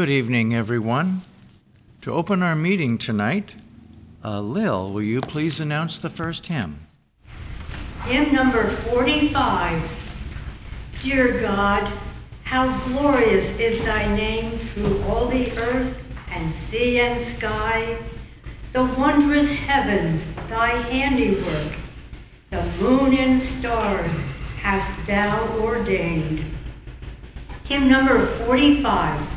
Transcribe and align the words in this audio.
Good 0.00 0.08
evening, 0.08 0.54
everyone. 0.54 1.20
To 2.00 2.14
open 2.14 2.42
our 2.42 2.56
meeting 2.56 2.96
tonight, 2.96 3.52
uh, 4.24 4.40
Lil, 4.40 4.90
will 4.90 5.02
you 5.02 5.20
please 5.20 5.60
announce 5.60 5.98
the 5.98 6.08
first 6.08 6.46
hymn? 6.46 6.86
Hymn 8.06 8.34
number 8.34 8.74
45. 8.76 9.82
Dear 11.02 11.42
God, 11.42 11.92
how 12.44 12.74
glorious 12.86 13.44
is 13.58 13.84
thy 13.84 14.16
name 14.16 14.58
through 14.58 15.02
all 15.02 15.28
the 15.28 15.52
earth 15.58 15.94
and 16.30 16.54
sea 16.70 16.98
and 17.00 17.36
sky, 17.36 17.98
the 18.72 18.84
wondrous 18.84 19.50
heavens, 19.50 20.22
thy 20.48 20.68
handiwork, 20.68 21.74
the 22.48 22.62
moon 22.80 23.12
and 23.18 23.38
stars 23.38 24.18
hast 24.62 25.06
thou 25.06 25.58
ordained. 25.58 26.42
Hymn 27.64 27.86
number 27.86 28.34
45. 28.46 29.29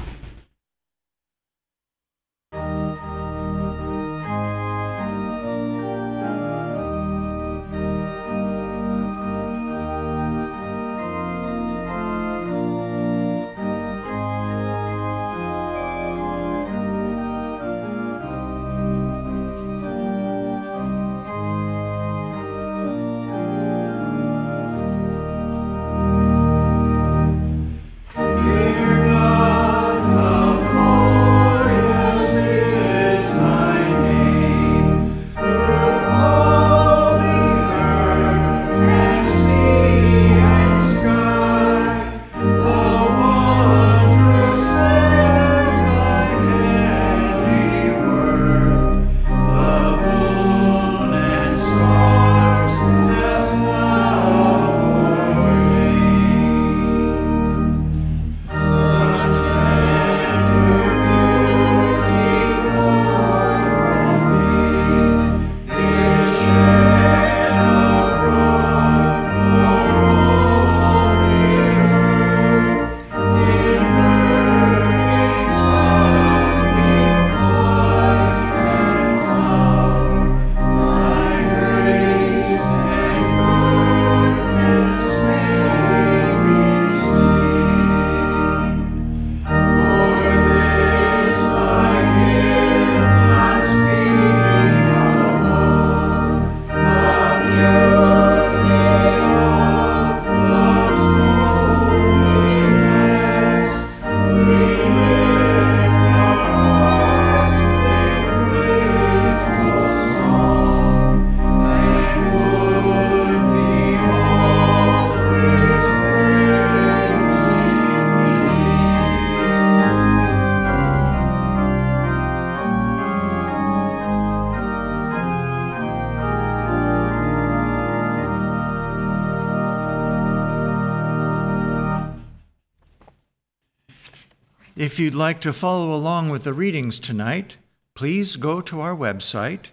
You'd 135.14 135.20
like 135.20 135.42
to 135.42 135.54
follow 135.54 135.94
along 135.94 136.32
with 136.32 136.44
the 136.44 136.54
readings 136.54 136.98
tonight, 136.98 137.58
please 137.94 138.36
go 138.36 138.60
to 138.60 138.82
our 138.82 138.96
website, 138.96 139.66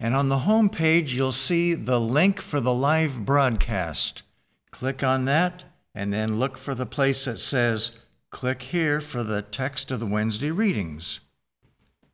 and 0.00 0.12
on 0.12 0.28
the 0.28 0.40
home 0.40 0.68
page, 0.68 1.14
you'll 1.14 1.30
see 1.30 1.72
the 1.72 2.00
link 2.00 2.40
for 2.40 2.58
the 2.58 2.74
live 2.74 3.24
broadcast. 3.24 4.24
Click 4.72 5.04
on 5.04 5.24
that, 5.24 5.62
and 5.94 6.12
then 6.12 6.40
look 6.40 6.58
for 6.58 6.74
the 6.74 6.84
place 6.84 7.26
that 7.26 7.38
says, 7.38 7.96
Click 8.30 8.60
here 8.60 9.00
for 9.00 9.22
the 9.22 9.40
text 9.40 9.92
of 9.92 10.00
the 10.00 10.06
Wednesday 10.06 10.50
readings. 10.50 11.20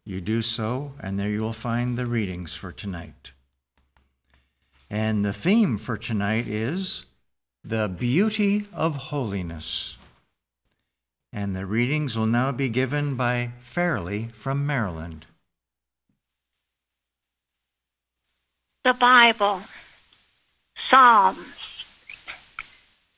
You 0.05 0.21
do 0.21 0.43
so, 0.43 0.93
and 1.01 1.19
there 1.19 1.31
you 1.31 1.41
will 1.41 1.55
find 1.55 1.97
the 1.97 2.05
readings 2.05 2.55
for 2.55 2.71
tonight. 2.71 3.31
And 4.91 5.25
the 5.25 5.33
theme 5.33 5.79
for 5.79 5.97
tonight 5.97 6.47
is 6.47 7.07
the 7.65 7.89
beauty 7.89 8.67
of 8.75 8.97
holiness. 9.09 9.97
And 11.37 11.57
the 11.57 11.67
readings 11.67 12.17
will 12.17 12.27
now 12.27 12.53
be 12.53 12.69
given 12.69 13.17
by 13.17 13.51
Fairley 13.61 14.29
from 14.35 14.65
Maryland. 14.65 15.27
The 18.85 18.93
Bible, 18.93 19.63
Psalms. 20.77 21.85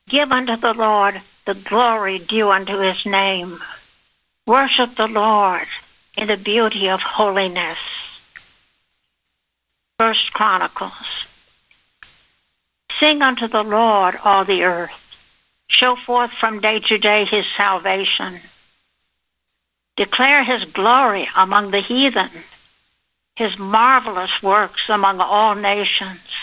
Give 0.09 0.31
unto 0.31 0.55
the 0.55 0.73
Lord 0.73 1.21
the 1.45 1.53
glory 1.53 2.17
due 2.17 2.49
unto 2.49 2.79
his 2.79 3.05
name. 3.05 3.59
Worship 4.47 4.95
the 4.95 5.07
Lord 5.07 5.67
in 6.17 6.27
the 6.27 6.37
beauty 6.37 6.89
of 6.89 7.01
holiness. 7.01 7.77
First 9.99 10.33
Chronicles. 10.33 11.27
Sing 12.89 13.21
unto 13.21 13.45
the 13.47 13.63
Lord 13.63 14.17
all 14.25 14.43
the 14.43 14.63
earth 14.63 15.06
show 15.67 15.95
forth 15.95 16.31
from 16.31 16.59
day 16.59 16.79
to 16.79 16.97
day 16.97 17.25
his 17.25 17.45
salvation. 17.45 18.39
Declare 19.95 20.43
his 20.43 20.65
glory 20.65 21.27
among 21.35 21.71
the 21.71 21.79
heathen, 21.79 22.29
his 23.35 23.57
marvelous 23.57 24.41
works 24.41 24.89
among 24.89 25.19
all 25.19 25.55
nations. 25.55 26.33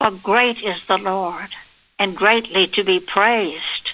For 0.00 0.10
great 0.10 0.62
is 0.62 0.86
the 0.86 0.98
Lord, 0.98 1.48
and 1.98 2.16
greatly 2.16 2.66
to 2.68 2.84
be 2.84 3.00
praised. 3.00 3.90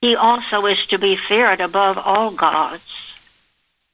He 0.00 0.16
also 0.16 0.66
is 0.66 0.86
to 0.86 0.98
be 0.98 1.16
feared 1.16 1.60
above 1.60 1.98
all 1.98 2.30
gods. 2.30 3.18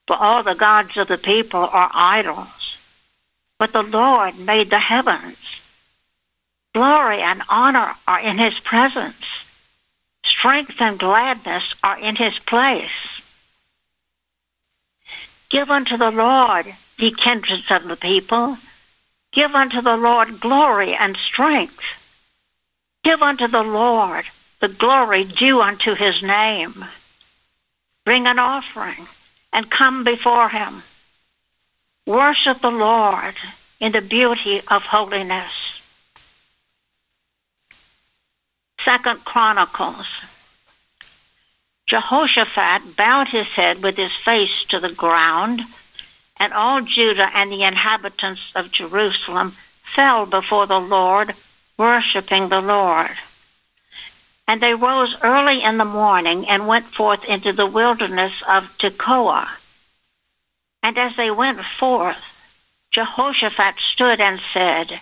For 0.07 0.17
all 0.17 0.43
the 0.43 0.55
gods 0.55 0.97
of 0.97 1.09
the 1.09 1.19
people 1.19 1.61
are 1.61 1.91
idols, 1.95 2.79
but 3.59 3.73
the 3.73 3.83
Lord 3.83 4.39
made 4.39 4.71
the 4.71 4.79
heavens. 4.79 5.39
Glory 6.73 7.21
and 7.21 7.43
honor 7.49 7.95
are 8.07 8.21
in 8.21 8.39
his 8.39 8.59
presence. 8.61 9.25
Strength 10.25 10.81
and 10.81 10.99
gladness 10.99 11.75
are 11.83 11.99
in 11.99 12.17
his 12.17 12.39
place. 12.39 13.21
Give 15.49 15.71
unto 15.71 15.97
the 15.97 16.13
Lord, 16.13 16.67
ye 16.97 17.11
kindreds 17.11 17.71
of 17.71 17.89
the 17.89 17.97
people. 17.97 18.57
Give 19.33 19.55
unto 19.55 19.81
the 19.81 19.97
Lord 19.97 20.41
glory 20.41 20.95
and 20.95 21.17
strength. 21.17 21.83
Give 23.03 23.23
unto 23.23 23.49
the 23.49 23.65
Lord 23.65 24.27
the 24.61 24.69
glory 24.69 25.25
due 25.25 25.61
unto 25.61 25.95
his 25.95 26.23
name. 26.23 26.85
Bring 28.05 28.27
an 28.27 28.39
offering 28.39 29.07
and 29.53 29.71
come 29.71 30.05
before 30.05 30.51
him. 30.51 30.83
Worship 32.07 32.61
the 32.61 32.71
Lord 32.71 33.35
in 33.81 33.93
the 33.93 34.01
beauty 34.01 34.61
of 34.69 34.83
holiness. 34.83 35.70
Second 38.85 39.25
Chronicles. 39.25 40.07
Jehoshaphat 41.87 42.97
bowed 42.97 43.29
his 43.29 43.49
head 43.49 43.83
with 43.83 43.97
his 43.97 44.13
face 44.13 44.65
to 44.67 44.79
the 44.79 44.93
ground, 44.93 45.63
and 46.39 46.53
all 46.53 46.81
Judah 46.81 47.31
and 47.35 47.51
the 47.51 47.65
inhabitants 47.65 48.53
of 48.55 48.73
Jerusalem 48.73 49.51
fell 49.83 50.25
before 50.25 50.67
the 50.67 50.81
Lord, 50.81 51.35
worshiping 51.77 52.49
the 52.49 52.61
Lord. 52.61 53.11
And 54.47 54.61
they 54.61 54.75
rose 54.75 55.17
early 55.23 55.63
in 55.63 55.79
the 55.79 55.85
morning 55.85 56.49
and 56.49 56.67
went 56.67 56.87
forth 56.87 57.25
into 57.25 57.53
the 57.53 57.67
wilderness 57.67 58.43
of 58.49 58.77
Tekoa. 58.79 59.49
And 60.83 60.97
as 60.97 61.17
they 61.17 61.31
went 61.31 61.61
forth, 61.61 62.25
Jehoshaphat 62.91 63.77
stood 63.79 64.21
and 64.21 64.41
said, 64.53 65.01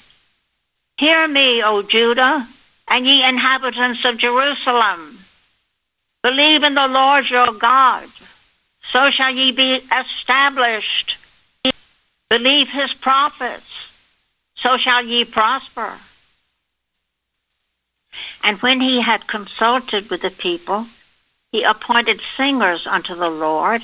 Hear 0.97 1.29
me, 1.29 1.63
O 1.63 1.83
Judah, 1.83 2.47
and 2.91 3.07
ye 3.07 3.25
inhabitants 3.25 4.05
of 4.05 4.19
Jerusalem. 4.19 5.19
Believe 6.23 6.63
in 6.63 6.75
the 6.75 6.89
Lord 6.89 7.31
your 7.31 7.53
God, 7.53 8.09
so 8.83 9.11
shall 9.11 9.33
ye 9.33 9.53
be 9.53 9.81
established. 9.97 11.17
Believe 12.29 12.69
his 12.69 12.93
prophets, 12.93 13.95
so 14.55 14.77
shall 14.77 15.05
ye 15.05 15.25
prosper. 15.25 15.95
And 18.43 18.61
when 18.63 18.81
he 18.81 19.01
had 19.01 19.27
consulted 19.27 20.11
with 20.11 20.23
the 20.23 20.31
people, 20.31 20.87
he 21.53 21.63
appointed 21.63 22.21
singers 22.21 22.87
unto 22.87 23.15
the 23.15 23.31
Lord, 23.31 23.83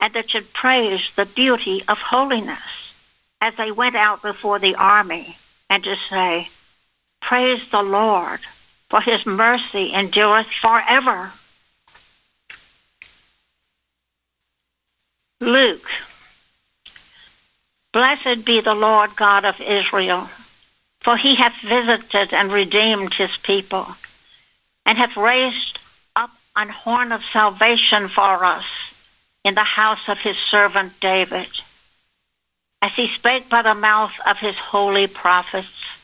and 0.00 0.12
that 0.12 0.30
should 0.30 0.52
praise 0.52 1.14
the 1.14 1.26
beauty 1.26 1.82
of 1.88 1.98
holiness, 1.98 2.98
as 3.40 3.54
they 3.56 3.70
went 3.70 3.96
out 3.96 4.20
before 4.20 4.58
the 4.58 4.74
army, 4.74 5.36
and 5.70 5.84
to 5.84 5.96
say, 5.96 6.48
Praise 7.22 7.70
the 7.70 7.82
Lord, 7.82 8.40
for 8.90 9.00
his 9.00 9.24
mercy 9.24 9.94
endureth 9.94 10.48
forever. 10.48 11.32
Luke. 15.40 15.88
Blessed 17.92 18.44
be 18.44 18.60
the 18.60 18.74
Lord 18.74 19.16
God 19.16 19.46
of 19.46 19.58
Israel 19.60 20.28
for 21.02 21.16
he 21.16 21.34
hath 21.34 21.60
visited 21.62 22.32
and 22.32 22.52
redeemed 22.52 23.14
his 23.14 23.36
people, 23.38 23.88
and 24.86 24.96
hath 24.96 25.16
raised 25.16 25.80
up 26.14 26.30
an 26.54 26.68
horn 26.68 27.10
of 27.10 27.24
salvation 27.24 28.06
for 28.06 28.44
us 28.44 28.64
in 29.44 29.54
the 29.54 29.64
house 29.64 30.08
of 30.08 30.18
his 30.18 30.36
servant 30.36 30.92
David, 31.00 31.48
as 32.80 32.92
he 32.92 33.08
spake 33.08 33.48
by 33.48 33.62
the 33.62 33.74
mouth 33.74 34.14
of 34.24 34.38
his 34.38 34.56
holy 34.56 35.08
prophets, 35.08 36.01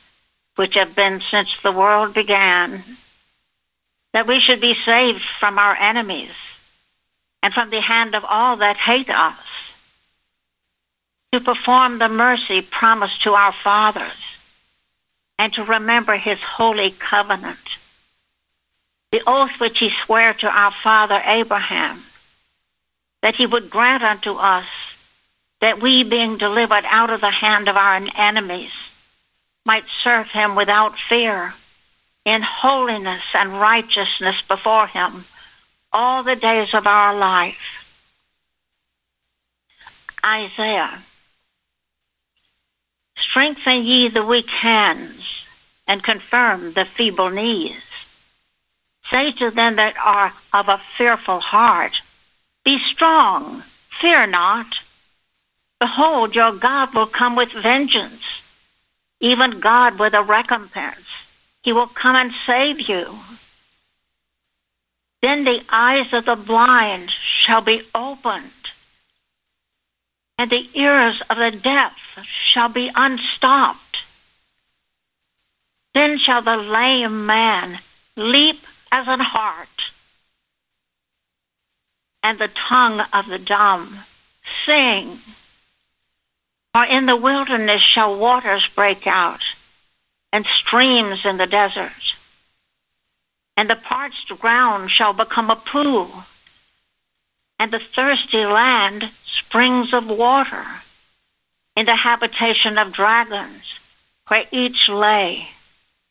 which 0.59 0.75
have 0.75 0.97
been 0.97 1.21
since 1.21 1.63
the 1.63 1.71
world 1.71 2.13
began, 2.13 2.83
that 4.13 4.27
we 4.27 4.41
should 4.41 4.61
be 4.61 4.75
saved 4.75 5.23
from 5.23 5.57
our 5.57 5.77
enemies 5.77 6.33
and 7.45 7.55
from 7.55 7.71
the 7.71 7.81
hand 7.81 8.13
of 8.17 8.25
all 8.25 8.57
that 8.57 8.77
hate 8.77 9.09
us, 9.09 9.37
to 11.31 11.39
perform 11.39 11.99
the 11.99 12.09
mercy 12.09 12.61
promised 12.61 13.23
to 13.23 13.35
our 13.35 13.53
fathers 13.53 14.51
and 15.39 15.53
to 15.53 15.63
remember 15.63 16.17
his 16.17 16.43
holy 16.43 16.91
covenant, 16.91 17.79
the 19.13 19.23
oath 19.29 19.61
which 19.61 19.79
he 19.79 19.91
sware 19.91 20.35
to 20.35 20.49
our 20.49 20.73
father 20.73 21.23
Abraham, 21.25 22.03
that 23.23 23.37
he 23.37 23.47
would 23.47 23.71
grant 23.71 24.03
unto 24.03 24.33
us 24.33 24.67
that 25.61 25.81
we, 25.81 26.03
being 26.03 26.37
delivered 26.37 26.85
out 26.87 27.11
of 27.11 27.21
the 27.21 27.31
hand 27.31 27.69
of 27.69 27.77
our 27.77 28.01
enemies, 28.17 28.88
might 29.69 29.85
serve 30.03 30.29
him 30.31 30.55
without 30.55 30.99
fear, 30.99 31.53
in 32.25 32.41
holiness 32.41 33.27
and 33.35 33.61
righteousness 33.61 34.41
before 34.49 34.87
him 34.87 35.13
all 35.93 36.23
the 36.23 36.37
days 36.37 36.73
of 36.73 36.87
our 36.87 37.15
life. 37.15 37.67
Isaiah. 40.25 40.99
Strengthen 43.17 43.85
ye 43.85 44.09
the 44.09 44.25
weak 44.25 44.49
hands, 44.49 45.47
and 45.87 46.03
confirm 46.03 46.73
the 46.73 46.87
feeble 46.87 47.31
knees. 47.31 47.85
Say 49.05 49.33
to 49.33 49.51
them 49.51 49.77
that 49.77 49.97
are 49.99 50.33
of 50.53 50.69
a 50.69 50.79
fearful 50.79 51.41
heart, 51.41 52.01
Be 52.65 52.79
strong, 52.79 53.63
fear 54.01 54.27
not. 54.27 54.81
Behold, 55.79 56.35
your 56.35 56.53
God 56.53 56.95
will 56.95 57.07
come 57.07 57.37
with 57.37 57.53
vengeance, 57.53 58.48
even 59.21 59.61
God 59.61 59.99
with 59.99 60.15
a 60.15 60.23
recompense. 60.23 61.07
He 61.63 61.73
will 61.73 61.87
come 61.87 62.17
and 62.17 62.33
save 62.47 62.89
you. 62.89 63.19
Then 65.23 65.45
the 65.45 65.63
eyes 65.71 66.13
of 66.13 66.25
the 66.25 66.37
blind 66.37 67.11
shall 67.11 67.61
be 67.61 67.83
opened 67.95 68.53
and 70.39 70.51
the 70.51 70.69
ears 70.75 71.21
of 71.29 71.37
the 71.37 71.51
deaf 71.51 72.21
shall 72.23 72.69
be 72.69 72.91
unstopped. 72.95 74.05
Then 75.93 76.17
shall 76.17 76.43
the 76.43 76.57
lame 76.57 77.27
man 77.27 77.81
leap 78.17 78.61
as 78.93 79.09
an 79.09 79.21
hart, 79.21 79.91
and 82.23 82.39
the 82.39 82.49
tongue 82.49 83.03
of 83.13 83.27
the 83.27 83.39
dumb 83.39 83.99
sing. 84.65 85.19
For 86.79 86.85
in 86.85 87.07
the 87.07 87.17
wilderness 87.17 87.83
shall 87.83 88.17
waters 88.17 88.69
break 88.69 89.05
out, 89.09 89.43
and 90.33 90.47
streams 90.47 91.27
in 91.27 91.37
the 91.37 91.49
desert, 91.49 92.15
and 93.57 93.69
the 93.69 93.75
parched 93.75 94.29
ground 94.39 94.89
shall 94.89 95.13
become 95.13 95.51
a 95.51 95.57
pool. 95.57 96.09
And 97.59 97.73
the 97.73 97.81
thirsty 97.81 98.47
land 98.47 99.11
springs 99.25 99.93
of 99.93 100.09
water, 100.09 100.65
in 101.75 101.87
the 101.87 101.97
habitation 101.97 102.79
of 102.79 102.93
dragons, 102.93 103.81
where 104.29 104.45
each 104.53 104.89
lay 104.89 105.49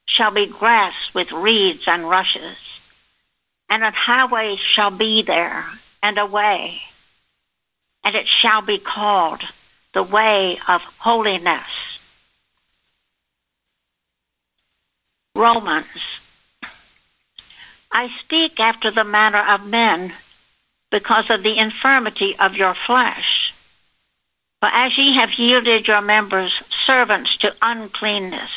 shall 0.05 0.31
be 0.31 0.47
grass 0.47 1.13
with 1.13 1.31
reeds 1.31 1.87
and 1.87 2.09
rushes, 2.09 2.81
and 3.69 3.85
an 3.85 3.93
highway 3.93 4.57
shall 4.57 4.91
be 4.91 5.21
there, 5.21 5.63
and 6.03 6.17
a 6.17 6.25
way, 6.25 6.81
and 8.03 8.17
it 8.17 8.27
shall 8.27 8.61
be 8.61 8.77
called 8.77 9.43
the 9.97 10.03
way 10.03 10.59
of 10.67 10.83
holiness. 10.99 11.97
Romans. 15.35 16.03
I 17.91 18.09
speak 18.19 18.59
after 18.59 18.91
the 18.91 19.03
manner 19.03 19.43
of 19.49 19.67
men 19.67 20.13
because 20.91 21.31
of 21.31 21.41
the 21.41 21.57
infirmity 21.57 22.35
of 22.37 22.55
your 22.55 22.75
flesh. 22.75 23.55
For 24.59 24.69
as 24.71 24.95
ye 24.99 25.15
have 25.15 25.33
yielded 25.33 25.87
your 25.87 26.01
members 26.01 26.53
servants 26.85 27.35
to 27.37 27.55
uncleanness, 27.63 28.51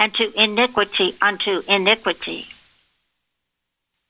and 0.00 0.12
to 0.14 0.32
iniquity 0.34 1.14
unto 1.22 1.62
iniquity, 1.68 2.46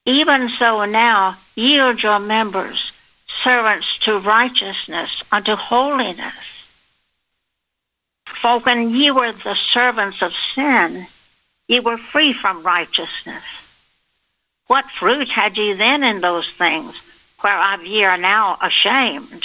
even 0.07 0.49
so 0.49 0.87
now 0.87 1.37
yield 1.55 2.03
your 2.03 2.19
members 2.19 2.90
servants 3.43 3.99
to 4.01 4.19
righteousness 4.19 5.23
unto 5.33 5.55
holiness. 5.55 6.35
For 8.27 8.61
when 8.61 8.91
ye 8.91 9.11
were 9.11 9.33
the 9.33 9.55
servants 9.55 10.23
of 10.23 10.33
sin, 10.55 11.07
ye 11.69 11.81
were 11.81 11.99
free 11.99 12.33
from 12.33 12.63
righteousness. 12.63 13.45
What 14.67 14.91
fruit 14.91 15.29
had 15.29 15.57
ye 15.57 15.73
then 15.73 16.03
in 16.03 16.21
those 16.21 16.49
things? 16.49 17.11
whereof 17.43 17.85
ye 17.85 18.05
are 18.05 18.19
now 18.19 18.57
ashamed. 18.63 19.45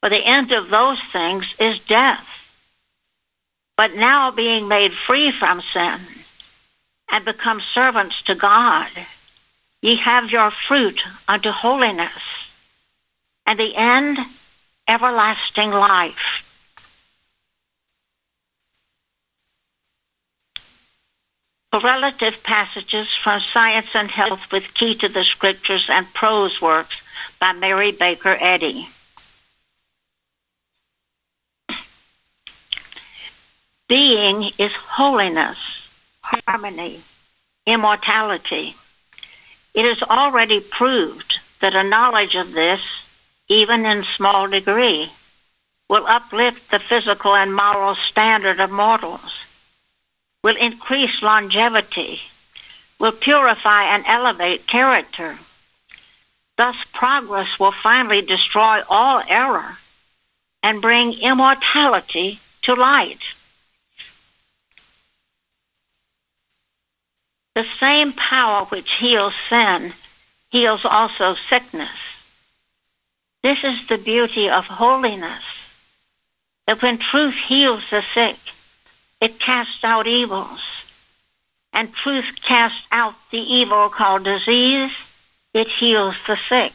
For 0.00 0.08
the 0.08 0.24
end 0.24 0.52
of 0.52 0.70
those 0.70 1.00
things 1.00 1.54
is 1.58 1.84
death. 1.84 2.28
But 3.76 3.94
now 3.94 4.30
being 4.30 4.68
made 4.68 4.92
free 4.92 5.30
from 5.30 5.60
sin 5.60 5.98
and 7.10 7.24
become 7.24 7.60
servants 7.60 8.22
to 8.24 8.34
God, 8.34 8.90
ye 9.80 9.96
have 9.96 10.30
your 10.30 10.50
fruit 10.50 11.00
unto 11.28 11.50
holiness, 11.50 12.51
and 13.46 13.58
the 13.58 13.74
end 13.76 14.18
everlasting 14.88 15.70
life. 15.70 16.48
Correlative 21.72 22.42
passages 22.42 23.08
from 23.14 23.40
Science 23.40 23.94
and 23.94 24.10
Health 24.10 24.52
with 24.52 24.74
Key 24.74 24.94
to 24.96 25.08
the 25.08 25.24
Scriptures 25.24 25.88
and 25.88 26.06
Prose 26.12 26.60
Works 26.60 27.02
by 27.40 27.52
Mary 27.52 27.92
Baker 27.92 28.36
Eddy. 28.38 28.88
Being 33.88 34.50
is 34.58 34.72
holiness, 34.72 35.58
harmony, 36.22 37.00
immortality. 37.66 38.74
It 39.74 39.84
is 39.86 40.02
already 40.02 40.60
proved 40.60 41.40
that 41.60 41.74
a 41.74 41.82
knowledge 41.82 42.34
of 42.34 42.52
this, 42.52 43.01
even 43.48 43.84
in 43.84 44.04
small 44.04 44.48
degree, 44.48 45.10
will 45.88 46.06
uplift 46.06 46.70
the 46.70 46.78
physical 46.78 47.34
and 47.34 47.54
moral 47.54 47.94
standard 47.94 48.60
of 48.60 48.70
mortals 48.70 49.42
will 50.42 50.56
increase 50.56 51.22
longevity, 51.22 52.20
will 52.98 53.12
purify 53.12 53.84
and 53.84 54.04
elevate 54.06 54.66
character. 54.66 55.36
Thus, 56.56 56.76
progress 56.92 57.58
will 57.58 57.72
finally 57.72 58.22
destroy 58.22 58.82
all 58.88 59.22
error 59.28 59.76
and 60.62 60.82
bring 60.82 61.12
immortality 61.20 62.38
to 62.62 62.74
light. 62.74 63.20
The 67.54 67.64
same 67.78 68.12
power 68.12 68.64
which 68.66 68.92
heals 68.92 69.34
sin 69.48 69.92
heals 70.50 70.84
also 70.84 71.34
sickness. 71.34 72.11
This 73.42 73.64
is 73.64 73.86
the 73.88 73.98
beauty 73.98 74.48
of 74.48 74.66
holiness. 74.66 75.42
That 76.66 76.80
when 76.80 76.98
truth 76.98 77.34
heals 77.34 77.90
the 77.90 78.02
sick, 78.02 78.36
it 79.20 79.40
casts 79.40 79.82
out 79.82 80.06
evils. 80.06 80.60
And 81.72 81.92
truth 81.92 82.40
casts 82.42 82.86
out 82.92 83.14
the 83.30 83.40
evil 83.40 83.88
called 83.88 84.24
disease, 84.24 84.92
it 85.54 85.68
heals 85.68 86.16
the 86.26 86.36
sick. 86.36 86.72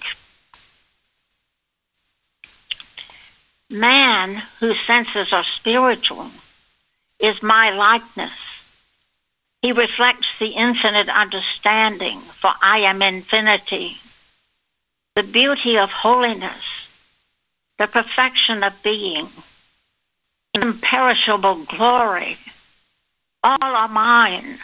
Man 3.69 4.41
whose 4.59 4.79
senses 4.81 5.31
are 5.31 5.43
spiritual 5.43 6.27
is 7.19 7.43
my 7.43 7.69
likeness. 7.69 8.31
He 9.61 9.71
reflects 9.71 10.27
the 10.39 10.49
infinite 10.49 11.09
understanding, 11.09 12.19
for 12.19 12.51
I 12.61 12.79
am 12.79 13.01
infinity. 13.01 13.97
The 15.17 15.23
beauty 15.23 15.79
of 15.79 15.89
holiness, 15.89 16.91
the 17.79 17.87
perfection 17.87 18.63
of 18.63 18.83
being, 18.83 19.27
imperishable 20.53 21.65
glory, 21.65 22.37
all 23.43 23.57
are 23.63 23.87
mine, 23.87 24.59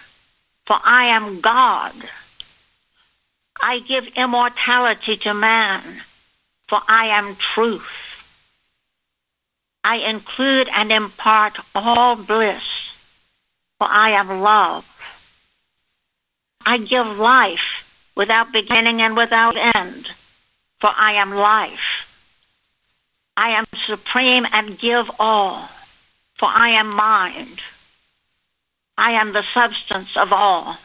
for 0.68 0.78
I 0.86 1.06
am 1.06 1.42
God. 1.42 1.96
I 3.64 3.80
give 3.80 4.10
immortality 4.10 5.18
to 5.26 5.34
man, 5.34 5.82
for 6.68 6.82
I 6.88 7.08
am 7.08 7.36
truth. 7.36 7.90
I 9.84 9.96
include 9.96 10.70
and 10.70 10.92
impart 10.92 11.58
all 11.74 12.16
bliss, 12.16 12.96
for 13.80 13.88
I 13.90 14.12
am 14.12 14.42
love. 14.42 14.86
I 16.64 16.78
give 16.78 17.18
life 17.18 18.12
without 18.16 18.52
beginning 18.52 19.02
and 19.02 19.18
without 19.18 19.58
end, 19.58 20.12
for 20.84 20.92
I 20.98 21.14
am 21.14 21.32
life. 21.32 21.88
I 23.38 23.52
am 23.52 23.64
supreme 23.88 24.46
and 24.52 24.78
give 24.78 25.10
all, 25.18 25.70
for 26.34 26.50
I 26.52 26.72
am 26.72 26.94
mind. 26.94 27.62
I 28.98 29.12
am 29.12 29.32
the 29.32 29.44
substance 29.44 30.18
of 30.18 30.34
all, 30.34 30.76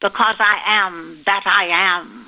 because 0.00 0.36
I 0.38 0.62
am 0.64 1.18
that 1.26 1.42
I 1.44 1.64
am. 1.64 2.22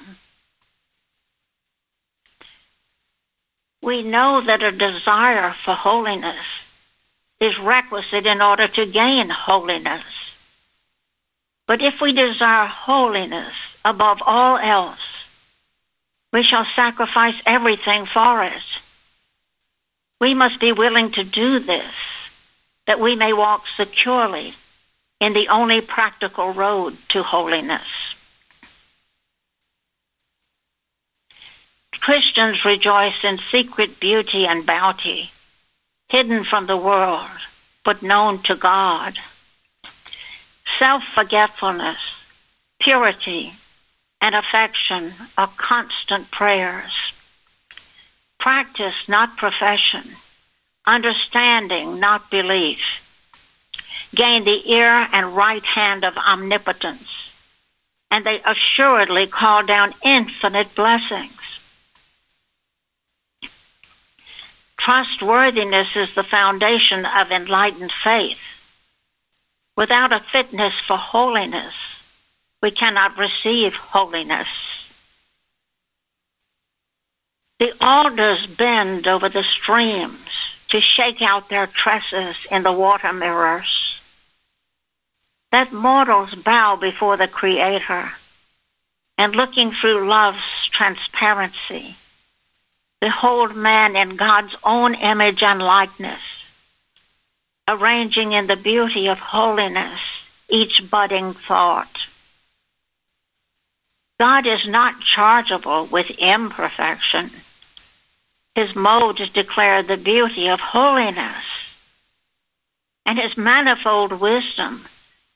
we 3.81 4.03
know 4.03 4.41
that 4.41 4.63
a 4.63 4.73
desire 4.73 5.51
for 5.51 5.75
holiness 5.75 6.47
is 7.39 7.59
requisite 7.59 8.25
in 8.25 8.41
order 8.41 8.67
to 8.67 8.87
gain 8.87 9.29
holiness. 9.29 10.05
But 11.67 11.83
if 11.83 12.01
we 12.01 12.13
desire 12.13 12.67
holiness 12.67 13.79
above 13.85 14.23
all 14.25 14.57
else, 14.57 15.14
we 16.35 16.43
shall 16.43 16.65
sacrifice 16.65 17.41
everything 17.47 18.05
for 18.05 18.43
it. 18.43 18.81
We 20.21 20.35
must 20.35 20.59
be 20.59 20.73
willing 20.73 21.13
to 21.13 21.23
do 21.23 21.61
this 21.61 21.95
that 22.87 22.99
we 22.99 23.15
may 23.15 23.33
walk 23.33 23.69
securely 23.69 24.53
in 25.21 25.33
the 25.33 25.49
only 25.49 25.81
practical 25.81 26.53
road 26.53 26.97
to 27.11 27.23
holiness. 27.23 27.87
Christians 32.01 32.65
rejoice 32.65 33.23
in 33.23 33.39
secret 33.39 34.01
beauty 34.01 34.45
and 34.45 34.67
bounty, 34.67 35.31
hidden 36.09 36.43
from 36.43 36.67
the 36.67 36.77
world, 36.77 37.31
but 37.85 38.03
known 38.03 38.39
to 38.43 38.57
God. 38.57 39.15
Self 40.79 41.05
forgetfulness, 41.05 41.99
purity, 42.81 43.53
and 44.25 44.35
affection 44.35 45.13
are 45.37 45.51
constant 45.59 46.31
prayers. 46.31 47.13
Practice, 48.39 49.07
not 49.07 49.37
profession. 49.37 50.01
Understanding, 50.87 52.01
not 52.01 52.31
belief. 52.31 52.81
Gain 54.15 54.45
the 54.45 54.73
ear 54.73 55.09
and 55.13 55.37
right 55.37 55.63
hand 55.63 56.07
of 56.07 56.17
omnipotence, 56.17 57.39
and 58.11 58.25
they 58.25 58.41
assuredly 58.47 59.27
call 59.27 59.63
down 59.63 59.93
infinite 60.03 60.75
blessings. 60.75 61.61
Trustworthiness 64.79 65.97
is 65.97 66.15
the 66.15 66.23
foundation 66.23 67.05
of 67.05 67.31
enlightened 67.31 67.93
faith. 67.93 68.41
Without 69.77 70.13
a 70.13 70.21
fitness 70.21 70.73
for 70.79 70.97
holiness, 70.97 71.94
we 72.65 72.71
cannot 72.71 73.19
receive 73.19 73.75
holiness. 73.75 74.49
The 77.59 77.75
alders 77.79 78.47
bend 78.47 79.07
over 79.07 79.29
the 79.29 79.43
streams 79.43 80.65
to 80.69 80.81
shake 80.81 81.21
out 81.21 81.51
their 81.51 81.67
tresses 81.67 82.37
in 82.51 82.63
the 82.63 82.73
water 82.73 83.13
mirrors. 83.13 84.01
Let 85.53 85.75
mortals 85.75 86.35
bow 86.37 86.77
before 86.77 87.19
the 87.19 87.29
Creator 87.29 88.09
and 89.19 89.37
looking 89.37 89.71
through 89.71 90.09
love's 90.09 90.71
transparency 90.71 91.97
Behold 93.03 93.55
man 93.55 93.95
in 93.95 94.17
God's 94.17 94.57
own 94.65 94.95
image 94.95 95.43
and 95.43 95.61
likeness, 95.61 96.23
arranging 97.69 98.33
in 98.33 98.47
the 98.47 98.57
beauty 98.57 99.07
of 99.07 99.19
holiness 99.19 100.01
each 100.49 100.91
budding 100.91 101.35
thought. 101.35 102.14
God 104.19 104.47
is 104.47 104.67
not 104.67 105.01
chargeable 105.01 105.87
with 105.87 106.11
imperfection. 106.19 107.31
His 108.55 108.77
modes 108.77 109.31
declare 109.31 109.83
the 109.83 109.97
beauty 109.97 110.49
of 110.49 110.61
holiness, 110.61 111.45
and 113.05 113.19
his 113.19 113.37
manifold 113.37 114.21
wisdom 114.21 114.85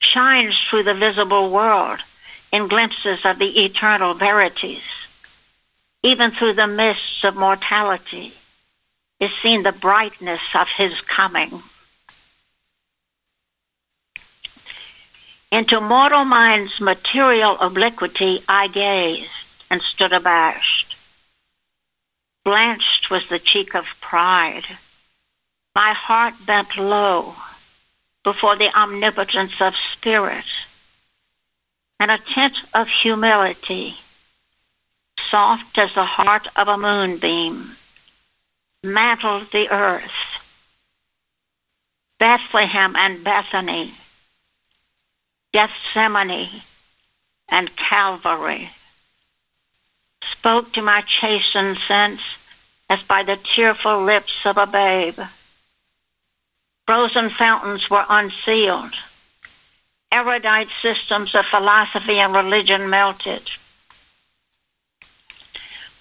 shines 0.00 0.56
through 0.58 0.84
the 0.84 0.94
visible 0.94 1.50
world 1.50 1.98
in 2.52 2.68
glimpses 2.68 3.24
of 3.24 3.38
the 3.38 3.64
eternal 3.64 4.14
verities 4.14 4.98
even 6.02 6.30
through 6.30 6.52
the 6.54 6.66
mists 6.66 7.24
of 7.24 7.36
mortality, 7.36 8.32
is 9.20 9.34
seen 9.42 9.62
the 9.62 9.72
brightness 9.72 10.40
of 10.54 10.68
his 10.68 11.00
coming. 11.02 11.50
Into 15.50 15.80
mortal 15.80 16.24
mind's 16.24 16.80
material 16.80 17.58
obliquity 17.60 18.42
I 18.48 18.68
gazed 18.68 19.30
and 19.70 19.80
stood 19.80 20.12
abashed. 20.12 20.96
Blanched 22.44 23.10
was 23.10 23.28
the 23.28 23.38
cheek 23.38 23.74
of 23.74 24.00
pride. 24.00 24.64
My 25.74 25.92
heart 25.92 26.34
bent 26.44 26.76
low 26.76 27.34
before 28.24 28.56
the 28.56 28.76
omnipotence 28.78 29.60
of 29.60 29.74
spirit, 29.76 30.44
and 31.98 32.10
a 32.10 32.18
tint 32.18 32.56
of 32.74 32.88
humility 32.88 33.94
soft 35.30 35.78
as 35.78 35.94
the 35.94 36.04
heart 36.04 36.46
of 36.56 36.68
a 36.68 36.76
moonbeam, 36.76 37.76
mantled 38.82 39.50
the 39.52 39.68
earth. 39.70 40.44
Bethlehem 42.18 42.96
and 42.96 43.22
Bethany, 43.22 43.92
Gethsemane 45.52 46.62
and 47.50 47.74
Calvary, 47.76 48.70
spoke 50.22 50.72
to 50.72 50.82
my 50.82 51.00
chastened 51.02 51.78
sense 51.78 52.20
as 52.90 53.02
by 53.02 53.22
the 53.22 53.36
tearful 53.36 54.02
lips 54.02 54.44
of 54.44 54.56
a 54.56 54.66
babe. 54.66 55.18
Frozen 56.86 57.30
fountains 57.30 57.90
were 57.90 58.04
unsealed. 58.08 58.94
Erudite 60.10 60.68
systems 60.80 61.34
of 61.34 61.44
philosophy 61.46 62.18
and 62.18 62.34
religion 62.34 62.88
melted 62.88 63.42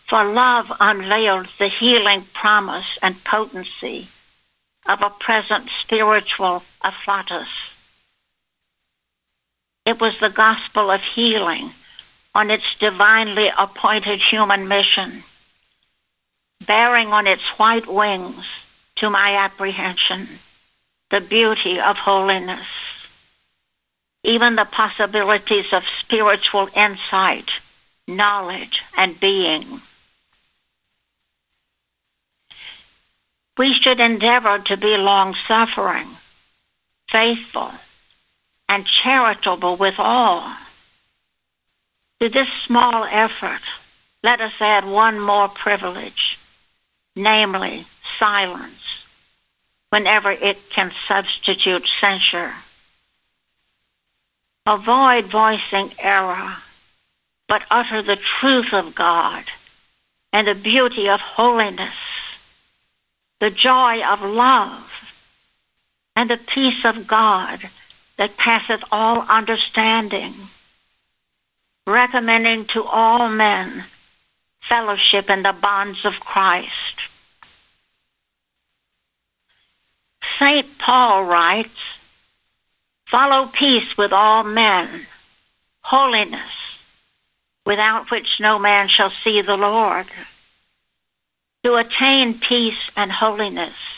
for 0.07 0.23
love 0.23 0.71
unveiled 0.79 1.47
the 1.59 1.67
healing 1.67 2.23
promise 2.33 2.97
and 3.03 3.23
potency 3.25 4.07
of 4.87 5.01
a 5.01 5.09
present 5.09 5.69
spiritual 5.69 6.63
afflatus. 6.81 7.76
It 9.87 9.99
was 9.99 10.19
the 10.19 10.29
gospel 10.29 10.91
of 10.91 11.01
healing 11.01 11.69
on 12.35 12.51
its 12.51 12.77
divinely 12.77 13.49
appointed 13.57 14.19
human 14.19 14.67
mission, 14.67 15.23
bearing 16.67 17.13
on 17.13 17.25
its 17.25 17.43
white 17.57 17.87
wings 17.87 18.45
to 18.97 19.09
my 19.09 19.35
apprehension 19.35 20.27
the 21.09 21.21
beauty 21.21 21.79
of 21.79 21.97
holiness, 21.97 22.67
even 24.23 24.55
the 24.55 24.65
possibilities 24.65 25.71
of 25.71 25.83
spiritual 26.01 26.69
insight, 26.75 27.49
knowledge, 28.07 28.83
and 28.97 29.19
being. 29.19 29.65
we 33.57 33.73
should 33.73 33.99
endeavor 33.99 34.59
to 34.59 34.77
be 34.77 34.95
long 34.97 35.33
suffering, 35.47 36.07
faithful, 37.09 37.71
and 38.69 38.85
charitable 38.85 39.75
with 39.75 39.95
all, 39.97 40.51
To 42.19 42.29
this 42.29 42.49
small 42.65 43.05
effort, 43.05 43.61
let 44.23 44.41
us 44.41 44.53
add 44.59 44.85
one 44.85 45.19
more 45.19 45.47
privilege, 45.47 46.39
namely 47.15 47.85
silence, 48.17 49.07
whenever 49.89 50.31
it 50.31 50.57
can 50.69 50.91
substitute 51.07 51.87
censure. 51.99 52.53
Avoid 54.65 55.25
voicing 55.25 55.91
error, 55.99 56.55
but 57.47 57.63
utter 57.71 58.01
the 58.01 58.17
truth 58.17 58.73
of 58.73 58.95
God 58.95 59.45
and 60.33 60.47
the 60.47 60.55
beauty 60.55 61.07
of 61.07 61.21
holiness, 61.21 61.95
the 63.39 63.49
joy 63.49 64.03
of 64.03 64.21
love, 64.21 64.83
and 66.15 66.29
the 66.29 66.37
peace 66.37 66.83
of 66.83 67.07
God 67.07 67.69
that 68.17 68.35
passeth 68.37 68.83
all 68.91 69.21
understanding, 69.29 70.33
recommending 71.85 72.65
to 72.65 72.83
all 72.83 73.29
men 73.29 73.83
fellowship 74.59 75.29
in 75.29 75.43
the 75.43 75.53
bonds 75.53 76.03
of 76.03 76.19
Christ. 76.19 77.01
St. 80.37 80.77
Paul 80.77 81.23
writes, 81.23 81.79
Follow 83.05 83.45
peace 83.47 83.97
with 83.97 84.11
all 84.11 84.43
men, 84.43 84.87
holiness, 85.83 86.83
without 87.65 88.11
which 88.11 88.39
no 88.39 88.59
man 88.59 88.89
shall 88.89 89.09
see 89.09 89.41
the 89.41 89.55
Lord. 89.55 90.07
To 91.63 91.75
attain 91.75 92.33
peace 92.33 92.91
and 92.97 93.11
holiness 93.11 93.96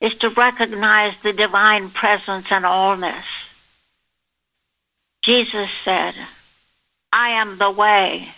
is 0.00 0.16
to 0.18 0.28
recognize 0.30 1.20
the 1.22 1.32
divine 1.32 1.90
presence 1.90 2.50
and 2.50 2.64
allness. 2.64 3.24
Jesus 5.22 5.70
said, 5.84 6.14
I 7.12 7.30
am 7.30 7.58
the 7.58 7.70
way. 7.70 8.28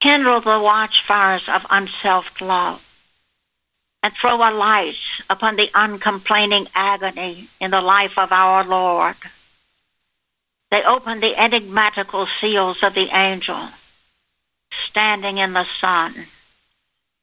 Kindle 0.00 0.40
the 0.40 0.60
watchfires 0.60 1.48
of 1.48 1.66
unselfed 1.70 2.40
love 2.40 2.82
and 4.02 4.12
throw 4.12 4.36
a 4.36 4.52
light 4.52 4.94
upon 5.28 5.56
the 5.56 5.70
uncomplaining 5.74 6.68
agony 6.74 7.48
in 7.60 7.70
the 7.72 7.80
life 7.80 8.18
of 8.18 8.30
our 8.30 8.62
Lord. 8.62 9.16
They 10.70 10.84
open 10.84 11.20
the 11.20 11.34
enigmatical 11.42 12.28
seals 12.40 12.82
of 12.82 12.94
the 12.94 13.08
angel, 13.16 13.58
standing 14.70 15.38
in 15.38 15.54
the 15.54 15.64
sun, 15.64 16.14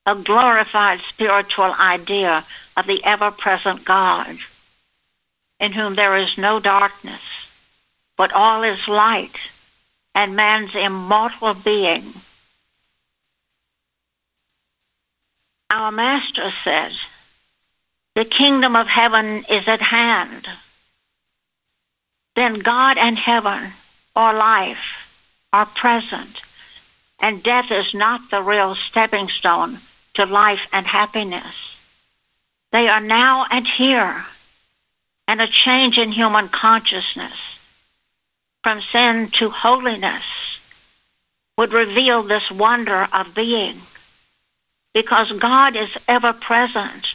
a 0.06 0.16
glorified 0.16 1.00
spiritual 1.00 1.74
idea 1.80 2.44
of 2.76 2.88
the 2.88 3.04
ever 3.04 3.32
present 3.32 3.86
God, 3.86 4.38
in 5.60 5.72
whom 5.72 5.96
there 5.96 6.18
is 6.18 6.38
no 6.38 6.60
darkness, 6.60 7.22
but 8.18 8.34
all 8.34 8.64
is 8.64 8.88
light, 8.88 9.38
and 10.14 10.36
man's 10.36 10.76
immortal 10.76 11.54
being. 11.54 12.04
Our 15.70 15.92
Master 15.92 16.52
says, 16.64 17.00
The 18.16 18.26
kingdom 18.26 18.76
of 18.76 18.88
heaven 18.88 19.44
is 19.50 19.68
at 19.68 19.82
hand 19.82 20.48
then 22.36 22.60
God 22.60 22.98
and 22.98 23.18
heaven 23.18 23.72
or 24.16 24.34
life 24.34 25.48
are 25.52 25.66
present, 25.66 26.42
and 27.22 27.44
death 27.44 27.72
is 27.72 27.94
not 27.94 28.32
the 28.32 28.42
real 28.42 28.76
stepping 28.76 29.30
stone 29.30 29.78
to 30.16 30.26
life 30.26 30.68
and 30.72 30.86
happiness. 30.86 31.80
They 32.72 32.88
are 32.88 33.02
now 33.02 33.46
and 33.52 33.68
here, 33.68 34.26
and 35.28 35.42
a 35.42 35.48
change 35.48 35.98
in 35.98 36.12
human 36.12 36.50
consciousness 36.50 37.54
from 38.64 38.82
sin 38.82 39.28
to 39.28 39.50
holiness 39.50 40.24
would 41.58 41.74
reveal 41.74 42.24
this 42.24 42.50
wonder 42.50 43.08
of 43.14 43.36
being, 43.36 43.76
because 44.94 45.32
God 45.34 45.76
is 45.76 45.98
ever 46.08 46.34
present. 46.34 47.14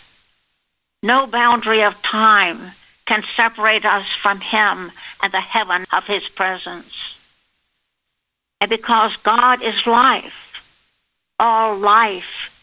No 1.02 1.26
boundary 1.26 1.82
of 1.82 2.02
time 2.02 2.58
can 3.06 3.24
separate 3.34 3.84
us 3.84 4.06
from 4.20 4.40
Him 4.40 4.92
and 5.22 5.32
the 5.32 5.40
heaven 5.40 5.84
of 5.92 6.06
His 6.06 6.28
presence. 6.28 7.18
And 8.60 8.68
because 8.68 9.16
God 9.16 9.62
is 9.62 9.86
life, 9.86 10.44
all 11.40 11.76
life 11.76 12.57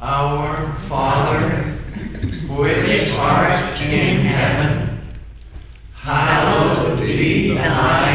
Our 0.00 0.76
Father, 0.88 1.72
which 2.46 3.10
art 3.14 3.82
in 3.82 4.20
heaven, 4.20 5.00
hallowed 5.92 7.00
be 7.00 7.52
thy 7.54 8.07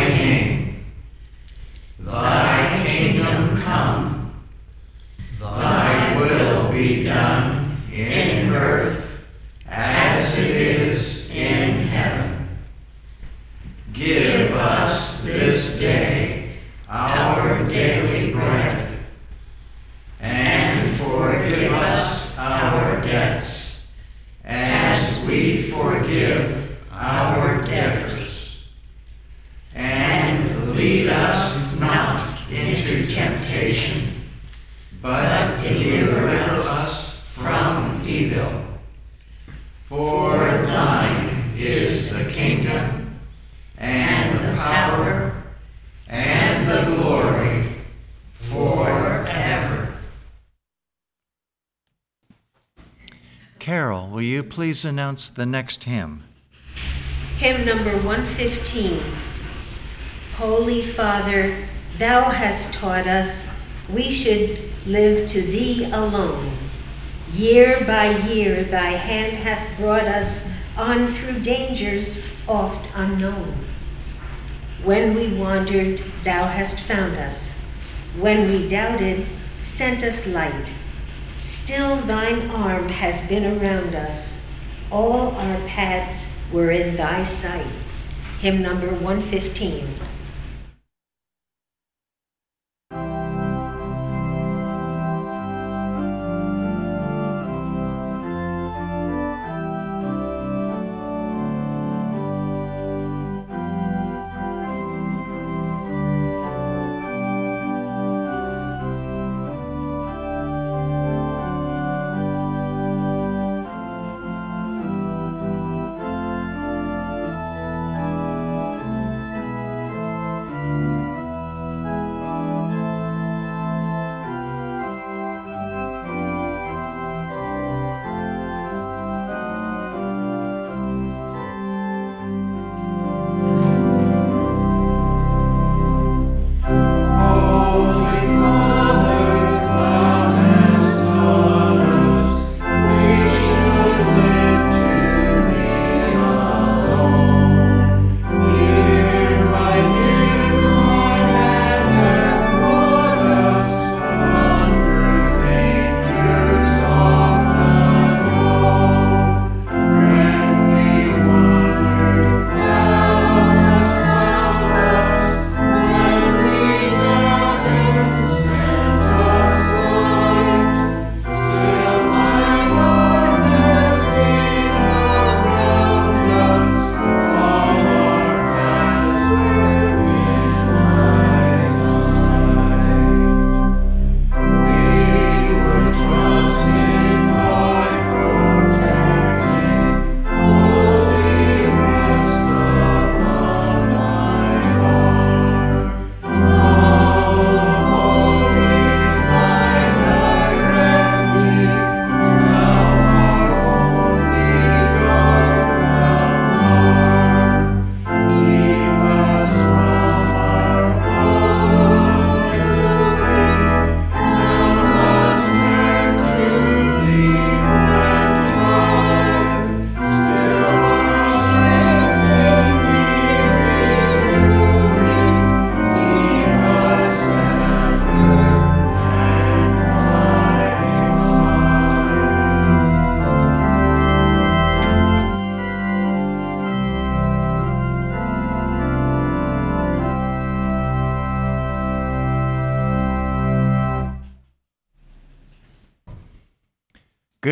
please 54.54 54.86
announce 54.86 55.32
the 55.32 55.48
next 55.48 55.86
hymn? 55.86 56.24
Hymn 57.40 57.66
number 57.66 57.98
115. 57.98 59.02
Holy 60.36 60.86
Father, 60.86 61.68
thou 61.98 62.30
hast 62.30 62.72
taught 62.72 63.08
us 63.08 63.48
we 63.90 64.12
should 64.12 64.70
live 64.86 65.28
to 65.28 65.42
thee 65.42 65.86
alone. 65.86 66.56
Year 67.34 67.84
by 67.84 68.16
year 68.28 68.64
thy 68.64 68.92
hand 68.92 69.38
hath 69.38 69.76
brought 69.80 70.06
us 70.06 70.48
on 70.78 71.12
through 71.12 71.40
dangers 71.40 72.22
oft 72.48 72.88
unknown. 72.94 73.58
When 74.84 75.16
we 75.16 75.36
wandered, 75.36 76.00
thou 76.24 76.46
hast 76.46 76.80
found 76.82 77.16
us. 77.16 77.54
When 78.20 78.52
we 78.52 78.68
doubted, 78.68 79.26
sent 79.64 80.04
us 80.04 80.28
light. 80.28 80.72
Still 81.44 82.02
thine 82.02 82.52
arm 82.52 82.90
has 82.90 83.28
been 83.28 83.58
around 83.60 83.96
us. 83.96 84.33
All 84.94 85.32
our 85.32 85.60
paths 85.68 86.28
were 86.52 86.70
in 86.70 86.96
thy 86.96 87.24
sight. 87.24 87.66
Hymn 88.42 88.62
number 88.62 88.90
115. 88.90 89.88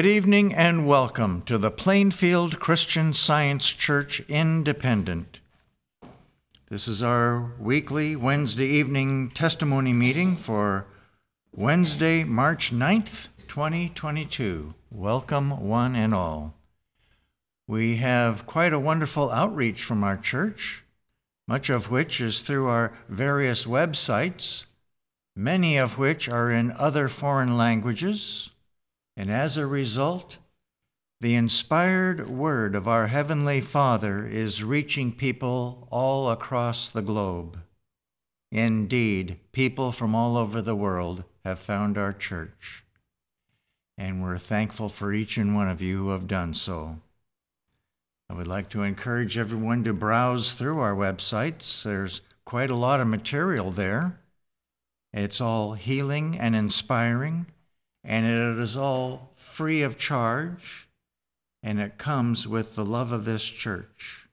Good 0.02 0.10
evening 0.10 0.52
and 0.56 0.88
welcome 0.88 1.44
to 1.44 1.60
the 1.60 1.70
Plainfield 1.70 2.60
Christian 2.60 3.14
Science 3.14 3.70
Church 3.70 4.20
Independent. 4.22 5.42
This 6.72 6.88
is 6.88 7.04
our 7.04 7.52
weekly 7.60 8.16
Wednesday 8.16 8.66
evening 8.66 9.30
testimony 9.30 9.94
meeting 9.94 10.38
for 10.38 10.88
Wednesday, 11.56 12.24
March 12.24 12.72
9th, 12.72 13.28
2022. 13.48 14.74
Welcome, 14.90 15.68
one 15.68 15.96
and 15.96 16.16
all. 16.16 16.56
We 17.68 17.98
have 17.98 18.48
quite 18.48 18.74
a 18.74 18.80
wonderful 18.80 19.30
outreach 19.30 19.84
from 19.84 20.04
our 20.04 20.18
church, 20.18 20.84
much 21.48 21.70
of 21.70 21.92
which 21.92 22.20
is 22.20 22.40
through 22.40 22.66
our 22.66 22.92
various 23.08 23.66
websites, 23.66 24.66
many 25.36 25.78
of 25.78 26.00
which 26.00 26.28
are 26.28 26.50
in 26.50 26.72
other 26.72 27.08
foreign 27.08 27.56
languages 27.56 28.50
and 29.16 29.32
as 29.32 29.58
a 29.58 29.68
result, 29.68 30.38
the 31.20 31.36
inspired 31.36 32.30
word 32.30 32.74
of 32.74 32.88
our 32.88 33.08
Heavenly 33.08 33.62
Father 33.62 34.26
is 34.26 34.64
reaching 34.64 35.12
people 35.12 35.88
all 35.92 36.32
across 36.32 36.90
the 36.90 37.04
globe. 37.04 37.60
Indeed, 38.52 39.40
people 39.52 39.92
from 39.92 40.16
all 40.16 40.36
over 40.36 40.62
the 40.62 40.76
world 40.76 41.24
have 41.46 41.60
found 41.60 41.98
our 41.98 42.12
church, 42.12 42.84
and 43.98 44.24
we're 44.24 44.38
thankful 44.38 44.90
for 44.90 45.14
each 45.14 45.38
and 45.38 45.56
one 45.56 45.70
of 45.70 45.82
you 45.82 45.98
who 45.98 46.10
have 46.10 46.28
done 46.28 46.54
so. 46.54 47.00
I 48.30 48.34
would 48.34 48.48
like 48.48 48.70
to 48.70 48.82
encourage 48.82 49.38
everyone 49.38 49.84
to 49.84 49.94
browse 49.94 50.54
through 50.54 50.80
our 50.80 50.96
websites. 50.96 51.84
There's 51.84 52.22
quite 52.46 52.70
a 52.70 52.76
lot 52.76 53.00
of 53.00 53.08
material 53.08 53.72
there. 53.72 54.20
It's 55.14 55.42
all 55.42 55.74
healing 55.74 56.40
and 56.40 56.56
inspiring 56.56 57.46
and 58.04 58.26
it 58.26 58.60
is 58.62 58.76
all 58.76 59.34
free 59.36 59.82
of 59.82 59.98
charge, 59.98 60.88
and 61.64 61.80
it 61.80 61.98
comes 61.98 62.48
with 62.48 62.76
the 62.76 62.86
love 62.86 63.12
of 63.12 63.26
this 63.26 63.46
church. 63.46 64.28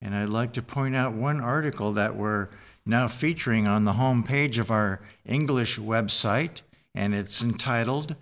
And 0.00 0.14
I'd 0.14 0.28
like 0.28 0.52
to 0.54 0.62
point 0.62 0.96
out 0.96 1.12
one 1.12 1.40
article 1.40 1.92
that 1.92 2.16
we're 2.16 2.48
now 2.84 3.08
featuring 3.08 3.66
on 3.66 3.84
the 3.84 3.92
home 3.92 4.24
page 4.24 4.58
of 4.58 4.70
our 4.70 5.00
English 5.24 5.78
website, 5.78 6.62
and 6.94 7.14
it's 7.14 7.42
entitled 7.42 8.16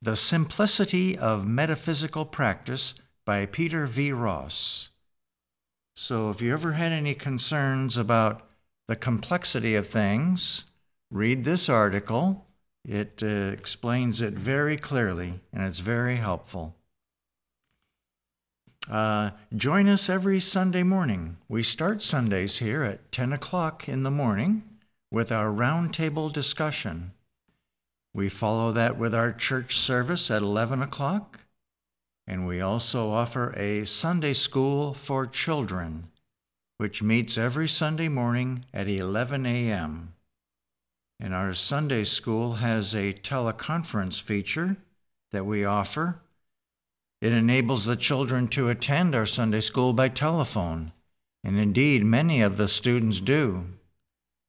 The 0.00 0.16
Simplicity 0.16 1.18
of 1.18 1.46
Metaphysical 1.46 2.24
Practice 2.24 2.94
by 3.26 3.44
Peter 3.46 3.86
V. 3.86 4.12
Ross. 4.12 4.88
So 5.94 6.30
if 6.30 6.40
you 6.40 6.52
ever 6.52 6.72
had 6.72 6.92
any 6.92 7.14
concerns 7.14 7.98
about 7.98 8.48
the 8.86 8.96
complexity 8.96 9.74
of 9.74 9.86
things, 9.86 10.64
read 11.10 11.44
this 11.44 11.68
article 11.68 12.46
it 12.88 13.22
uh, 13.22 13.52
explains 13.52 14.22
it 14.22 14.32
very 14.32 14.78
clearly 14.78 15.40
and 15.52 15.62
it's 15.62 15.80
very 15.80 16.16
helpful. 16.16 16.74
Uh, 18.90 19.30
join 19.54 19.86
us 19.86 20.08
every 20.08 20.40
Sunday 20.40 20.82
morning. 20.82 21.36
We 21.48 21.62
start 21.62 22.02
Sundays 22.02 22.58
here 22.58 22.82
at 22.82 23.12
10 23.12 23.34
o'clock 23.34 23.86
in 23.86 24.02
the 24.02 24.10
morning 24.10 24.62
with 25.10 25.30
our 25.30 25.52
roundtable 25.52 26.32
discussion. 26.32 27.12
We 28.14 28.30
follow 28.30 28.72
that 28.72 28.96
with 28.96 29.14
our 29.14 29.32
church 29.32 29.76
service 29.76 30.30
at 30.30 30.40
11 30.40 30.80
o'clock, 30.80 31.40
and 32.26 32.46
we 32.46 32.62
also 32.62 33.10
offer 33.10 33.52
a 33.58 33.84
Sunday 33.84 34.32
school 34.32 34.94
for 34.94 35.26
children, 35.26 36.08
which 36.78 37.02
meets 37.02 37.36
every 37.36 37.68
Sunday 37.68 38.08
morning 38.08 38.64
at 38.72 38.88
11 38.88 39.44
a.m. 39.44 40.14
And 41.20 41.34
our 41.34 41.52
Sunday 41.52 42.04
school 42.04 42.54
has 42.54 42.94
a 42.94 43.12
teleconference 43.12 44.22
feature 44.22 44.76
that 45.32 45.44
we 45.44 45.64
offer. 45.64 46.20
It 47.20 47.32
enables 47.32 47.84
the 47.84 47.96
children 47.96 48.46
to 48.48 48.68
attend 48.68 49.14
our 49.14 49.26
Sunday 49.26 49.60
school 49.60 49.92
by 49.92 50.08
telephone, 50.10 50.92
and 51.42 51.58
indeed, 51.58 52.04
many 52.04 52.40
of 52.40 52.56
the 52.56 52.68
students 52.68 53.20
do. 53.20 53.64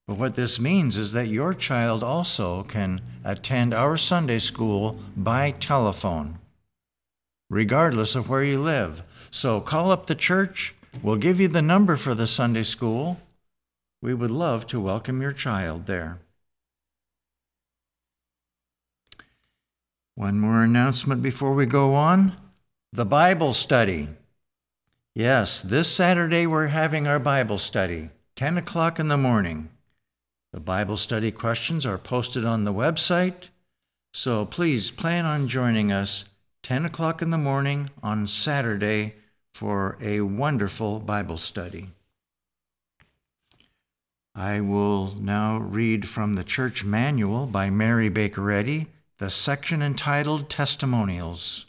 But 0.07 0.17
what 0.17 0.36
this 0.36 0.59
means 0.59 0.97
is 0.97 1.11
that 1.13 1.28
your 1.28 1.55
child 1.55 2.03
also 2.03 2.63
can 2.63 3.01
attend 3.24 3.74
our 3.74 3.97
Sunday 3.97 4.39
school 4.39 4.99
by 5.17 5.51
telephone, 5.51 6.38
regardless 7.49 8.15
of 8.15 8.30
where 8.30 8.43
you 8.43 8.59
live. 8.59 9.01
So 9.32 9.59
call 9.59 9.91
up 9.91 10.05
the 10.05 10.15
church. 10.15 10.76
We'll 11.01 11.17
give 11.17 11.39
you 11.39 11.47
the 11.47 11.61
number 11.63 11.97
for 11.97 12.13
the 12.13 12.28
Sunday 12.28 12.63
school. 12.63 13.20
We 14.01 14.13
would 14.13 14.32
love 14.32 14.67
to 14.67 14.80
welcome 14.80 15.22
your 15.22 15.34
child 15.34 15.88
there. 15.88 16.20
One 20.20 20.38
more 20.38 20.63
announcement 20.63 21.22
before 21.22 21.53
we 21.53 21.65
go 21.65 21.93
on 21.93 22.36
the 22.91 23.05
Bible 23.05 23.53
study. 23.53 24.09
Yes, 25.15 25.61
this 25.61 25.88
Saturday 25.88 26.45
we're 26.45 26.67
having 26.67 27.07
our 27.07 27.20
Bible 27.20 27.57
study, 27.57 28.09
10 28.36 28.57
o'clock 28.57 28.99
in 28.99 29.07
the 29.07 29.15
morning. 29.15 29.70
The 30.51 30.59
Bible 30.59 30.97
study 30.97 31.32
questions 31.32 31.86
are 31.86 31.97
posted 31.97 32.43
on 32.43 32.65
the 32.65 32.74
website, 32.74 33.47
so 34.13 34.45
please 34.45 34.91
plan 34.91 35.24
on 35.24 35.47
joining 35.47 35.89
us 35.89 36.26
10 36.63 36.84
o'clock 36.84 37.22
in 37.22 37.30
the 37.30 37.38
morning 37.38 37.89
on 38.03 38.28
Saturday 38.28 39.15
for 39.53 39.97
a 40.01 40.20
wonderful 40.20 40.99
Bible 40.99 41.38
study. 41.38 41.91
I 44.36 44.59
will 44.59 45.15
now 45.17 45.59
read 45.59 46.09
from 46.09 46.34
the 46.34 46.43
Church 46.43 46.84
Manual 46.84 47.45
by 47.45 47.70
Mary 47.70 48.09
Baker 48.09 48.51
Eddy 48.51 48.88
the 49.20 49.30
section 49.30 49.82
entitled 49.82 50.49
Testimonials. 50.49 51.65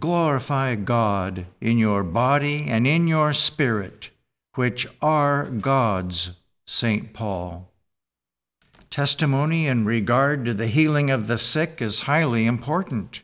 Glorify 0.00 0.74
God 0.74 1.46
in 1.60 1.78
your 1.78 2.02
body 2.02 2.66
and 2.66 2.88
in 2.88 3.06
your 3.06 3.32
spirit, 3.32 4.10
which 4.54 4.84
are 5.00 5.46
God's, 5.46 6.32
St. 6.66 7.12
Paul. 7.12 7.70
Testimony 8.90 9.68
in 9.68 9.84
regard 9.84 10.44
to 10.44 10.54
the 10.54 10.66
healing 10.66 11.08
of 11.08 11.28
the 11.28 11.38
sick 11.38 11.80
is 11.80 12.00
highly 12.00 12.46
important. 12.46 13.22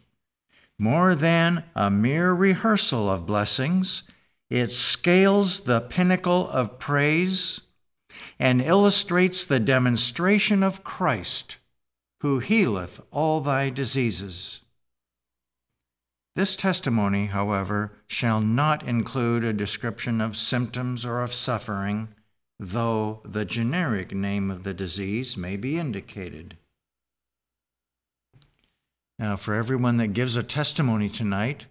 More 0.79 1.17
than 1.17 1.65
a 1.75 1.91
mere 1.91 2.33
rehearsal 2.33 3.11
of 3.11 3.27
blessings, 3.27 4.05
it 4.49 4.71
scales 4.71 5.61
the 5.61 5.81
pinnacle 5.81 6.49
of 6.49 6.79
praise 6.79 7.63
and 8.39 8.63
illustrates 8.63 9.45
the 9.45 9.59
demonstration 9.59 10.63
of 10.63 10.85
Christ 10.85 11.57
who 12.25 12.39
healeth 12.39 13.03
all 13.11 13.43
thy 13.43 13.69
diseases. 13.69 14.63
This 16.35 16.57
testimony, 16.57 17.27
however, 17.27 17.99
shall 18.07 18.41
not 18.41 18.83
include 18.83 19.45
a 19.45 19.53
description 19.53 20.23
of 20.23 20.35
symptoms 20.35 21.05
or 21.05 21.21
of 21.21 21.35
suffering, 21.35 22.09
though 22.59 23.21
the 23.27 23.45
generic 23.45 24.15
name 24.15 24.51
of 24.51 24.63
the 24.63 24.73
disease 24.73 25.37
may 25.37 25.55
be 25.57 25.79
indicated. 25.79 26.57
Now, 29.19 29.37
for 29.37 29.53
everyone 29.53 29.99
that 29.99 30.15
gives 30.15 30.35
a 30.35 30.43
testimony 30.43 31.11
tonight, 31.11 31.67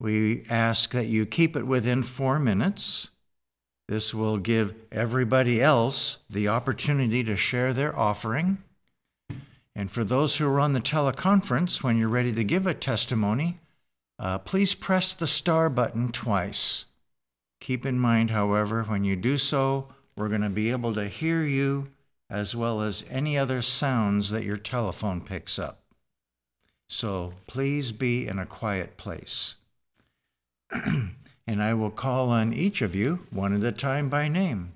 we 0.00 0.42
ask 0.50 0.90
that 0.90 1.06
you 1.06 1.24
keep 1.24 1.54
it 1.54 1.68
within 1.68 2.02
four 2.02 2.40
minutes. 2.40 3.10
This 3.86 4.12
will 4.12 4.38
give 4.38 4.74
everybody 4.90 5.62
else 5.62 6.18
the 6.28 6.48
opportunity 6.48 7.22
to 7.22 7.36
share 7.36 7.72
their 7.72 7.96
offering. 7.96 8.58
And 9.78 9.92
for 9.92 10.02
those 10.02 10.36
who 10.36 10.48
are 10.48 10.58
on 10.58 10.72
the 10.72 10.80
teleconference, 10.80 11.84
when 11.84 11.96
you're 11.96 12.08
ready 12.08 12.32
to 12.32 12.42
give 12.42 12.66
a 12.66 12.74
testimony, 12.74 13.60
uh, 14.18 14.38
please 14.38 14.74
press 14.74 15.14
the 15.14 15.28
star 15.28 15.70
button 15.70 16.10
twice. 16.10 16.86
Keep 17.60 17.86
in 17.86 17.96
mind, 17.96 18.32
however, 18.32 18.82
when 18.82 19.04
you 19.04 19.14
do 19.14 19.38
so, 19.38 19.86
we're 20.16 20.30
going 20.30 20.40
to 20.40 20.50
be 20.50 20.72
able 20.72 20.94
to 20.94 21.06
hear 21.06 21.44
you 21.44 21.86
as 22.28 22.56
well 22.56 22.80
as 22.80 23.04
any 23.08 23.38
other 23.38 23.62
sounds 23.62 24.30
that 24.30 24.42
your 24.42 24.56
telephone 24.56 25.20
picks 25.20 25.60
up. 25.60 25.80
So 26.88 27.34
please 27.46 27.92
be 27.92 28.26
in 28.26 28.40
a 28.40 28.46
quiet 28.46 28.96
place. 28.96 29.54
and 30.72 31.62
I 31.62 31.72
will 31.74 31.92
call 31.92 32.30
on 32.30 32.52
each 32.52 32.82
of 32.82 32.96
you 32.96 33.28
one 33.30 33.54
at 33.54 33.62
a 33.62 33.70
time 33.70 34.08
by 34.08 34.26
name. 34.26 34.72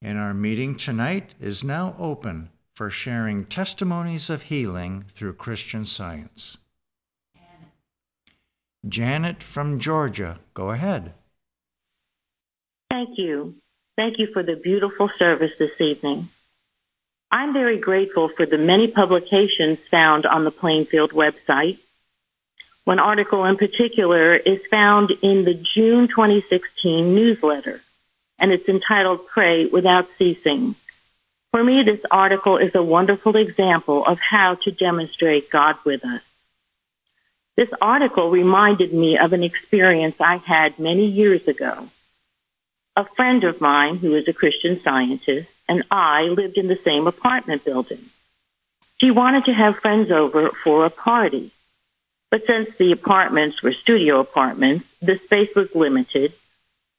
And 0.00 0.16
our 0.18 0.34
meeting 0.34 0.76
tonight 0.76 1.34
is 1.40 1.64
now 1.64 1.96
open 1.98 2.50
for 2.78 2.90
sharing 2.90 3.44
testimonies 3.44 4.30
of 4.30 4.42
healing 4.42 5.04
through 5.08 5.32
Christian 5.32 5.84
science. 5.84 6.58
Janet, 8.88 9.42
from 9.42 9.80
Georgia, 9.80 10.38
go 10.54 10.70
ahead. 10.70 11.12
Thank 12.88 13.18
you. 13.18 13.56
Thank 13.96 14.20
you 14.20 14.28
for 14.32 14.44
the 14.44 14.54
beautiful 14.54 15.08
service 15.08 15.58
this 15.58 15.80
evening. 15.80 16.28
I'm 17.32 17.52
very 17.52 17.78
grateful 17.78 18.28
for 18.28 18.46
the 18.46 18.58
many 18.58 18.86
publications 18.86 19.80
found 19.80 20.24
on 20.24 20.44
the 20.44 20.52
Plainfield 20.52 21.10
website. 21.10 21.78
One 22.84 23.00
article 23.00 23.44
in 23.44 23.56
particular 23.56 24.36
is 24.36 24.64
found 24.70 25.10
in 25.20 25.44
the 25.44 25.54
June 25.54 26.06
2016 26.06 27.12
newsletter, 27.12 27.80
and 28.38 28.52
it's 28.52 28.68
entitled 28.68 29.26
Pray 29.26 29.66
Without 29.66 30.08
Ceasing 30.16 30.76
for 31.52 31.64
me, 31.64 31.82
this 31.82 32.04
article 32.10 32.56
is 32.56 32.74
a 32.74 32.82
wonderful 32.82 33.36
example 33.36 34.04
of 34.04 34.20
how 34.20 34.54
to 34.56 34.70
demonstrate 34.70 35.50
God 35.50 35.76
with 35.84 36.04
us. 36.04 36.22
This 37.56 37.70
article 37.80 38.30
reminded 38.30 38.92
me 38.92 39.18
of 39.18 39.32
an 39.32 39.42
experience 39.42 40.20
I 40.20 40.36
had 40.36 40.78
many 40.78 41.06
years 41.06 41.48
ago. 41.48 41.88
A 42.94 43.04
friend 43.04 43.44
of 43.44 43.60
mine 43.60 43.96
who 43.96 44.14
is 44.14 44.28
a 44.28 44.32
Christian 44.32 44.78
scientist 44.78 45.50
and 45.68 45.82
I 45.90 46.22
lived 46.24 46.56
in 46.56 46.68
the 46.68 46.76
same 46.76 47.06
apartment 47.06 47.64
building. 47.64 48.00
She 48.98 49.10
wanted 49.10 49.44
to 49.46 49.52
have 49.52 49.78
friends 49.78 50.10
over 50.10 50.50
for 50.50 50.84
a 50.84 50.90
party. 50.90 51.50
But 52.30 52.46
since 52.46 52.76
the 52.76 52.92
apartments 52.92 53.62
were 53.62 53.72
studio 53.72 54.20
apartments, 54.20 54.86
the 55.00 55.18
space 55.18 55.54
was 55.54 55.74
limited, 55.74 56.32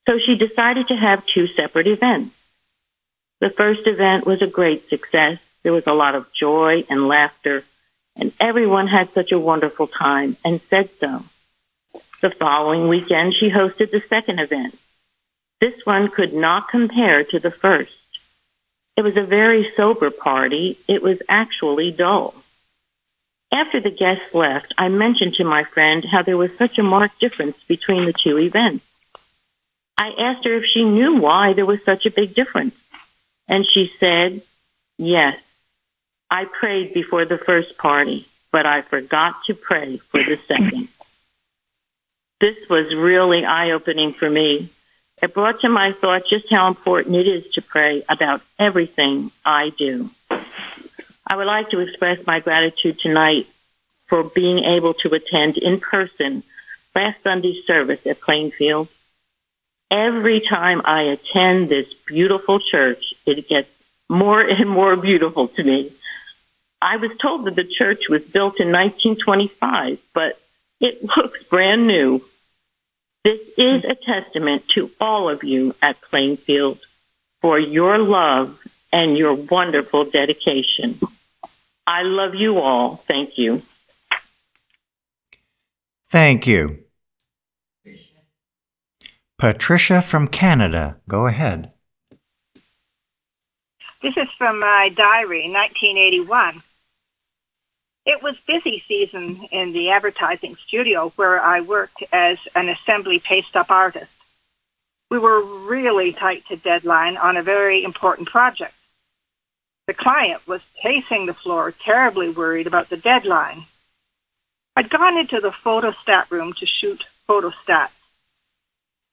so 0.07 0.17
she 0.17 0.35
decided 0.35 0.87
to 0.87 0.95
have 0.95 1.25
two 1.25 1.45
separate 1.45 1.87
events. 1.87 2.35
The 3.39 3.49
first 3.49 3.87
event 3.87 4.25
was 4.25 4.41
a 4.41 4.47
great 4.47 4.89
success. 4.89 5.39
There 5.63 5.73
was 5.73 5.87
a 5.87 5.93
lot 5.93 6.15
of 6.15 6.31
joy 6.33 6.85
and 6.89 7.07
laughter 7.07 7.63
and 8.19 8.33
everyone 8.39 8.87
had 8.87 9.09
such 9.11 9.31
a 9.31 9.39
wonderful 9.39 9.87
time 9.87 10.35
and 10.43 10.61
said 10.61 10.89
so. 10.99 11.23
The 12.21 12.31
following 12.31 12.89
weekend, 12.89 13.33
she 13.33 13.49
hosted 13.49 13.91
the 13.91 14.01
second 14.01 14.39
event. 14.39 14.77
This 15.61 15.85
one 15.85 16.09
could 16.09 16.33
not 16.33 16.67
compare 16.67 17.23
to 17.23 17.39
the 17.39 17.51
first. 17.51 17.95
It 18.97 19.03
was 19.03 19.15
a 19.15 19.23
very 19.23 19.71
sober 19.71 20.11
party. 20.11 20.77
It 20.87 21.01
was 21.01 21.21
actually 21.29 21.91
dull. 21.91 22.33
After 23.51 23.79
the 23.79 23.89
guests 23.89 24.33
left, 24.33 24.73
I 24.77 24.89
mentioned 24.89 25.35
to 25.35 25.45
my 25.45 25.63
friend 25.63 26.03
how 26.03 26.21
there 26.21 26.37
was 26.37 26.55
such 26.57 26.77
a 26.77 26.83
marked 26.83 27.19
difference 27.19 27.63
between 27.63 28.05
the 28.05 28.13
two 28.13 28.37
events. 28.37 28.85
I 29.97 30.11
asked 30.11 30.45
her 30.45 30.55
if 30.55 30.65
she 30.65 30.83
knew 30.83 31.15
why 31.15 31.53
there 31.53 31.65
was 31.65 31.83
such 31.83 32.05
a 32.05 32.11
big 32.11 32.35
difference. 32.35 32.75
And 33.49 33.67
she 33.67 33.91
said, 33.99 34.43
yes, 34.97 35.41
I 36.29 36.45
prayed 36.45 36.93
before 36.93 37.25
the 37.25 37.39
first 37.39 37.77
party, 37.77 38.27
but 38.51 38.65
I 38.67 38.83
forgot 38.83 39.43
to 39.45 39.55
pray 39.55 39.97
for 39.97 40.23
the 40.23 40.37
second. 40.37 40.87
This 42.39 42.69
was 42.69 42.93
really 42.93 43.43
eye 43.43 43.71
opening 43.71 44.13
for 44.13 44.29
me. 44.29 44.69
It 45.21 45.33
brought 45.33 45.61
to 45.61 45.69
my 45.69 45.91
thought 45.91 46.27
just 46.29 46.49
how 46.49 46.67
important 46.67 47.15
it 47.15 47.27
is 47.27 47.51
to 47.53 47.61
pray 47.61 48.03
about 48.07 48.41
everything 48.57 49.31
I 49.43 49.71
do. 49.71 50.11
I 50.29 51.35
would 51.35 51.47
like 51.47 51.71
to 51.71 51.79
express 51.79 52.25
my 52.25 52.39
gratitude 52.39 52.99
tonight 52.99 53.47
for 54.05 54.23
being 54.23 54.59
able 54.59 54.93
to 54.95 55.13
attend 55.13 55.57
in 55.57 55.79
person 55.79 56.43
last 56.95 57.21
Sunday's 57.23 57.65
service 57.65 58.05
at 58.05 58.21
Plainfield. 58.21 58.87
Every 59.91 60.39
time 60.39 60.81
I 60.85 61.03
attend 61.03 61.69
this 61.69 61.93
beautiful 61.93 62.59
church, 62.59 63.08
it 63.37 63.47
gets 63.47 63.69
more 64.09 64.41
and 64.41 64.69
more 64.69 64.95
beautiful 64.95 65.47
to 65.49 65.63
me. 65.63 65.91
I 66.81 66.97
was 66.97 67.11
told 67.17 67.45
that 67.45 67.55
the 67.55 67.63
church 67.63 68.09
was 68.09 68.23
built 68.23 68.59
in 68.59 68.71
1925, 68.71 69.99
but 70.13 70.39
it 70.79 71.03
looks 71.17 71.43
brand 71.43 71.87
new. 71.87 72.23
This 73.23 73.41
is 73.57 73.83
a 73.83 73.95
testament 73.95 74.67
to 74.69 74.89
all 74.99 75.29
of 75.29 75.43
you 75.43 75.75
at 75.81 76.01
Plainfield 76.01 76.79
for 77.41 77.59
your 77.59 77.97
love 77.97 78.59
and 78.91 79.17
your 79.17 79.33
wonderful 79.33 80.05
dedication. 80.05 80.99
I 81.85 82.03
love 82.03 82.35
you 82.35 82.59
all. 82.59 82.95
Thank 82.95 83.37
you. 83.37 83.61
Thank 86.09 86.47
you. 86.47 86.79
Patricia 89.37 90.01
from 90.01 90.27
Canada, 90.27 90.97
go 91.07 91.27
ahead. 91.27 91.71
This 94.01 94.15
is 94.15 94.29
from 94.37 94.59
my 94.59 94.89
diary, 94.95 95.49
1981. 95.51 96.61
It 98.05 98.23
was 98.23 98.37
busy 98.47 98.81
season 98.87 99.43
in 99.51 99.73
the 99.73 99.89
advertising 99.89 100.55
studio 100.55 101.11
where 101.17 101.41
I 101.41 101.59
worked 101.59 102.03
as 102.13 102.39
an 102.55 102.69
assembly 102.69 103.19
paste 103.19 103.57
up 103.57 103.69
artist. 103.69 104.11
We 105.11 105.19
were 105.19 105.43
really 105.43 106.13
tight 106.13 106.45
to 106.47 106.55
deadline 106.55 107.17
on 107.17 107.35
a 107.35 107.43
very 107.43 107.83
important 107.83 108.29
project. 108.29 108.73
The 109.85 109.93
client 109.93 110.47
was 110.47 110.61
pacing 110.81 111.25
the 111.25 111.33
floor, 111.33 111.71
terribly 111.71 112.29
worried 112.29 112.67
about 112.67 112.89
the 112.89 112.97
deadline. 112.97 113.63
I'd 114.77 114.89
gone 114.89 115.17
into 115.17 115.41
the 115.41 115.51
photostat 115.51 116.31
room 116.31 116.53
to 116.53 116.65
shoot 116.65 117.05
photostats. 117.27 117.89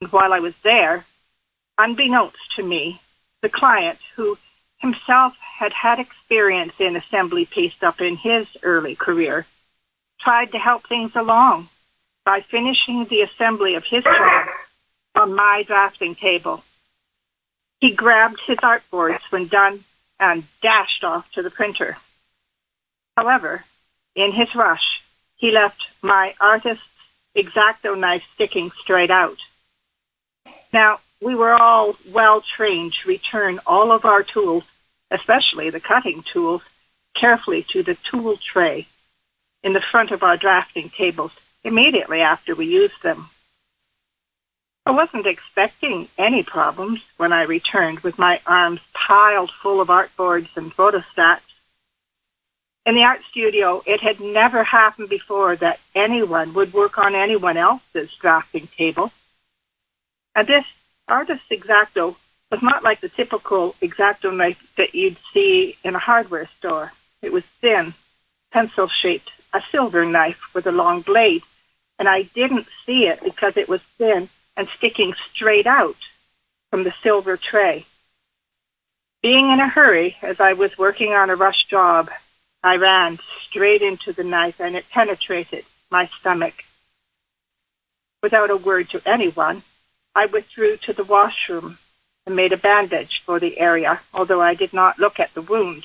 And 0.00 0.12
while 0.12 0.32
I 0.32 0.38
was 0.38 0.56
there, 0.58 1.06
unbeknownst 1.76 2.54
to 2.54 2.62
me, 2.62 3.00
the 3.42 3.48
client, 3.48 3.98
who 4.14 4.38
himself 4.78 5.36
had 5.38 5.72
had 5.72 5.98
experience 5.98 6.74
in 6.78 6.96
assembly 6.96 7.46
paste 7.46 7.82
up 7.82 8.00
in 8.00 8.16
his 8.16 8.46
early 8.62 8.94
career, 8.94 9.46
tried 10.18 10.52
to 10.52 10.58
help 10.58 10.86
things 10.86 11.16
along 11.16 11.68
by 12.24 12.40
finishing 12.40 13.04
the 13.04 13.22
assembly 13.22 13.74
of 13.74 13.84
his 13.84 14.04
job 14.04 14.46
on 15.14 15.34
my 15.34 15.62
drafting 15.62 16.14
table. 16.14 16.62
He 17.80 17.94
grabbed 17.94 18.40
his 18.40 18.58
artboards 18.58 19.30
when 19.30 19.46
done 19.48 19.84
and 20.18 20.44
dashed 20.60 21.04
off 21.04 21.30
to 21.32 21.42
the 21.42 21.50
printer. 21.50 21.96
However, 23.16 23.64
in 24.14 24.32
his 24.32 24.54
rush, 24.54 25.02
he 25.36 25.50
left 25.50 25.90
my 26.02 26.34
artist's 26.40 26.84
X-Acto 27.34 27.98
knife 27.98 28.26
sticking 28.34 28.70
straight 28.70 29.10
out. 29.10 29.38
Now, 30.72 31.00
we 31.22 31.34
were 31.34 31.54
all 31.54 31.96
well 32.12 32.40
trained 32.40 32.92
to 32.94 33.08
return 33.08 33.58
all 33.66 33.92
of 33.92 34.04
our 34.04 34.22
tools, 34.22 34.64
especially 35.10 35.70
the 35.70 35.80
cutting 35.80 36.22
tools, 36.22 36.62
carefully 37.14 37.62
to 37.62 37.82
the 37.82 37.94
tool 37.94 38.36
tray 38.36 38.86
in 39.62 39.72
the 39.72 39.80
front 39.80 40.10
of 40.10 40.22
our 40.22 40.36
drafting 40.36 40.88
tables 40.90 41.32
immediately 41.64 42.20
after 42.20 42.54
we 42.54 42.66
used 42.66 43.02
them. 43.02 43.28
I 44.84 44.92
wasn't 44.92 45.26
expecting 45.26 46.06
any 46.16 46.44
problems 46.44 47.04
when 47.16 47.32
I 47.32 47.42
returned 47.42 48.00
with 48.00 48.18
my 48.18 48.40
arms 48.46 48.80
piled 48.92 49.50
full 49.50 49.80
of 49.80 49.88
artboards 49.88 50.56
and 50.56 50.70
photostats. 50.70 51.40
In 52.84 52.94
the 52.94 53.02
art 53.02 53.22
studio, 53.24 53.82
it 53.84 54.00
had 54.00 54.20
never 54.20 54.62
happened 54.62 55.08
before 55.08 55.56
that 55.56 55.80
anyone 55.96 56.54
would 56.54 56.72
work 56.72 56.98
on 56.98 57.16
anyone 57.16 57.56
else's 57.56 58.14
drafting 58.14 58.68
table. 58.68 59.10
And 60.36 60.46
this 60.46 60.66
Artist 61.08 61.44
X-Acto 61.50 62.16
was 62.50 62.62
not 62.62 62.82
like 62.82 63.00
the 63.00 63.08
typical 63.08 63.76
X-Acto 63.80 64.34
knife 64.34 64.74
that 64.76 64.94
you'd 64.94 65.18
see 65.32 65.76
in 65.84 65.94
a 65.94 66.00
hardware 66.00 66.46
store. 66.46 66.92
It 67.22 67.32
was 67.32 67.44
thin, 67.44 67.94
pencil-shaped, 68.50 69.30
a 69.52 69.62
silver 69.62 70.04
knife 70.04 70.54
with 70.54 70.66
a 70.66 70.72
long 70.72 71.00
blade, 71.02 71.42
and 71.98 72.08
I 72.08 72.22
didn't 72.22 72.66
see 72.84 73.06
it 73.06 73.22
because 73.22 73.56
it 73.56 73.68
was 73.68 73.82
thin 73.82 74.28
and 74.56 74.68
sticking 74.68 75.14
straight 75.14 75.66
out 75.66 75.96
from 76.70 76.82
the 76.82 76.92
silver 77.02 77.36
tray. 77.36 77.86
Being 79.22 79.50
in 79.50 79.60
a 79.60 79.68
hurry 79.68 80.16
as 80.22 80.40
I 80.40 80.52
was 80.54 80.78
working 80.78 81.12
on 81.12 81.30
a 81.30 81.36
rush 81.36 81.66
job, 81.66 82.10
I 82.62 82.76
ran 82.76 83.18
straight 83.40 83.82
into 83.82 84.12
the 84.12 84.24
knife 84.24 84.60
and 84.60 84.76
it 84.76 84.90
penetrated 84.90 85.64
my 85.90 86.06
stomach. 86.06 86.64
Without 88.22 88.50
a 88.50 88.56
word 88.56 88.88
to 88.90 89.02
anyone, 89.06 89.62
I 90.16 90.24
withdrew 90.24 90.78
to 90.78 90.94
the 90.94 91.04
washroom 91.04 91.76
and 92.24 92.34
made 92.34 92.54
a 92.54 92.56
bandage 92.56 93.20
for 93.20 93.38
the 93.38 93.60
area, 93.60 94.00
although 94.14 94.40
I 94.40 94.54
did 94.54 94.72
not 94.72 94.98
look 94.98 95.20
at 95.20 95.34
the 95.34 95.42
wound. 95.42 95.84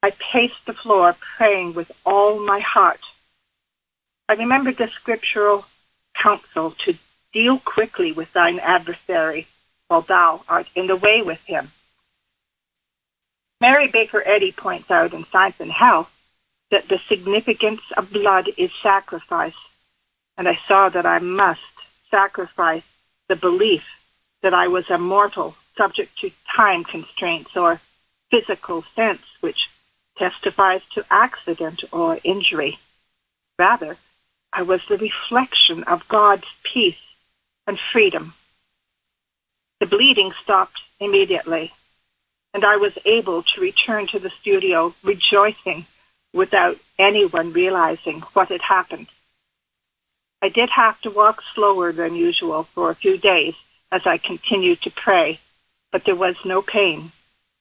I 0.00 0.12
paced 0.12 0.64
the 0.64 0.72
floor, 0.72 1.16
praying 1.18 1.74
with 1.74 1.90
all 2.06 2.38
my 2.38 2.60
heart. 2.60 3.00
I 4.28 4.34
remembered 4.34 4.76
the 4.76 4.86
scriptural 4.86 5.64
counsel 6.14 6.70
to 6.84 6.94
deal 7.32 7.58
quickly 7.58 8.12
with 8.12 8.32
thine 8.32 8.60
adversary 8.60 9.48
while 9.88 10.02
thou 10.02 10.44
art 10.48 10.68
in 10.76 10.86
the 10.86 10.94
way 10.94 11.20
with 11.20 11.44
him. 11.46 11.72
Mary 13.60 13.88
Baker 13.88 14.22
Eddy 14.24 14.52
points 14.52 14.88
out 14.88 15.12
in 15.12 15.24
Science 15.24 15.58
and 15.58 15.72
Health 15.72 16.14
that 16.70 16.88
the 16.88 16.98
significance 16.98 17.82
of 17.96 18.12
blood 18.12 18.50
is 18.56 18.70
sacrifice, 18.72 19.58
and 20.36 20.46
I 20.48 20.54
saw 20.54 20.88
that 20.90 21.04
I 21.04 21.18
must 21.18 21.77
sacrifice 22.10 22.86
the 23.28 23.36
belief 23.36 23.86
that 24.42 24.54
I 24.54 24.68
was 24.68 24.90
a 24.90 24.98
mortal 24.98 25.56
subject 25.76 26.18
to 26.18 26.30
time 26.54 26.84
constraints 26.84 27.56
or 27.56 27.80
physical 28.30 28.82
sense, 28.82 29.22
which 29.40 29.70
testifies 30.16 30.84
to 30.90 31.04
accident 31.10 31.84
or 31.92 32.18
injury. 32.24 32.78
Rather, 33.58 33.96
I 34.52 34.62
was 34.62 34.84
the 34.86 34.98
reflection 34.98 35.84
of 35.84 36.08
God's 36.08 36.46
peace 36.62 37.14
and 37.66 37.78
freedom. 37.78 38.34
The 39.80 39.86
bleeding 39.86 40.32
stopped 40.32 40.80
immediately, 40.98 41.72
and 42.54 42.64
I 42.64 42.76
was 42.76 42.98
able 43.04 43.42
to 43.42 43.60
return 43.60 44.06
to 44.08 44.18
the 44.18 44.30
studio 44.30 44.94
rejoicing 45.04 45.86
without 46.34 46.78
anyone 46.98 47.52
realizing 47.52 48.20
what 48.32 48.48
had 48.48 48.62
happened. 48.62 49.08
I 50.40 50.48
did 50.48 50.70
have 50.70 51.00
to 51.00 51.10
walk 51.10 51.42
slower 51.42 51.90
than 51.90 52.14
usual 52.14 52.62
for 52.62 52.90
a 52.90 52.94
few 52.94 53.18
days 53.18 53.54
as 53.90 54.06
I 54.06 54.18
continued 54.18 54.80
to 54.82 54.90
pray, 54.90 55.40
but 55.90 56.04
there 56.04 56.14
was 56.14 56.44
no 56.44 56.62
pain, 56.62 57.10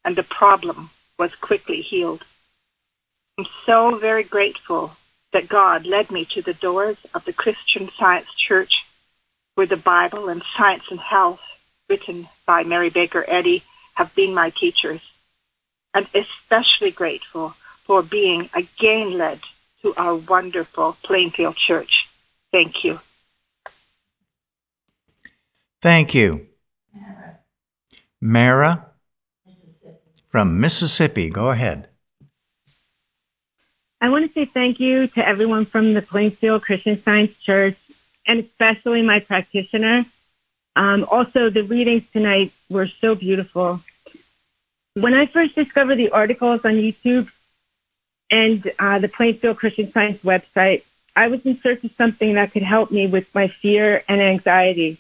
and 0.05 0.15
the 0.15 0.23
problem 0.23 0.91
was 1.17 1.33
quickly 1.35 1.81
healed. 1.81 2.23
I'm 3.39 3.47
so 3.65 3.97
very 3.97 4.23
grateful 4.23 4.91
that 5.31 5.49
God 5.49 5.85
led 5.85 6.11
me 6.11 6.25
to 6.25 6.41
the 6.41 6.53
doors 6.53 6.97
of 7.15 7.25
the 7.25 7.33
Christian 7.33 7.89
Science 7.89 8.33
Church, 8.35 8.85
where 9.55 9.65
the 9.65 9.77
Bible 9.77 10.29
and 10.29 10.43
Science 10.55 10.91
and 10.91 10.99
Health, 10.99 11.41
written 11.89 12.27
by 12.45 12.63
Mary 12.63 12.89
Baker 12.91 13.25
Eddy, 13.27 13.63
have 13.95 14.13
been 14.13 14.35
my 14.35 14.51
teachers. 14.51 15.01
And 15.95 16.07
especially 16.13 16.91
grateful 16.91 17.55
for 17.85 18.03
being 18.03 18.49
again 18.53 19.17
led 19.17 19.39
to 19.81 19.95
our 19.97 20.15
wonderful 20.15 20.97
Plainfield 21.01 21.55
Church. 21.55 21.96
Thank 22.51 22.83
you. 22.83 22.99
Thank 25.81 26.13
you. 26.13 26.47
Mara 28.19 28.87
from 30.29 30.59
Mississippi. 30.59 31.29
Go 31.29 31.49
ahead. 31.49 31.87
I 33.99 34.09
want 34.09 34.27
to 34.27 34.31
say 34.31 34.45
thank 34.45 34.79
you 34.79 35.07
to 35.07 35.27
everyone 35.27 35.65
from 35.65 35.93
the 35.93 36.01
Plainfield 36.01 36.61
Christian 36.63 37.01
Science 37.01 37.37
Church 37.39 37.77
and 38.27 38.39
especially 38.39 39.01
my 39.01 39.19
practitioner. 39.19 40.05
Um, 40.75 41.07
also, 41.09 41.49
the 41.49 41.63
readings 41.63 42.03
tonight 42.11 42.51
were 42.69 42.85
so 42.85 43.15
beautiful. 43.15 43.81
When 44.93 45.13
I 45.13 45.25
first 45.25 45.55
discovered 45.55 45.95
the 45.95 46.11
articles 46.11 46.65
on 46.65 46.73
YouTube 46.73 47.31
and 48.29 48.71
uh, 48.77 48.99
the 48.99 49.07
Plainfield 49.07 49.57
Christian 49.57 49.91
Science 49.91 50.21
website, 50.21 50.83
I 51.17 51.29
was 51.29 51.43
in 51.47 51.59
search 51.59 51.83
of 51.83 51.91
something 51.93 52.35
that 52.35 52.51
could 52.51 52.61
help 52.61 52.91
me 52.91 53.07
with 53.07 53.33
my 53.33 53.47
fear 53.47 54.03
and 54.07 54.21
anxiety. 54.21 54.99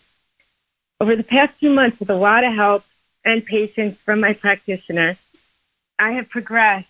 Over 0.99 1.15
the 1.15 1.21
past 1.21 1.59
few 1.59 1.69
months, 1.69 1.99
with 1.99 2.09
a 2.09 2.15
lot 2.15 2.43
of 2.43 2.53
help 2.53 2.83
and 3.23 3.45
patience 3.45 3.99
from 3.99 4.21
my 4.21 4.33
practitioner, 4.33 5.15
I 5.99 6.13
have 6.13 6.27
progressed 6.27 6.87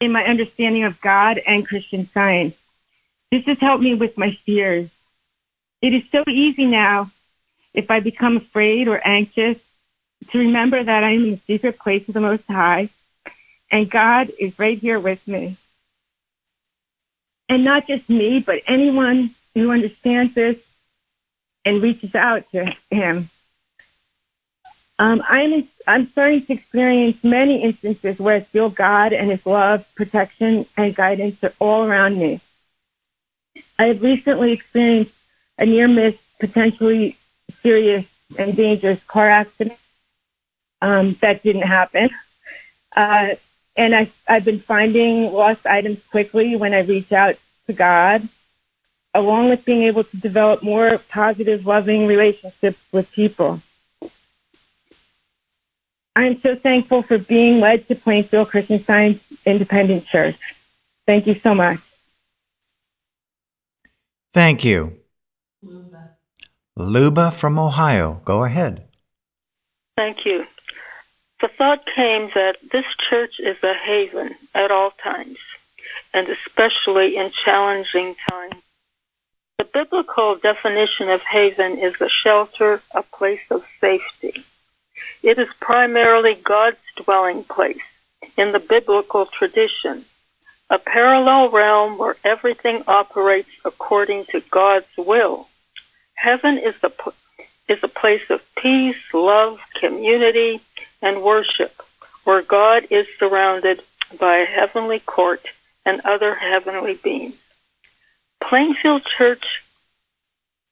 in 0.00 0.12
my 0.12 0.24
understanding 0.24 0.84
of 0.84 0.98
God 1.02 1.42
and 1.46 1.68
Christian 1.68 2.06
science. 2.06 2.56
This 3.30 3.44
has 3.44 3.58
helped 3.58 3.82
me 3.82 3.92
with 3.92 4.16
my 4.16 4.30
fears. 4.30 4.88
It 5.82 5.92
is 5.92 6.04
so 6.10 6.24
easy 6.26 6.64
now, 6.64 7.10
if 7.74 7.90
I 7.90 8.00
become 8.00 8.38
afraid 8.38 8.88
or 8.88 8.98
anxious, 9.06 9.58
to 10.30 10.38
remember 10.38 10.82
that 10.82 11.04
I 11.04 11.10
am 11.10 11.24
in 11.24 11.30
the 11.32 11.36
secret 11.36 11.78
place 11.78 12.08
of 12.08 12.14
the 12.14 12.22
Most 12.22 12.46
High 12.46 12.88
and 13.70 13.90
God 13.90 14.30
is 14.40 14.58
right 14.58 14.78
here 14.78 14.98
with 14.98 15.28
me. 15.28 15.58
And 17.48 17.64
not 17.64 17.86
just 17.86 18.08
me, 18.10 18.40
but 18.40 18.62
anyone 18.66 19.30
who 19.54 19.70
understands 19.70 20.34
this 20.34 20.58
and 21.64 21.82
reaches 21.82 22.14
out 22.14 22.50
to 22.52 22.74
him. 22.90 23.28
Um, 24.98 25.22
I'm 25.28 25.68
I'm 25.86 26.06
starting 26.06 26.44
to 26.46 26.54
experience 26.54 27.22
many 27.22 27.62
instances 27.62 28.18
where 28.18 28.36
I 28.36 28.40
feel 28.40 28.70
God 28.70 29.12
and 29.12 29.30
His 29.30 29.44
love, 29.44 29.86
protection, 29.94 30.64
and 30.76 30.94
guidance 30.94 31.42
are 31.44 31.52
all 31.58 31.84
around 31.84 32.18
me. 32.18 32.40
I 33.78 33.88
have 33.88 34.02
recently 34.02 34.52
experienced 34.52 35.14
a 35.58 35.66
near 35.66 35.86
miss, 35.86 36.16
potentially 36.40 37.18
serious 37.62 38.06
and 38.38 38.56
dangerous 38.56 39.02
car 39.04 39.28
accident. 39.28 39.78
Um, 40.80 41.12
that 41.20 41.42
didn't 41.42 41.62
happen. 41.62 42.08
Uh, 42.94 43.34
and 43.76 43.94
I, 43.94 44.08
I've 44.26 44.44
been 44.44 44.60
finding 44.60 45.32
lost 45.32 45.66
items 45.66 46.02
quickly 46.06 46.56
when 46.56 46.74
I 46.74 46.80
reach 46.80 47.12
out 47.12 47.36
to 47.66 47.72
God, 47.72 48.28
along 49.14 49.50
with 49.50 49.64
being 49.64 49.82
able 49.82 50.04
to 50.04 50.16
develop 50.16 50.62
more 50.62 50.98
positive, 51.08 51.66
loving 51.66 52.06
relationships 52.06 52.78
with 52.92 53.10
people. 53.12 53.60
I'm 56.14 56.38
so 56.38 56.56
thankful 56.56 57.02
for 57.02 57.18
being 57.18 57.60
led 57.60 57.86
to 57.88 57.94
Plainfield 57.94 58.48
Christian 58.48 58.82
Science 58.82 59.22
Independent 59.44 60.06
Church. 60.06 60.38
Thank 61.06 61.26
you 61.26 61.34
so 61.34 61.54
much. 61.54 61.78
Thank 64.32 64.64
you. 64.64 64.98
Luba. 65.62 66.16
Luba 66.74 67.30
from 67.30 67.58
Ohio. 67.58 68.22
Go 68.24 68.44
ahead. 68.44 68.88
Thank 69.96 70.24
you. 70.24 70.46
The 71.40 71.48
thought 71.48 71.84
came 71.84 72.30
that 72.34 72.56
this 72.72 72.86
church 73.10 73.40
is 73.40 73.62
a 73.62 73.74
haven 73.74 74.36
at 74.54 74.70
all 74.70 74.92
times, 74.92 75.38
and 76.14 76.28
especially 76.28 77.16
in 77.16 77.30
challenging 77.30 78.14
times. 78.30 78.62
The 79.58 79.64
biblical 79.64 80.36
definition 80.36 81.10
of 81.10 81.22
haven 81.22 81.78
is 81.78 82.00
a 82.00 82.08
shelter, 82.08 82.80
a 82.94 83.02
place 83.02 83.50
of 83.50 83.66
safety. 83.80 84.44
It 85.22 85.38
is 85.38 85.48
primarily 85.60 86.36
God's 86.36 86.78
dwelling 86.96 87.44
place 87.44 87.84
in 88.38 88.52
the 88.52 88.58
biblical 88.58 89.26
tradition, 89.26 90.06
a 90.70 90.78
parallel 90.78 91.50
realm 91.50 91.98
where 91.98 92.16
everything 92.24 92.82
operates 92.86 93.50
according 93.62 94.24
to 94.26 94.40
God's 94.40 94.88
will. 94.96 95.48
Heaven 96.14 96.56
is 96.56 96.80
the 96.80 96.90
is 97.68 97.82
a 97.82 97.88
place 97.88 98.30
of 98.30 98.42
peace, 98.56 99.12
love, 99.12 99.60
community, 99.74 100.60
and 101.02 101.22
worship, 101.22 101.82
where 102.24 102.42
God 102.42 102.86
is 102.90 103.06
surrounded 103.18 103.82
by 104.18 104.38
a 104.38 104.44
heavenly 104.44 105.00
court 105.00 105.46
and 105.84 106.00
other 106.04 106.34
heavenly 106.34 106.94
beings. 106.94 107.36
Plainfield 108.40 109.04
Church 109.04 109.64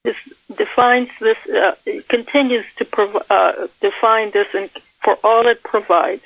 is, 0.05 0.16
defines 0.55 1.11
this, 1.20 1.38
uh, 1.49 1.74
continues 2.09 2.66
to 2.76 2.84
prov- 2.84 3.26
uh, 3.30 3.68
define 3.80 4.30
this 4.30 4.55
and 4.55 4.70
for 5.03 5.18
all 5.24 5.47
it 5.47 5.62
provides. 5.62 6.24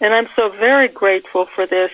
And 0.00 0.12
I'm 0.12 0.28
so 0.36 0.48
very 0.48 0.88
grateful 0.88 1.44
for 1.44 1.66
this 1.66 1.92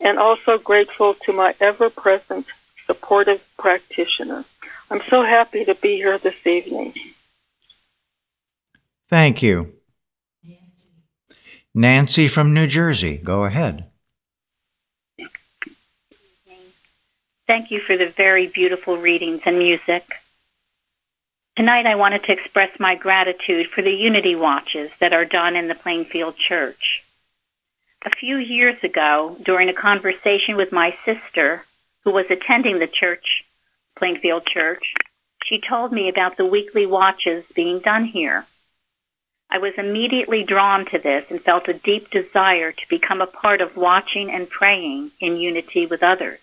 and 0.00 0.18
also 0.18 0.58
grateful 0.58 1.14
to 1.14 1.32
my 1.32 1.54
ever 1.60 1.90
present 1.90 2.46
supportive 2.86 3.46
practitioner. 3.58 4.44
I'm 4.92 5.00
so 5.08 5.22
happy 5.22 5.64
to 5.64 5.74
be 5.74 5.96
here 5.96 6.18
this 6.18 6.46
evening. 6.46 6.92
Thank 9.08 9.42
you. 9.42 9.72
Nancy, 10.44 10.88
Nancy 11.74 12.28
from 12.28 12.52
New 12.52 12.66
Jersey, 12.66 13.16
go 13.16 13.44
ahead. 13.46 13.86
Thank 17.46 17.70
you 17.70 17.80
for 17.80 17.96
the 17.96 18.08
very 18.08 18.48
beautiful 18.48 18.98
readings 18.98 19.40
and 19.46 19.58
music. 19.58 20.04
Tonight, 21.56 21.86
I 21.86 21.94
wanted 21.94 22.24
to 22.24 22.32
express 22.32 22.78
my 22.78 22.94
gratitude 22.94 23.68
for 23.68 23.80
the 23.80 23.94
Unity 23.94 24.34
Watches 24.34 24.90
that 25.00 25.14
are 25.14 25.24
done 25.24 25.56
in 25.56 25.68
the 25.68 25.74
Plainfield 25.74 26.36
Church. 26.36 27.02
A 28.04 28.10
few 28.10 28.36
years 28.36 28.76
ago, 28.84 29.38
during 29.42 29.70
a 29.70 29.74
conversation 29.74 30.56
with 30.56 30.70
my 30.70 30.94
sister, 31.06 31.64
who 32.04 32.10
was 32.10 32.26
attending 32.30 32.78
the 32.78 32.86
church 32.86 33.44
Plainfield 34.02 34.44
Church, 34.44 34.94
she 35.44 35.60
told 35.60 35.92
me 35.92 36.08
about 36.08 36.36
the 36.36 36.44
weekly 36.44 36.86
watches 36.86 37.44
being 37.54 37.78
done 37.78 38.04
here. 38.04 38.46
I 39.48 39.58
was 39.58 39.74
immediately 39.78 40.42
drawn 40.42 40.84
to 40.86 40.98
this 40.98 41.30
and 41.30 41.40
felt 41.40 41.68
a 41.68 41.72
deep 41.72 42.10
desire 42.10 42.72
to 42.72 42.88
become 42.88 43.20
a 43.20 43.28
part 43.28 43.60
of 43.60 43.76
watching 43.76 44.28
and 44.28 44.50
praying 44.50 45.12
in 45.20 45.36
unity 45.36 45.86
with 45.86 46.02
others. 46.02 46.40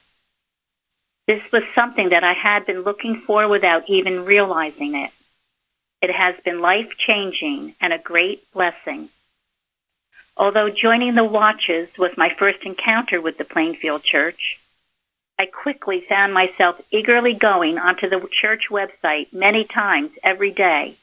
This 1.27 1.51
was 1.51 1.65
something 1.75 2.07
that 2.09 2.23
I 2.23 2.31
had 2.31 2.65
been 2.65 2.83
looking 2.83 3.17
for 3.17 3.45
without 3.49 3.89
even 3.89 4.23
realizing 4.23 4.95
it. 4.95 5.11
It 6.01 6.11
has 6.11 6.35
been 6.45 6.61
life 6.61 6.95
changing 6.97 7.75
and 7.81 7.91
a 7.91 7.97
great 7.97 8.49
blessing. 8.53 9.09
Although 10.37 10.69
joining 10.69 11.15
the 11.15 11.25
watches 11.25 11.89
was 11.97 12.15
my 12.15 12.29
first 12.29 12.63
encounter 12.63 13.19
with 13.19 13.37
the 13.37 13.43
Plainfield 13.43 14.03
Church, 14.03 14.61
I 15.39 15.45
quickly 15.45 16.01
found 16.01 16.33
myself 16.33 16.81
eagerly 16.91 17.33
going 17.33 17.77
onto 17.77 18.09
the 18.09 18.27
church 18.29 18.65
website 18.69 19.31
many 19.31 19.63
times 19.63 20.11
every 20.21 20.51
day, 20.51 20.97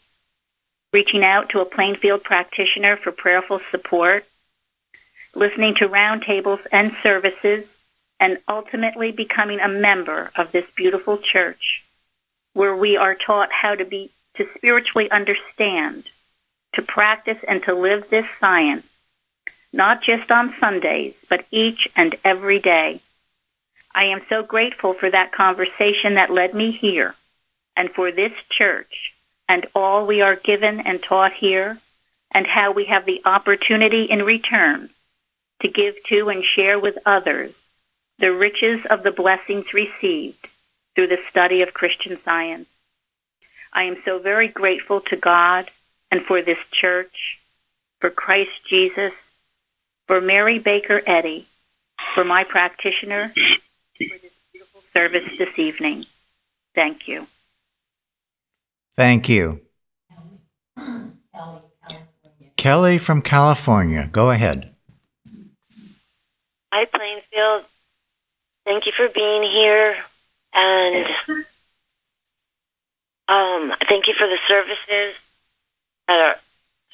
reaching 0.93 1.24
out 1.24 1.49
to 1.51 1.61
a 1.61 1.64
Plainfield 1.64 2.22
practitioner 2.22 2.99
for 2.99 3.12
prayerful 3.12 3.62
support, 3.70 4.26
listening 5.34 5.74
to 5.76 5.89
roundtables 5.89 6.66
and 6.70 6.93
services, 7.03 7.66
and 8.20 8.37
ultimately 8.47 9.11
becoming 9.11 9.59
a 9.59 9.68
member 9.68 10.30
of 10.37 10.53
this 10.53 10.70
beautiful 10.76 11.16
church 11.16 11.82
where 12.53 12.76
we 12.76 12.95
are 12.95 13.14
taught 13.14 13.51
how 13.51 13.74
to 13.74 13.87
be 13.87 14.11
to 14.34 14.47
spiritually 14.55 15.11
understand, 15.11 16.11
to 16.74 16.82
practice 16.82 17.39
and 17.49 17.62
to 17.62 17.74
live 17.74 18.11
this 18.11 18.26
science, 18.39 18.87
not 19.72 20.03
just 20.03 20.30
on 20.30 20.53
Sundays, 20.61 21.14
but 21.30 21.47
each 21.51 21.89
and 21.97 22.16
every 22.22 22.59
day. 22.59 23.01
I 23.97 24.05
am 24.05 24.20
so 24.28 24.42
grateful 24.42 24.92
for 24.92 25.11
that 25.11 25.32
conversation 25.32 26.14
that 26.14 26.30
led 26.30 26.53
me 26.53 26.70
here 26.70 27.14
and 27.74 27.90
for 27.90 28.12
this 28.12 28.32
church 28.51 29.14
and 29.49 29.66
all 29.74 30.07
we 30.07 30.20
are 30.20 30.36
given 30.36 30.80
and 30.80 31.03
taught 31.03 31.32
here 31.32 31.78
and 32.30 32.47
how 32.47 32.72
we 32.72 32.84
have 32.84 33.07
the 33.07 33.22
opportunity 33.24 34.05
in 34.05 34.22
return 34.22 34.90
to 35.61 35.68
give 35.68 35.94
to 36.09 36.28
and 36.28 36.44
share 36.44 36.78
with 36.78 36.99
others 37.07 37.55
the 38.18 38.34
riches 38.34 38.84
of 38.84 39.03
the 39.03 39.11
blessings 39.11 39.72
received 39.72 40.47
through 40.94 41.07
the 41.07 41.22
study 41.30 41.62
of 41.62 41.72
Christian 41.72 42.18
science. 42.18 42.68
I 43.72 43.84
am 43.84 43.97
so 44.05 44.18
very 44.18 44.49
grateful 44.49 45.01
to 45.03 45.16
God 45.16 45.70
and 46.11 46.20
for 46.20 46.42
this 46.42 46.59
church, 46.70 47.40
for 47.99 48.11
Christ 48.11 48.66
Jesus, 48.66 49.14
for 50.07 50.20
Mary 50.20 50.59
Baker 50.59 51.01
Eddy, 51.07 51.47
for 52.14 52.24
my 52.24 52.44
practitioner, 52.44 53.32
for 53.97 54.18
this 54.18 54.32
beautiful 54.53 54.82
service 54.92 55.38
this 55.38 55.59
evening. 55.59 56.07
Thank 56.74 57.09
you. 57.09 57.26
Thank 58.97 59.28
you. 59.28 59.61
Kelly 62.57 62.99
from 62.99 63.22
California, 63.22 64.09
go 64.11 64.30
ahead. 64.30 64.74
Hi, 66.72 66.84
Plainfield. 66.86 67.64
Thank 68.64 68.86
you 68.86 68.92
for 68.92 69.09
being 69.09 69.42
here. 69.42 69.97
And 70.53 71.07
um, 73.28 73.74
thank 73.88 74.09
you 74.09 74.14
for 74.18 74.26
the 74.26 74.38
services 74.49 75.14
that 76.09 76.20
are 76.20 76.36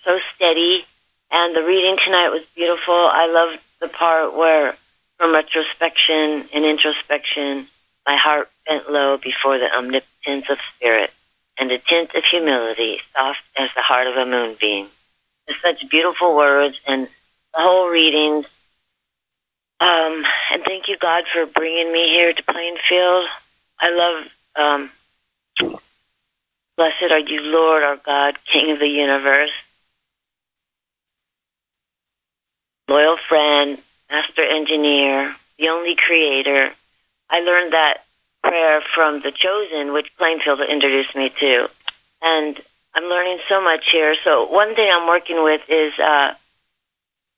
so 0.05 0.19
steady. 0.35 0.85
And 1.31 1.57
the 1.57 1.63
reading 1.63 1.97
tonight 2.05 2.29
was 2.29 2.45
beautiful. 2.55 2.95
I 2.95 3.27
loved 3.27 3.63
the 3.81 3.89
part 3.89 4.37
where, 4.37 4.75
from 5.23 5.37
retrospection 5.37 6.45
and 6.53 6.65
introspection, 6.65 7.65
my 8.05 8.17
heart 8.17 8.51
bent 8.67 8.91
low 8.91 9.17
before 9.17 9.57
the 9.57 9.73
omnipotence 9.73 10.51
of 10.51 10.59
spirit, 10.75 11.13
and 11.57 11.71
a 11.71 11.79
tint 11.79 12.13
of 12.17 12.25
humility, 12.25 12.99
soft 13.15 13.41
as 13.57 13.73
the 13.75 13.83
heart 13.83 14.09
of 14.09 14.17
a 14.17 14.27
moonbeam. 14.27 14.89
There's 15.47 15.61
such 15.61 15.89
beautiful 15.89 16.35
words, 16.35 16.81
and 16.89 17.05
the 17.55 17.61
whole 17.61 17.89
reading. 17.89 18.45
Um, 19.79 20.27
and 20.51 20.65
thank 20.65 20.89
you, 20.89 20.97
God, 20.99 21.23
for 21.33 21.47
bringing 21.47 21.93
me 21.93 22.09
here 22.09 22.33
to 22.33 22.43
Plainfield. 22.43 23.27
I 23.79 23.91
love 23.95 24.29
um, 24.57 24.91
Blessed 26.77 27.13
are 27.13 27.21
you, 27.21 27.43
Lord, 27.43 27.85
our 27.85 27.97
God, 27.97 28.39
King 28.45 28.73
of 28.73 28.81
the 28.81 28.89
universe. 28.89 29.53
Loyal 32.89 33.17
friend, 33.17 33.79
master 34.13 34.45
engineer, 34.45 35.35
the 35.59 35.71
only 35.71 35.97
creator. 35.97 36.71
I 37.31 37.41
learned 37.41 37.73
that 37.73 38.05
prayer 38.45 38.83
from 38.95 39.23
The 39.23 39.33
Chosen, 39.33 39.95
which 39.95 40.15
Plainfield 40.19 40.61
introduced 40.61 41.17
me 41.17 41.31
to. 41.41 41.71
And 42.21 42.61
I'm 42.95 43.05
learning 43.05 43.39
so 43.49 43.63
much 43.63 43.91
here. 43.91 44.15
So 44.23 44.47
one 44.47 44.75
thing 44.75 44.91
I'm 44.93 45.09
working 45.09 45.43
with 45.43 45.63
is 45.71 45.99
uh, 45.99 46.35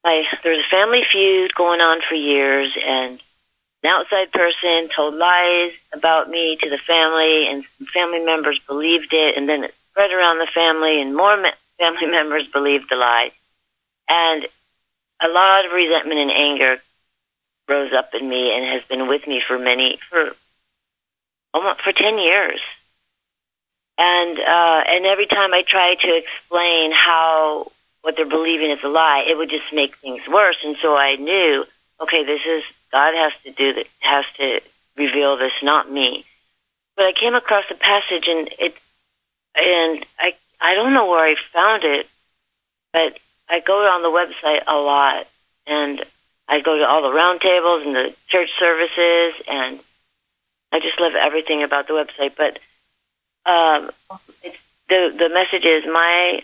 my 0.02 0.24
there's 0.42 0.64
a 0.64 0.68
family 0.68 1.04
feud 1.10 1.54
going 1.54 1.80
on 1.80 2.00
for 2.02 2.16
years, 2.16 2.76
and 2.84 3.22
an 3.84 3.90
outside 3.90 4.32
person 4.32 4.88
told 4.88 5.14
lies 5.14 5.72
about 5.92 6.28
me 6.28 6.56
to 6.56 6.68
the 6.68 6.78
family, 6.78 7.46
and 7.46 7.64
family 7.94 8.24
members 8.24 8.58
believed 8.66 9.12
it, 9.12 9.36
and 9.36 9.48
then 9.48 9.64
it 9.64 9.74
spread 9.92 10.10
around 10.10 10.38
the 10.38 10.46
family, 10.46 11.00
and 11.00 11.14
more 11.14 11.36
family 11.78 12.06
members 12.10 12.48
believed 12.48 12.90
the 12.90 12.96
lie, 12.96 13.30
and 14.08 14.46
a 15.24 15.28
lot 15.28 15.64
of 15.64 15.72
resentment 15.72 16.20
and 16.20 16.30
anger 16.30 16.76
rose 17.68 17.92
up 17.92 18.14
in 18.14 18.28
me 18.28 18.54
and 18.54 18.64
has 18.64 18.82
been 18.84 19.08
with 19.08 19.26
me 19.26 19.40
for 19.40 19.58
many 19.58 19.96
for 19.96 20.36
almost 21.54 21.80
for 21.80 21.92
ten 21.92 22.18
years. 22.18 22.60
And 23.96 24.38
uh, 24.38 24.82
and 24.86 25.06
every 25.06 25.26
time 25.26 25.54
I 25.54 25.62
try 25.66 25.94
to 25.94 26.16
explain 26.16 26.92
how 26.92 27.70
what 28.02 28.16
they're 28.16 28.26
believing 28.26 28.70
is 28.70 28.84
a 28.84 28.88
lie, 28.88 29.24
it 29.26 29.36
would 29.36 29.50
just 29.50 29.72
make 29.72 29.96
things 29.96 30.20
worse. 30.28 30.56
And 30.64 30.76
so 30.76 30.96
I 30.96 31.16
knew, 31.16 31.64
okay, 32.00 32.24
this 32.24 32.42
is 32.46 32.64
God 32.92 33.14
has 33.14 33.32
to 33.44 33.50
do 33.50 33.72
that, 33.74 33.86
has 34.00 34.24
to 34.36 34.60
reveal 34.96 35.36
this, 35.36 35.52
not 35.62 35.90
me. 35.90 36.24
But 36.96 37.06
I 37.06 37.12
came 37.12 37.34
across 37.34 37.64
a 37.70 37.74
passage, 37.74 38.28
and 38.28 38.48
it, 38.58 38.76
and 39.56 40.04
I, 40.18 40.34
I 40.60 40.74
don't 40.74 40.92
know 40.92 41.08
where 41.08 41.24
I 41.24 41.34
found 41.52 41.82
it, 41.84 42.06
but 42.92 43.18
I 43.48 43.60
go 43.60 43.86
on 43.86 44.02
the 44.02 44.08
website 44.08 44.62
a 44.66 44.76
lot, 44.76 45.26
and 45.66 46.02
I 46.48 46.60
go 46.60 46.78
to 46.78 46.86
all 46.86 47.02
the 47.02 47.16
roundtables 47.16 47.84
and 47.86 47.94
the 47.94 48.14
church 48.28 48.50
services, 48.58 49.42
and 49.48 49.80
I 50.72 50.80
just 50.80 51.00
love 51.00 51.14
everything 51.14 51.62
about 51.62 51.86
the 51.88 51.94
website. 51.94 52.34
But 52.36 52.58
um, 53.50 53.90
it's, 54.42 54.58
the 54.88 55.14
the 55.16 55.28
message 55.28 55.64
is 55.64 55.84
my 55.86 56.42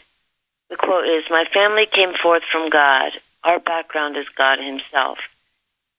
the 0.69 0.77
quote 0.77 1.07
is 1.07 1.25
my 1.31 1.45
family 1.45 1.87
came 1.87 2.15
forth 2.15 2.45
from 2.45 2.71
God. 2.71 3.13
Our 3.43 3.59
background 3.59 4.17
is 4.17 4.29
God 4.29 4.59
Himself. 4.59 5.19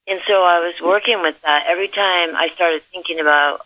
And 0.08 0.20
so 0.26 0.44
I 0.44 0.60
was 0.60 0.82
working 0.82 1.22
with 1.22 1.42
that. 1.42 1.66
Every 1.68 1.88
time 1.88 2.36
I 2.36 2.50
started 2.54 2.82
thinking 2.84 3.20
about 3.20 3.66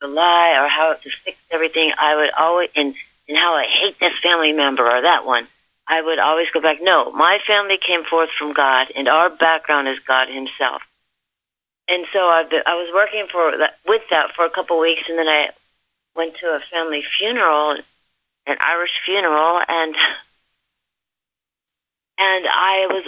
the 0.00 0.08
lie 0.08 0.58
or 0.60 0.68
how 0.68 0.94
to 0.94 1.10
fix 1.10 1.38
everything, 1.50 1.92
I 1.98 2.16
would 2.16 2.30
always, 2.32 2.70
and, 2.74 2.94
and 3.28 3.38
how 3.38 3.54
I 3.54 3.66
hate 3.66 3.98
this 3.98 4.18
family 4.18 4.52
member 4.52 4.88
or 4.88 5.00
that 5.02 5.24
one, 5.24 5.46
I 5.92 6.00
would 6.00 6.18
always 6.18 6.48
go 6.48 6.58
back, 6.58 6.78
no, 6.80 7.12
my 7.12 7.38
family 7.46 7.76
came 7.76 8.02
forth 8.02 8.30
from 8.30 8.54
God, 8.54 8.90
and 8.96 9.08
our 9.08 9.28
background 9.28 9.88
is 9.88 9.98
God 9.98 10.28
Himself. 10.30 10.80
And 11.86 12.06
so 12.14 12.28
I've 12.28 12.48
been, 12.48 12.62
I 12.64 12.76
was 12.76 12.88
working 12.94 13.26
for 13.30 13.58
that, 13.58 13.76
with 13.86 14.00
that 14.08 14.32
for 14.32 14.46
a 14.46 14.50
couple 14.50 14.76
of 14.76 14.80
weeks, 14.80 15.10
and 15.10 15.18
then 15.18 15.28
I 15.28 15.50
went 16.16 16.34
to 16.36 16.46
a 16.56 16.60
family 16.60 17.02
funeral, 17.02 17.76
an 18.46 18.56
Irish 18.58 18.92
funeral, 19.04 19.60
and 19.68 19.94
and 22.18 22.46
I 22.48 22.86
was 22.88 23.06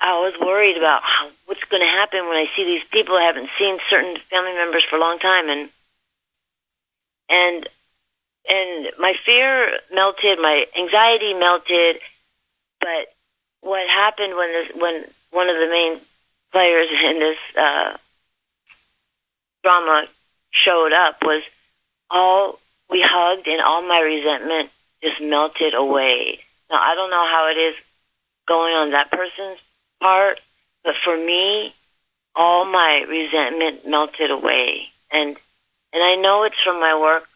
I 0.00 0.14
was 0.20 0.40
worried 0.40 0.78
about 0.78 1.02
what's 1.44 1.64
going 1.64 1.82
to 1.82 1.88
happen 1.88 2.26
when 2.26 2.36
I 2.36 2.48
see 2.56 2.64
these 2.64 2.84
people 2.84 3.16
I 3.16 3.24
haven't 3.24 3.50
seen 3.58 3.78
certain 3.90 4.16
family 4.16 4.54
members 4.54 4.84
for 4.84 4.96
a 4.96 5.00
long 5.00 5.18
time, 5.18 5.50
and 5.50 5.68
and 7.28 7.68
and 8.48 8.90
my 8.98 9.14
fear 9.24 9.78
melted, 9.92 10.38
my 10.40 10.66
anxiety 10.76 11.34
melted, 11.34 11.98
but 12.80 13.14
what 13.60 13.88
happened 13.88 14.34
when 14.36 14.52
this 14.52 14.72
when 14.76 15.04
one 15.30 15.48
of 15.48 15.56
the 15.56 15.68
main 15.68 15.98
players 16.52 16.88
in 16.90 17.18
this 17.18 17.38
uh, 17.58 17.96
drama 19.62 20.06
showed 20.50 20.92
up 20.92 21.22
was 21.22 21.42
all 22.10 22.58
we 22.90 23.02
hugged 23.02 23.46
and 23.46 23.60
all 23.60 23.82
my 23.82 24.00
resentment 24.00 24.70
just 25.02 25.20
melted 25.20 25.74
away. 25.74 26.40
Now 26.70 26.80
I 26.80 26.94
don't 26.94 27.10
know 27.10 27.26
how 27.26 27.50
it 27.50 27.58
is 27.58 27.74
going 28.46 28.74
on 28.74 28.90
that 28.92 29.10
person's 29.10 29.58
part, 30.00 30.40
but 30.84 30.96
for 30.96 31.16
me, 31.16 31.74
all 32.34 32.64
my 32.64 33.04
resentment 33.08 33.86
melted 33.86 34.30
away, 34.30 34.88
and 35.10 35.36
and 35.92 36.02
I 36.02 36.14
know 36.14 36.44
it's 36.44 36.60
from 36.62 36.80
my 36.80 36.98
work 36.98 37.28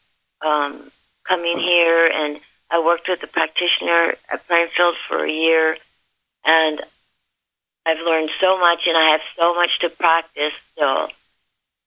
um, 0.43 0.91
coming 1.25 1.59
here, 1.59 2.11
and 2.13 2.41
I 2.71 2.85
worked 2.85 3.09
with 3.09 3.23
a 3.23 3.27
practitioner 3.27 4.15
at 4.31 4.47
Plainfield 4.47 4.97
for 5.09 5.25
a 5.25 5.31
year, 5.31 5.77
and 6.45 6.81
I've 7.85 8.01
learned 8.01 8.31
so 8.41 8.59
much, 8.59 8.87
and 8.87 8.97
I 8.97 9.11
have 9.11 9.21
so 9.37 9.55
much 9.55 9.79
to 9.81 9.89
practice 9.89 10.53
still. 10.73 11.09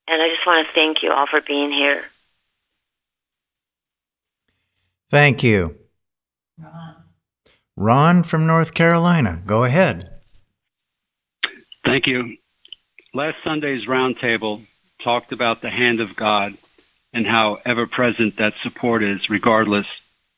And 0.08 0.22
I 0.22 0.30
just 0.30 0.46
want 0.46 0.68
to 0.68 0.74
thank 0.74 1.02
you 1.02 1.12
all 1.12 1.26
for 1.26 1.42
being 1.42 1.72
here. 1.72 2.04
Thank 5.10 5.44
you. 5.44 5.76
Ron. 6.60 6.96
Ron 7.76 8.24
from 8.24 8.48
North 8.48 8.74
Carolina, 8.74 9.42
go 9.46 9.64
ahead. 9.64 10.10
Thank 11.84 12.08
you. 12.08 12.38
Last 13.14 13.38
Sunday's 13.44 13.86
roundtable 13.86 14.62
talked 15.00 15.32
about 15.32 15.62
the 15.62 15.70
hand 15.70 16.00
of 16.00 16.16
God 16.16 16.56
and 17.16 17.26
how 17.26 17.60
ever 17.66 17.88
present 17.88 18.36
that 18.36 18.54
support 18.62 19.02
is, 19.02 19.30
regardless 19.30 19.88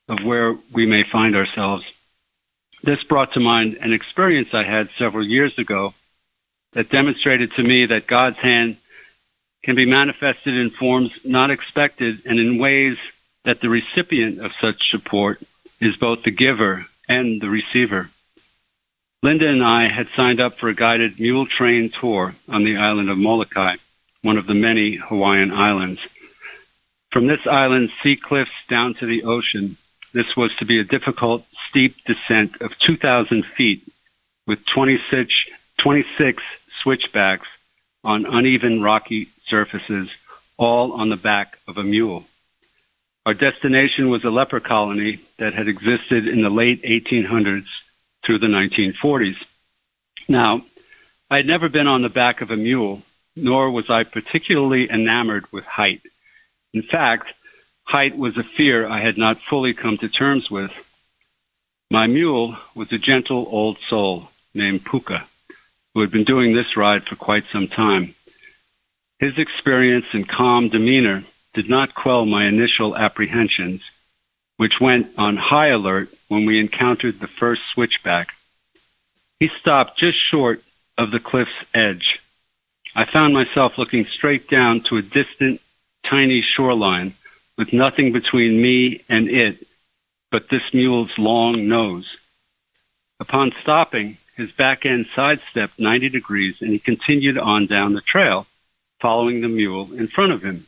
of 0.07 0.23
where 0.23 0.55
we 0.71 0.86
may 0.86 1.03
find 1.03 1.36
ourselves. 1.36 1.91
This 2.84 3.03
brought 3.03 3.34
to 3.34 3.39
mind 3.39 3.80
an 3.82 3.91
experience 3.91 4.53
I 4.53 4.61
had 4.61 4.91
several 4.91 5.25
years 5.25 5.57
ago 5.57 5.95
that 6.73 6.89
demonstrated 6.89 7.51
to 7.53 7.63
me 7.63 7.88
that 7.88 8.05
God's 8.05 8.38
hand 8.38 8.78
can 9.63 9.75
be 9.75 9.88
manifested 9.88 10.53
in 10.53 10.69
forms 10.69 11.11
not 11.25 11.49
expected 11.49 12.21
and 12.28 12.39
in 12.39 12.59
ways 12.59 12.97
that 13.43 13.59
the 13.59 13.69
recipient 13.69 14.39
of 14.39 14.53
such 14.53 14.91
support 14.91 15.41
is 15.80 15.97
both 15.97 16.21
the 16.21 16.32
giver 16.32 16.86
and 17.09 17.41
the 17.41 17.49
receiver. 17.49 18.11
Linda 19.23 19.47
and 19.47 19.63
I 19.63 19.88
had 19.88 20.09
signed 20.09 20.39
up 20.39 20.59
for 20.59 20.69
a 20.69 20.75
guided 20.75 21.19
mule 21.19 21.47
train 21.47 21.89
tour 21.89 22.36
on 22.47 22.63
the 22.63 22.78
island 22.78 23.09
of 23.09 23.17
Molokai, 23.17 23.78
one 24.21 24.38
of 24.38 24.45
the 24.45 24.53
many 24.53 24.95
Hawaiian 24.95 25.51
islands. 25.51 26.01
From 27.11 27.27
this 27.27 27.47
island's 27.47 27.93
sea 28.01 28.15
cliffs 28.15 28.65
down 28.67 28.93
to 28.95 29.05
the 29.05 29.23
ocean, 29.23 29.77
this 30.13 30.35
was 30.35 30.55
to 30.57 30.65
be 30.65 30.79
a 30.79 30.83
difficult, 30.83 31.45
steep 31.69 32.03
descent 32.05 32.61
of 32.61 32.77
2,000 32.79 33.45
feet 33.45 33.83
with 34.45 34.65
26, 34.65 35.33
26 35.77 36.43
switchbacks 36.81 37.47
on 38.03 38.25
uneven 38.25 38.81
rocky 38.81 39.29
surfaces, 39.45 40.09
all 40.57 40.93
on 40.93 41.09
the 41.09 41.17
back 41.17 41.59
of 41.67 41.77
a 41.77 41.83
mule. 41.83 42.25
Our 43.25 43.33
destination 43.33 44.09
was 44.09 44.23
a 44.23 44.29
leper 44.29 44.59
colony 44.59 45.19
that 45.37 45.53
had 45.53 45.67
existed 45.67 46.27
in 46.27 46.41
the 46.41 46.49
late 46.49 46.81
1800s 46.83 47.67
through 48.23 48.39
the 48.39 48.47
1940s. 48.47 49.43
Now, 50.29 50.61
I 51.29 51.37
had 51.37 51.45
never 51.45 51.67
been 51.67 51.87
on 51.87 52.01
the 52.01 52.09
back 52.09 52.41
of 52.41 52.51
a 52.51 52.57
mule, 52.57 53.01
nor 53.35 53.69
was 53.69 53.89
I 53.89 54.03
particularly 54.03 54.89
enamored 54.89 55.51
with 55.51 55.65
height. 55.65 56.01
In 56.74 56.82
fact, 56.84 57.34
height 57.84 58.18
was 58.18 58.38
a 58.38 58.43
fear 58.43 58.86
I 58.88 58.99
had 58.99 59.18
not 59.18 59.41
fully 59.41 59.74
come 59.74 59.97
to 59.99 60.09
terms 60.09 60.51
with. 60.51 60.72
My 61.89 62.07
mule 62.07 62.57
was 62.76 62.91
a 62.91 62.97
gentle 62.97 63.47
old 63.49 63.78
soul 63.80 64.30
named 64.53 64.86
Puka, 64.86 65.26
who 65.93 66.01
had 66.01 66.11
been 66.11 66.26
doing 66.26 66.53
this 66.53 66.76
ride 66.76 67.05
for 67.05 67.15
quite 67.15 67.45
some 67.51 67.68
time. 67.68 68.13
His 69.20 69.38
experience 69.38 70.07
and 70.11 70.28
calm 70.28 70.70
demeanor 70.70 71.24
did 71.53 71.70
not 71.70 71.95
quell 71.95 72.26
my 72.26 72.45
initial 72.45 72.95
apprehensions, 72.95 73.82
which 74.57 74.80
went 74.80 75.07
on 75.18 75.38
high 75.38 75.70
alert 75.70 76.09
when 76.28 76.45
we 76.45 76.59
encountered 76.59 77.20
the 77.20 77.28
first 77.28 77.61
switchback. 77.74 78.34
He 79.39 79.47
stopped 79.47 79.97
just 79.97 80.18
short 80.18 80.61
of 80.97 81.11
the 81.11 81.20
cliff's 81.20 81.65
edge. 81.74 82.20
I 82.95 83.05
found 83.05 83.34
myself 83.34 83.78
looking 83.78 84.05
straight 84.05 84.49
down 84.49 84.82
to 84.82 84.97
a 84.97 85.01
distant, 85.01 85.61
tiny 86.09 86.41
shoreline 86.41 87.13
with 87.57 87.73
nothing 87.73 88.11
between 88.11 88.61
me 88.61 89.03
and 89.09 89.29
it 89.29 89.67
but 90.31 90.49
this 90.49 90.73
mule's 90.73 91.17
long 91.17 91.67
nose. 91.67 92.17
Upon 93.19 93.53
stopping, 93.61 94.17
his 94.35 94.51
back 94.51 94.85
end 94.85 95.07
sidestepped 95.07 95.79
90 95.79 96.09
degrees 96.09 96.61
and 96.61 96.71
he 96.71 96.79
continued 96.79 97.37
on 97.37 97.65
down 97.65 97.93
the 97.93 98.01
trail, 98.01 98.45
following 98.99 99.41
the 99.41 99.47
mule 99.47 99.89
in 99.93 100.07
front 100.07 100.31
of 100.31 100.43
him. 100.43 100.67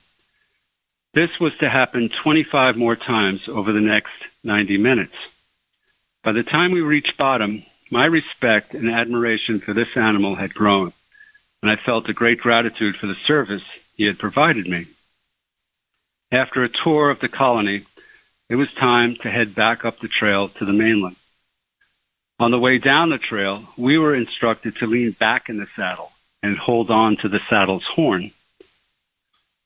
This 1.13 1.39
was 1.39 1.57
to 1.57 1.69
happen 1.69 2.09
25 2.09 2.77
more 2.77 2.95
times 2.95 3.47
over 3.47 3.71
the 3.71 3.81
next 3.81 4.13
90 4.43 4.77
minutes. 4.77 5.15
By 6.23 6.31
the 6.31 6.43
time 6.43 6.71
we 6.71 6.81
reached 6.81 7.17
bottom, 7.17 7.63
my 7.91 8.05
respect 8.05 8.73
and 8.73 8.89
admiration 8.89 9.59
for 9.59 9.73
this 9.73 9.97
animal 9.97 10.35
had 10.35 10.53
grown, 10.53 10.93
and 11.61 11.71
I 11.71 11.75
felt 11.75 12.09
a 12.09 12.13
great 12.13 12.39
gratitude 12.39 12.95
for 12.95 13.07
the 13.07 13.15
service 13.15 13.63
he 13.95 14.05
had 14.05 14.19
provided 14.19 14.67
me. 14.67 14.85
After 16.31 16.63
a 16.63 16.69
tour 16.69 17.09
of 17.09 17.21
the 17.21 17.27
colony, 17.27 17.85
it 18.49 18.55
was 18.55 18.71
time 18.73 19.15
to 19.17 19.31
head 19.31 19.55
back 19.55 19.83
up 19.83 19.99
the 19.99 20.07
trail 20.07 20.47
to 20.49 20.65
the 20.65 20.73
mainland. 20.73 21.15
On 22.39 22.51
the 22.51 22.59
way 22.59 22.77
down 22.77 23.09
the 23.09 23.17
trail, 23.17 23.63
we 23.77 23.97
were 23.97 24.13
instructed 24.13 24.75
to 24.77 24.87
lean 24.87 25.11
back 25.11 25.49
in 25.49 25.57
the 25.57 25.65
saddle 25.75 26.11
and 26.43 26.55
hold 26.55 26.91
on 26.91 27.17
to 27.17 27.29
the 27.29 27.39
saddle's 27.49 27.85
horn. 27.85 28.31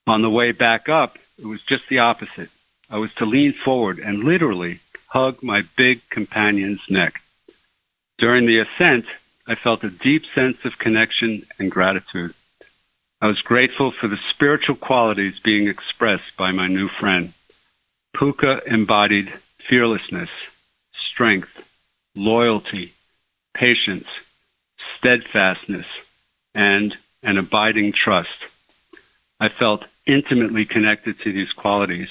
On 0.07 0.22
the 0.22 0.30
way 0.30 0.53
back 0.53 0.88
up, 0.88 1.20
it 1.38 1.45
was 1.45 1.61
just 1.64 1.89
the 1.89 1.99
opposite. 1.99 2.49
I 2.89 2.97
was 2.97 3.14
to 3.16 3.26
lean 3.26 3.51
forward 3.51 3.99
and 3.99 4.24
literally 4.24 4.80
hug 5.07 5.43
my 5.43 5.64
big 5.76 6.09
companion's 6.09 6.89
neck. 6.89 7.22
During 8.18 8.45
the 8.45 8.59
ascent, 8.59 9.05
I 9.45 9.55
felt 9.55 9.84
a 9.84 9.89
deep 9.89 10.26
sense 10.26 10.64
of 10.64 10.80
connection 10.80 11.43
and 11.59 11.70
gratitude. 11.70 12.34
I 13.24 13.28
was 13.28 13.41
grateful 13.41 13.89
for 13.89 14.09
the 14.09 14.17
spiritual 14.17 14.76
qualities 14.76 15.39
being 15.39 15.69
expressed 15.69 16.36
by 16.36 16.51
my 16.51 16.67
new 16.67 16.89
friend. 16.89 17.32
Puka 18.13 18.63
embodied 18.67 19.32
fearlessness, 19.59 20.30
strength, 20.91 21.65
loyalty, 22.15 22.91
patience, 23.53 24.09
steadfastness, 24.97 25.86
and 26.53 26.97
an 27.24 27.38
abiding 27.38 27.93
trust. 27.93 28.43
I 29.39 29.47
felt 29.47 29.86
intimately 30.05 30.65
connected 30.65 31.17
to 31.21 31.32
these 31.32 31.53
qualities 31.53 32.09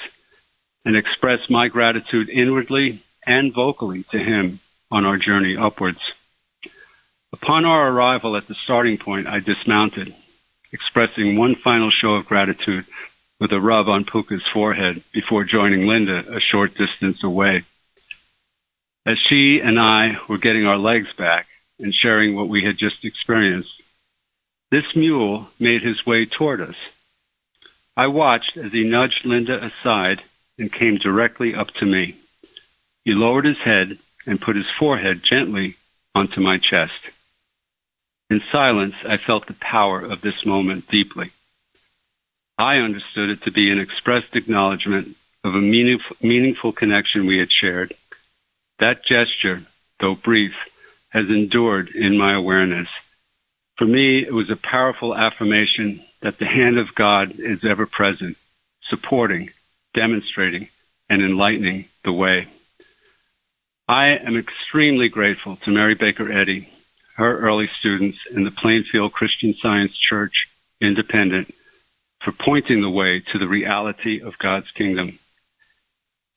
and 0.87 0.97
expressed 0.97 1.51
my 1.51 1.69
gratitude 1.69 2.31
inwardly 2.31 3.01
and 3.27 3.53
vocally 3.53 4.05
to 4.05 4.19
him 4.19 4.61
on 4.91 5.05
our 5.05 5.19
journey 5.19 5.59
upwards. 5.59 6.15
Upon 7.35 7.67
our 7.67 7.91
arrival 7.91 8.35
at 8.35 8.49
the 8.49 8.55
starting 8.55 8.97
point, 8.97 9.27
I 9.27 9.41
dismounted, 9.41 10.15
expressing 10.73 11.37
one 11.37 11.55
final 11.55 11.91
show 11.91 12.15
of 12.15 12.27
gratitude 12.27 12.85
with 13.39 13.53
a 13.53 13.61
rub 13.61 13.89
on 13.89 14.05
Puka's 14.05 14.47
forehead 14.47 15.03
before 15.13 15.45
joining 15.45 15.87
Linda 15.87 16.25
a 16.33 16.41
short 16.41 16.77
distance 16.77 17.23
away. 17.23 17.63
As 19.05 19.19
she 19.19 19.61
and 19.61 19.81
I 19.81 20.17
were 20.29 20.39
getting 20.39 20.67
our 20.67 20.79
legs 20.79 21.13
back 21.13 21.47
and 21.81 21.93
sharing 21.93 22.37
what 22.37 22.49
we 22.49 22.63
had 22.63 22.77
just 22.77 23.05
experienced, 23.05 23.83
this 24.71 24.95
mule 24.95 25.49
made 25.59 25.83
his 25.83 26.07
way 26.07 26.25
toward 26.25 26.61
us. 26.61 26.77
I 27.97 28.07
watched 28.07 28.57
as 28.57 28.73
he 28.73 28.89
nudged 28.89 29.25
Linda 29.25 29.63
aside 29.63 30.23
and 30.59 30.73
came 30.73 30.97
directly 30.97 31.55
up 31.55 31.73
to 31.75 31.85
me. 31.85 32.15
He 33.05 33.13
lowered 33.13 33.45
his 33.45 33.59
head 33.59 33.99
and 34.27 34.41
put 34.41 34.57
his 34.57 34.71
forehead 34.71 35.23
gently 35.23 35.77
onto 36.15 36.41
my 36.41 36.59
chest. 36.59 37.11
In 38.31 38.43
silence, 38.51 38.95
I 39.07 39.17
felt 39.17 39.47
the 39.47 39.55
power 39.55 40.01
of 40.01 40.21
this 40.21 40.47
moment 40.47 40.89
deeply. 40.89 41.31
I 42.59 42.77
understood 42.77 43.31
it 43.31 43.43
to 43.43 43.51
be 43.51 43.71
an 43.71 43.79
expressed 43.79 44.37
acknowledgement 44.37 45.17
of 45.45 45.55
a 45.55 45.61
meaningful, 45.61 46.17
meaningful 46.23 46.73
connection 46.73 47.27
we 47.27 47.39
had 47.39 47.51
shared. 47.51 47.93
That 48.79 49.05
gesture, 49.05 49.63
though 49.99 50.15
brief, 50.15 50.55
has 51.11 51.29
endured 51.29 51.91
in 51.91 52.17
my 52.17 52.33
awareness. 52.35 52.89
For 53.77 53.85
me, 53.85 54.25
it 54.25 54.33
was 54.33 54.51
a 54.51 54.57
powerful 54.57 55.15
affirmation 55.15 56.03
that 56.21 56.39
the 56.39 56.47
hand 56.47 56.79
of 56.79 56.95
God 56.95 57.33
is 57.39 57.65
ever 57.65 57.87
present, 57.87 58.37
supporting, 58.81 59.51
demonstrating, 59.93 60.69
and 61.09 61.21
enlightening 61.21 61.87
the 62.05 62.13
way. 62.13 62.47
I 63.89 64.09
am 64.09 64.37
extremely 64.37 65.09
grateful 65.09 65.57
to 65.57 65.71
Mary 65.71 65.95
Baker 65.95 66.31
Eddy, 66.31 66.72
her 67.17 67.39
early 67.39 67.67
students, 67.67 68.27
in 68.27 68.45
the 68.45 68.51
Plainfield 68.51 69.13
Christian 69.13 69.55
Science 69.55 69.97
Church 69.97 70.49
Independent 70.81 71.55
for 72.21 72.33
pointing 72.33 72.81
the 72.81 72.91
way 72.91 73.21
to 73.21 73.39
the 73.39 73.49
reality 73.49 74.21
of 74.21 74.39
God's 74.39 74.71
kingdom. 74.71 75.19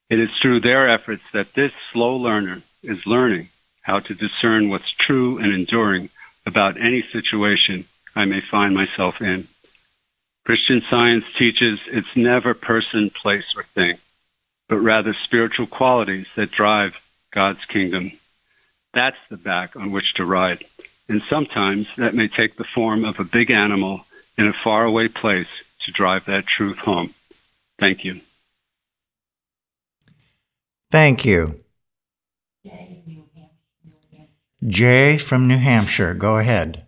It 0.10 0.20
is 0.20 0.30
through 0.42 0.62
their 0.62 0.90
efforts 0.90 1.24
that 1.32 1.54
this 1.54 1.74
slow 1.92 2.16
learner 2.16 2.62
is 2.84 3.08
learning 3.08 3.50
how 3.82 4.00
to 4.00 4.16
discern 4.16 4.70
what's 4.70 4.92
true 4.92 5.38
and 5.38 5.54
enduring 5.54 6.10
about 6.46 6.80
any 6.80 7.04
situation 7.12 7.86
I 8.16 8.26
may 8.26 8.42
find 8.42 8.74
myself 8.74 9.22
in. 9.22 9.48
Christian 10.44 10.82
science 10.90 11.26
teaches 11.38 11.80
it's 11.88 12.16
never 12.16 12.54
person, 12.54 13.10
place, 13.10 13.56
or 13.56 13.64
thing, 13.64 13.98
but 14.68 14.78
rather 14.78 15.14
spiritual 15.14 15.68
qualities 15.68 16.28
that 16.36 16.52
drive 16.52 17.04
God's 17.32 17.66
kingdom. 17.66 18.12
That's 18.96 19.18
the 19.30 19.38
back 19.38 19.76
on 19.76 19.92
which 19.92 20.16
to 20.16 20.26
ride. 20.26 20.64
And 21.10 21.22
sometimes 21.22 21.88
that 21.98 22.16
may 22.16 22.30
take 22.30 22.56
the 22.56 22.64
form 22.64 23.04
of 23.04 23.20
a 23.20 23.26
big 23.26 23.52
animal 23.52 24.06
in 24.38 24.48
a 24.48 24.54
faraway 24.54 25.10
place 25.10 25.50
to 25.82 25.92
drive 25.92 26.26
that 26.26 26.48
truth 26.48 26.80
home. 26.80 27.14
Thank 27.78 28.06
you. 28.06 28.22
Thank 30.90 31.26
you. 31.26 31.60
Jay 34.66 35.18
from 35.18 35.48
New 35.48 35.58
Hampshire, 35.58 36.16
go 36.16 36.38
ahead. 36.38 36.86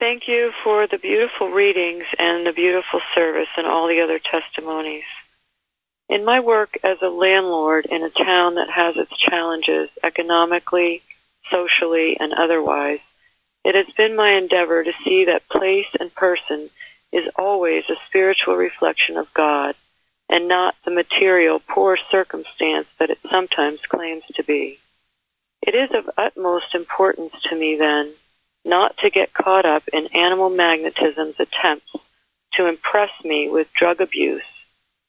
Thank 0.00 0.26
you 0.26 0.52
for 0.64 0.86
the 0.86 0.98
beautiful 0.98 1.50
readings 1.50 2.04
and 2.18 2.46
the 2.46 2.52
beautiful 2.52 3.00
service 3.14 3.48
and 3.56 3.66
all 3.66 3.86
the 3.86 4.00
other 4.00 4.18
testimonies. 4.18 5.04
In 6.08 6.24
my 6.24 6.38
work 6.38 6.76
as 6.84 7.00
a 7.00 7.08
landlord 7.08 7.86
in 7.86 8.02
a 8.02 8.10
town 8.10 8.56
that 8.56 8.68
has 8.68 8.96
its 8.96 9.16
challenges 9.16 9.88
economically, 10.02 11.02
socially, 11.48 12.18
and 12.20 12.34
otherwise, 12.34 13.00
it 13.64 13.74
has 13.74 13.90
been 13.96 14.14
my 14.14 14.32
endeavor 14.32 14.84
to 14.84 14.92
see 15.02 15.24
that 15.24 15.48
place 15.48 15.88
and 15.98 16.14
person 16.14 16.68
is 17.10 17.30
always 17.36 17.88
a 17.88 17.96
spiritual 18.06 18.56
reflection 18.56 19.16
of 19.16 19.32
God 19.32 19.74
and 20.28 20.46
not 20.46 20.76
the 20.84 20.90
material 20.90 21.60
poor 21.66 21.96
circumstance 21.96 22.88
that 22.98 23.10
it 23.10 23.18
sometimes 23.30 23.80
claims 23.86 24.24
to 24.34 24.42
be. 24.42 24.78
It 25.62 25.74
is 25.74 25.90
of 25.92 26.10
utmost 26.18 26.74
importance 26.74 27.40
to 27.44 27.56
me, 27.56 27.76
then, 27.76 28.12
not 28.64 28.98
to 28.98 29.08
get 29.08 29.32
caught 29.32 29.64
up 29.64 29.88
in 29.88 30.08
animal 30.08 30.50
magnetism's 30.50 31.40
attempts 31.40 31.96
to 32.52 32.66
impress 32.66 33.24
me 33.24 33.48
with 33.48 33.72
drug 33.72 34.02
abuse 34.02 34.53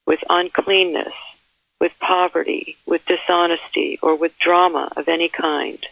with 0.06 0.24
uncleanness, 0.30 1.14
with 1.80 2.00
poverty, 2.00 2.78
with 2.86 3.06
dishonesty, 3.06 4.00
or 4.02 4.16
with 4.16 4.38
drama 4.40 4.92
of 4.96 5.08
any 5.08 5.30
kind. 5.30 5.86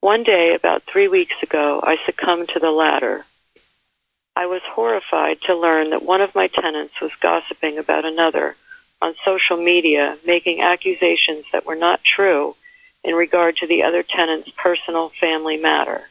One 0.00 0.22
day, 0.22 0.54
about 0.54 0.84
three 0.84 1.08
weeks 1.08 1.42
ago, 1.42 1.80
I 1.82 1.96
succumbed 2.04 2.50
to 2.50 2.60
the 2.60 2.70
latter. 2.70 3.24
I 4.36 4.46
was 4.46 4.62
horrified 4.64 5.40
to 5.42 5.56
learn 5.56 5.90
that 5.90 6.04
one 6.04 6.20
of 6.20 6.34
my 6.34 6.46
tenants 6.46 7.00
was 7.00 7.10
gossiping 7.20 7.78
about 7.78 8.04
another 8.04 8.56
on 9.02 9.14
social 9.24 9.56
media, 9.56 10.16
making 10.24 10.60
accusations 10.60 11.44
that 11.52 11.66
were 11.66 11.76
not 11.76 12.04
true 12.04 12.56
in 13.04 13.14
regard 13.14 13.56
to 13.56 13.66
the 13.66 13.82
other 13.82 14.02
tenant's 14.02 14.50
personal 14.50 15.08
family 15.08 15.56
matter. 15.56 16.08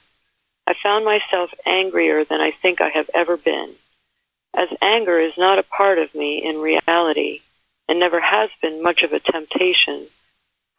I 0.65 0.73
found 0.73 1.05
myself 1.05 1.53
angrier 1.65 2.23
than 2.25 2.41
I 2.41 2.51
think 2.51 2.81
I 2.81 2.89
have 2.89 3.09
ever 3.13 3.37
been 3.37 3.71
as 4.55 4.69
anger 4.81 5.19
is 5.19 5.37
not 5.37 5.59
a 5.59 5.63
part 5.63 5.97
of 5.97 6.15
me 6.15 6.43
in 6.43 6.57
reality 6.57 7.41
and 7.87 7.99
never 7.99 8.19
has 8.19 8.49
been 8.61 8.83
much 8.83 9.03
of 9.03 9.13
a 9.13 9.19
temptation, 9.19 10.07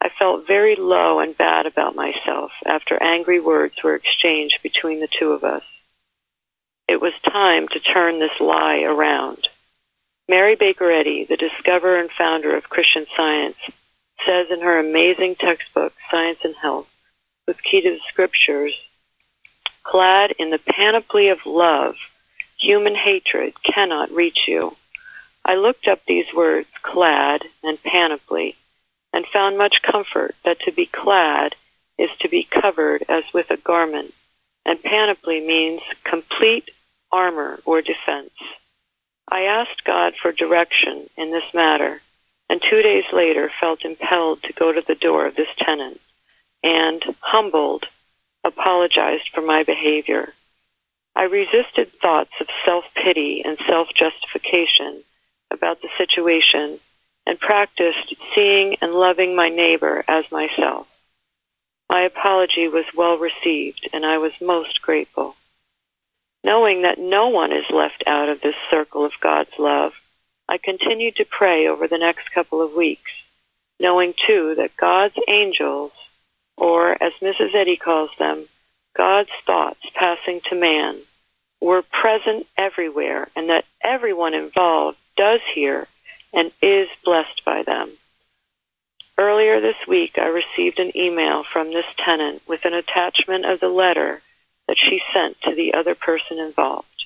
I 0.01 0.09
felt 0.09 0.47
very 0.47 0.75
low 0.75 1.19
and 1.19 1.37
bad 1.37 1.65
about 1.65 1.95
myself 1.95 2.51
after 2.65 3.01
angry 3.01 3.39
words 3.39 3.83
were 3.83 3.95
exchanged 3.95 4.61
between 4.63 4.99
the 5.01 5.07
two 5.07 5.31
of 5.31 5.43
us. 5.43 5.63
It 6.87 7.01
was 7.01 7.13
time 7.21 7.67
to 7.69 7.79
turn 7.79 8.19
this 8.19 8.39
lie 8.39 8.81
around. 8.81 9.47
Mary 10.27 10.55
Baker 10.55 10.91
Eddy, 10.91 11.23
the 11.23 11.37
discoverer 11.37 11.99
and 11.99 12.09
founder 12.09 12.55
of 12.55 12.69
Christian 12.69 13.05
Science, 13.15 13.57
says 14.25 14.51
in 14.51 14.61
her 14.61 14.79
amazing 14.79 15.35
textbook, 15.35 15.93
Science 16.09 16.45
and 16.45 16.55
Health, 16.55 16.93
with 17.47 17.63
key 17.63 17.81
to 17.81 17.91
the 17.91 17.99
scriptures, 18.07 18.89
clad 19.83 20.31
in 20.37 20.49
the 20.49 20.59
panoply 20.59 21.29
of 21.29 21.45
love, 21.45 21.95
human 22.59 22.95
hatred 22.95 23.53
cannot 23.63 24.11
reach 24.11 24.47
you. 24.47 24.75
I 25.45 25.55
looked 25.55 25.87
up 25.87 26.01
these 26.05 26.33
words, 26.33 26.67
clad 26.81 27.43
and 27.63 27.81
panoply, 27.81 28.55
and 29.13 29.25
found 29.25 29.57
much 29.57 29.81
comfort 29.81 30.35
that 30.43 30.59
to 30.61 30.71
be 30.71 30.85
clad 30.85 31.55
is 31.97 32.11
to 32.19 32.29
be 32.29 32.43
covered 32.43 33.03
as 33.09 33.23
with 33.33 33.49
a 33.49 33.57
garment, 33.57 34.13
and 34.65 34.83
panoply 34.83 35.39
means 35.39 35.81
complete 36.03 36.69
armor 37.11 37.59
or 37.65 37.81
defense. 37.81 38.31
I 39.27 39.41
asked 39.43 39.83
God 39.83 40.15
for 40.15 40.31
direction 40.31 41.09
in 41.17 41.31
this 41.31 41.53
matter, 41.53 42.01
and 42.49 42.61
two 42.61 42.81
days 42.81 43.05
later 43.13 43.49
felt 43.49 43.85
impelled 43.85 44.43
to 44.43 44.53
go 44.53 44.71
to 44.73 44.81
the 44.81 44.95
door 44.95 45.25
of 45.25 45.35
this 45.35 45.53
tenant, 45.55 45.99
and, 46.63 47.03
humbled, 47.21 47.85
apologized 48.43 49.29
for 49.29 49.41
my 49.41 49.63
behavior. 49.63 50.33
I 51.19 51.23
resisted 51.23 51.91
thoughts 51.91 52.31
of 52.39 52.47
self 52.63 52.93
pity 52.95 53.43
and 53.43 53.57
self 53.57 53.89
justification 53.93 55.03
about 55.51 55.81
the 55.81 55.89
situation 55.97 56.79
and 57.25 57.37
practiced 57.37 58.13
seeing 58.33 58.77
and 58.81 58.93
loving 58.93 59.35
my 59.35 59.49
neighbor 59.49 60.05
as 60.07 60.31
myself. 60.31 60.87
My 61.89 62.03
apology 62.03 62.69
was 62.69 62.85
well 62.95 63.17
received, 63.17 63.89
and 63.91 64.05
I 64.05 64.17
was 64.17 64.31
most 64.39 64.81
grateful. 64.81 65.35
Knowing 66.45 66.83
that 66.83 66.97
no 66.97 67.27
one 67.27 67.51
is 67.51 67.69
left 67.69 68.01
out 68.07 68.29
of 68.29 68.39
this 68.39 68.55
circle 68.71 69.03
of 69.03 69.19
God's 69.19 69.59
love, 69.59 70.01
I 70.47 70.57
continued 70.57 71.17
to 71.17 71.25
pray 71.25 71.67
over 71.67 71.85
the 71.85 71.97
next 71.97 72.31
couple 72.31 72.61
of 72.61 72.75
weeks, 72.75 73.11
knowing 73.77 74.13
too 74.25 74.55
that 74.55 74.77
God's 74.77 75.19
angels, 75.27 75.91
or 76.55 76.91
as 77.03 77.11
Mrs. 77.21 77.53
Eddy 77.53 77.75
calls 77.75 78.11
them, 78.17 78.45
God's 78.95 79.31
thoughts 79.45 79.81
passing 79.93 80.39
to 80.45 80.55
man, 80.55 80.95
were 81.61 81.81
present 81.81 82.47
everywhere 82.57 83.27
and 83.35 83.49
that 83.49 83.65
everyone 83.81 84.33
involved 84.33 84.97
does 85.15 85.41
hear 85.53 85.87
and 86.33 86.51
is 86.61 86.87
blessed 87.03 87.43
by 87.43 87.63
them. 87.63 87.91
Earlier 89.17 89.59
this 89.59 89.87
week, 89.87 90.17
I 90.17 90.27
received 90.27 90.79
an 90.79 90.95
email 90.95 91.43
from 91.43 91.73
this 91.73 91.85
tenant 91.97 92.41
with 92.47 92.63
an 92.63 92.73
attachment 92.73 93.45
of 93.45 93.59
the 93.59 93.67
letter 93.67 94.21
that 94.67 94.77
she 94.77 95.01
sent 95.11 95.41
to 95.41 95.53
the 95.53 95.73
other 95.73 95.95
person 95.95 96.39
involved. 96.39 97.05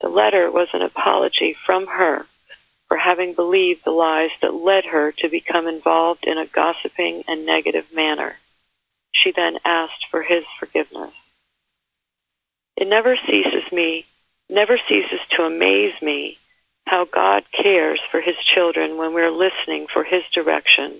The 0.00 0.08
letter 0.08 0.50
was 0.50 0.68
an 0.72 0.82
apology 0.82 1.52
from 1.52 1.86
her 1.86 2.26
for 2.88 2.96
having 2.96 3.34
believed 3.34 3.84
the 3.84 3.90
lies 3.90 4.30
that 4.40 4.54
led 4.54 4.86
her 4.86 5.12
to 5.12 5.28
become 5.28 5.68
involved 5.68 6.24
in 6.26 6.38
a 6.38 6.46
gossiping 6.46 7.22
and 7.28 7.44
negative 7.44 7.94
manner. 7.94 8.38
She 9.12 9.30
then 9.30 9.58
asked 9.64 10.06
for 10.10 10.22
his 10.22 10.44
forgiveness. 10.58 11.12
It 12.78 12.86
never 12.86 13.16
ceases 13.16 13.72
me, 13.72 14.04
never 14.48 14.78
ceases 14.88 15.18
to 15.30 15.42
amaze 15.42 16.00
me 16.00 16.38
how 16.86 17.06
God 17.06 17.42
cares 17.50 18.00
for 18.00 18.20
his 18.20 18.36
children 18.36 18.96
when 18.96 19.12
we're 19.12 19.32
listening 19.32 19.88
for 19.88 20.04
his 20.04 20.22
direction. 20.30 20.94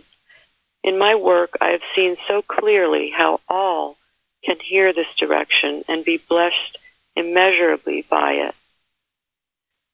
In 0.82 0.98
my 0.98 1.14
work, 1.14 1.56
I 1.60 1.68
have 1.68 1.82
seen 1.94 2.16
so 2.26 2.42
clearly 2.42 3.10
how 3.10 3.38
all 3.48 3.96
can 4.42 4.58
hear 4.58 4.92
this 4.92 5.14
direction 5.14 5.84
and 5.88 6.04
be 6.04 6.16
blessed 6.16 6.78
immeasurably 7.14 8.02
by 8.02 8.32
it. 8.32 8.56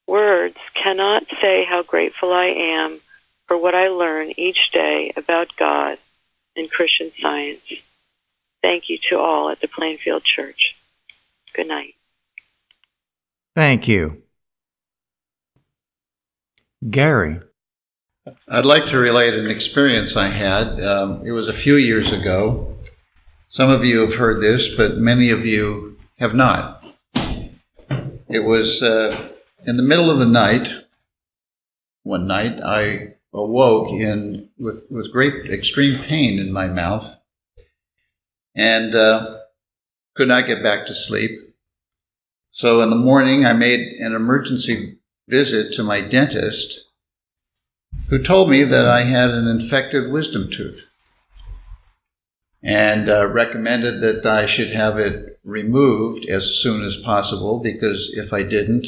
Words 0.07 0.57
cannot 0.73 1.25
say 1.39 1.65
how 1.65 1.83
grateful 1.83 2.33
I 2.33 2.47
am 2.47 3.01
for 3.47 3.59
what 3.59 3.75
I 3.75 3.89
learn 3.89 4.33
each 4.39 4.71
day 4.71 5.13
about 5.19 5.55
God 5.57 5.99
and 6.57 6.71
Christian 6.71 7.11
science. 7.21 7.75
Thank 8.63 8.89
you 8.89 8.97
to 9.11 9.19
all 9.19 9.51
at 9.51 9.61
the 9.61 9.69
Plainfield 9.69 10.25
Church. 10.25 10.79
Good 11.55 11.69
night. 11.69 11.95
Thank 13.55 13.87
you. 13.87 14.23
Gary. 16.91 17.41
I'd 18.49 18.65
like 18.65 18.87
to 18.87 18.99
relate 18.99 19.35
an 19.35 19.49
experience 19.49 20.17
I 20.17 20.29
had. 20.29 20.81
Um, 20.83 21.25
it 21.25 21.31
was 21.31 21.49
a 21.49 21.55
few 21.55 21.77
years 21.77 22.11
ago. 22.11 22.75
Some 23.49 23.71
of 23.71 23.85
you 23.85 24.01
have 24.01 24.15
heard 24.15 24.43
this, 24.43 24.69
but 24.75 24.97
many 24.97 25.31
of 25.31 25.47
you 25.47 25.97
have 26.19 26.35
not. 26.35 26.83
It 27.15 28.45
was 28.45 28.83
uh, 28.83 29.29
in 29.65 29.77
the 29.77 29.83
middle 29.83 30.11
of 30.11 30.19
the 30.19 30.27
night. 30.27 30.69
One 32.03 32.27
night, 32.27 32.61
I 32.61 33.15
awoke 33.33 33.91
in 33.91 34.49
with 34.59 34.83
with 34.91 35.13
great 35.13 35.51
extreme 35.51 36.03
pain 36.03 36.39
in 36.39 36.53
my 36.53 36.67
mouth, 36.67 37.15
and 38.55 38.95
uh, 38.95 39.34
could 40.15 40.29
not 40.29 40.47
get 40.47 40.63
back 40.63 40.87
to 40.87 40.95
sleep. 40.95 41.31
So 42.53 42.81
in 42.81 42.91
the 42.91 42.97
morning, 42.97 43.45
I 43.45 43.53
made 43.53 43.81
an 43.99 44.15
emergency 44.15 44.99
visit 45.29 45.73
to 45.75 45.83
my 45.83 46.01
dentist, 46.01 46.81
who 48.09 48.23
told 48.23 48.51
me 48.51 48.65
that 48.65 48.87
I 48.87 49.05
had 49.05 49.31
an 49.31 49.49
infected 49.49 50.13
wisdom 50.13 50.51
tooth 50.51 50.91
and 52.63 53.11
uh, 53.11 53.27
recommended 53.27 54.01
that 54.01 54.27
I 54.27 54.47
should 54.47 54.71
have 54.71 54.99
it 54.99 55.39
removed 55.45 56.27
as 56.27 56.47
soon 56.47 56.83
as 56.85 56.97
possible 56.97 57.61
because 57.61 58.11
if 58.15 58.33
I 58.33 58.43
didn't, 58.43 58.87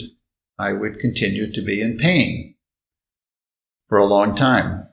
I 0.58 0.72
would 0.72 0.98
continue 0.98 1.52
to 1.52 1.62
be 1.62 1.82
in 1.82 1.98
pain 1.98 2.54
for 3.88 3.98
a 3.98 4.06
long 4.06 4.34
time. 4.34 4.88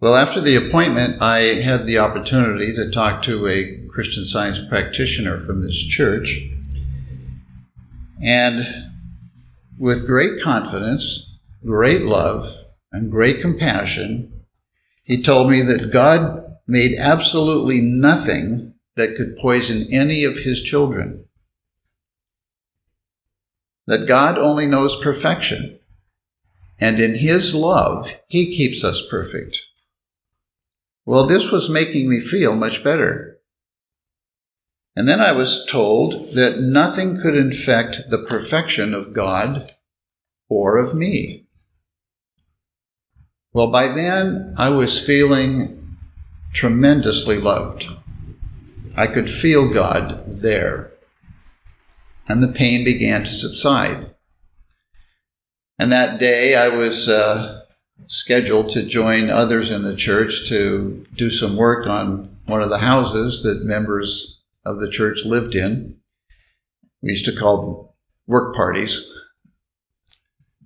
Well, 0.00 0.16
after 0.16 0.40
the 0.40 0.56
appointment, 0.56 1.20
I 1.20 1.60
had 1.60 1.84
the 1.84 1.98
opportunity 1.98 2.74
to 2.74 2.90
talk 2.90 3.22
to 3.24 3.46
a 3.46 3.86
Christian 3.88 4.24
science 4.24 4.58
practitioner 4.68 5.38
from 5.40 5.62
this 5.62 5.76
church 5.76 6.40
and 8.22 8.90
with 9.78 10.06
great 10.06 10.42
confidence, 10.42 11.26
great 11.64 12.02
love, 12.02 12.54
and 12.92 13.10
great 13.10 13.40
compassion, 13.40 14.44
he 15.04 15.22
told 15.22 15.50
me 15.50 15.62
that 15.62 15.92
God 15.92 16.56
made 16.66 16.98
absolutely 16.98 17.80
nothing 17.80 18.74
that 18.96 19.16
could 19.16 19.36
poison 19.38 19.88
any 19.90 20.24
of 20.24 20.36
his 20.36 20.62
children. 20.62 21.24
That 23.86 24.06
God 24.06 24.38
only 24.38 24.66
knows 24.66 25.00
perfection, 25.02 25.78
and 26.78 27.00
in 27.00 27.16
his 27.16 27.54
love, 27.54 28.08
he 28.28 28.56
keeps 28.56 28.84
us 28.84 29.02
perfect. 29.10 29.60
Well, 31.06 31.26
this 31.26 31.50
was 31.50 31.68
making 31.68 32.08
me 32.08 32.20
feel 32.20 32.54
much 32.54 32.84
better. 32.84 33.38
And 34.96 35.08
then 35.08 35.20
I 35.20 35.32
was 35.32 35.64
told 35.66 36.34
that 36.34 36.58
nothing 36.58 37.20
could 37.20 37.36
infect 37.36 38.10
the 38.10 38.18
perfection 38.18 38.92
of 38.92 39.14
God 39.14 39.74
or 40.48 40.76
of 40.78 40.94
me. 40.94 41.46
Well, 43.52 43.70
by 43.70 43.88
then 43.88 44.54
I 44.58 44.68
was 44.68 45.00
feeling 45.00 45.96
tremendously 46.52 47.40
loved. 47.40 47.86
I 48.96 49.06
could 49.06 49.30
feel 49.30 49.72
God 49.72 50.42
there. 50.42 50.92
And 52.28 52.42
the 52.42 52.48
pain 52.48 52.84
began 52.84 53.24
to 53.24 53.30
subside. 53.30 54.14
And 55.78 55.90
that 55.92 56.18
day 56.18 56.54
I 56.54 56.68
was 56.68 57.08
uh, 57.08 57.59
scheduled 58.08 58.70
to 58.70 58.82
join 58.82 59.30
others 59.30 59.70
in 59.70 59.82
the 59.82 59.96
church 59.96 60.48
to 60.48 61.06
do 61.14 61.30
some 61.30 61.56
work 61.56 61.86
on 61.86 62.36
one 62.46 62.62
of 62.62 62.70
the 62.70 62.78
houses 62.78 63.42
that 63.42 63.64
members 63.64 64.38
of 64.64 64.80
the 64.80 64.90
church 64.90 65.24
lived 65.24 65.54
in. 65.54 65.96
We 67.02 67.10
used 67.10 67.24
to 67.26 67.36
call 67.36 67.62
them 67.62 67.88
work 68.26 68.54
parties. 68.54 69.04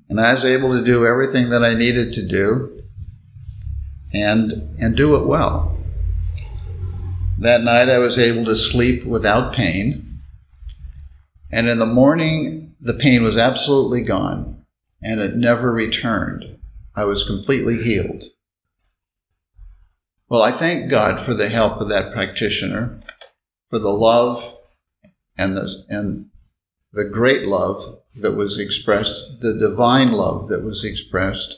And 0.08 0.20
I 0.20 0.32
was 0.32 0.44
able 0.44 0.72
to 0.72 0.84
do 0.84 1.06
everything 1.06 1.50
that 1.50 1.64
I 1.64 1.74
needed 1.74 2.12
to 2.14 2.26
do 2.26 2.82
and, 4.12 4.76
and 4.78 4.96
do 4.96 5.16
it 5.16 5.26
well. 5.26 5.76
That 7.38 7.62
night 7.62 7.88
I 7.88 7.98
was 7.98 8.18
able 8.18 8.44
to 8.44 8.54
sleep 8.54 9.04
without 9.04 9.54
pain. 9.54 10.20
And 11.50 11.68
in 11.68 11.78
the 11.78 11.86
morning, 11.86 12.74
the 12.80 12.94
pain 12.94 13.22
was 13.22 13.36
absolutely 13.36 14.02
gone 14.02 14.64
and 15.02 15.20
it 15.20 15.36
never 15.36 15.70
returned. 15.70 16.53
I 16.96 17.04
was 17.04 17.24
completely 17.24 17.82
healed. 17.82 18.24
Well, 20.28 20.42
I 20.42 20.52
thank 20.52 20.90
God 20.90 21.24
for 21.24 21.34
the 21.34 21.48
help 21.48 21.80
of 21.80 21.88
that 21.88 22.12
practitioner 22.12 23.00
for 23.70 23.78
the 23.78 23.90
love 23.90 24.56
and 25.36 25.56
the, 25.56 25.84
and 25.88 26.26
the 26.92 27.10
great 27.12 27.46
love 27.46 27.98
that 28.16 28.32
was 28.32 28.58
expressed, 28.58 29.40
the 29.40 29.58
divine 29.58 30.12
love 30.12 30.48
that 30.48 30.64
was 30.64 30.84
expressed. 30.84 31.54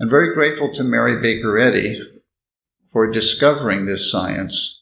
I'm 0.00 0.10
very 0.10 0.34
grateful 0.34 0.72
to 0.74 0.84
Mary 0.84 1.20
Baker 1.20 1.58
Eddy 1.58 2.00
for 2.92 3.10
discovering 3.10 3.86
this 3.86 4.10
science 4.10 4.80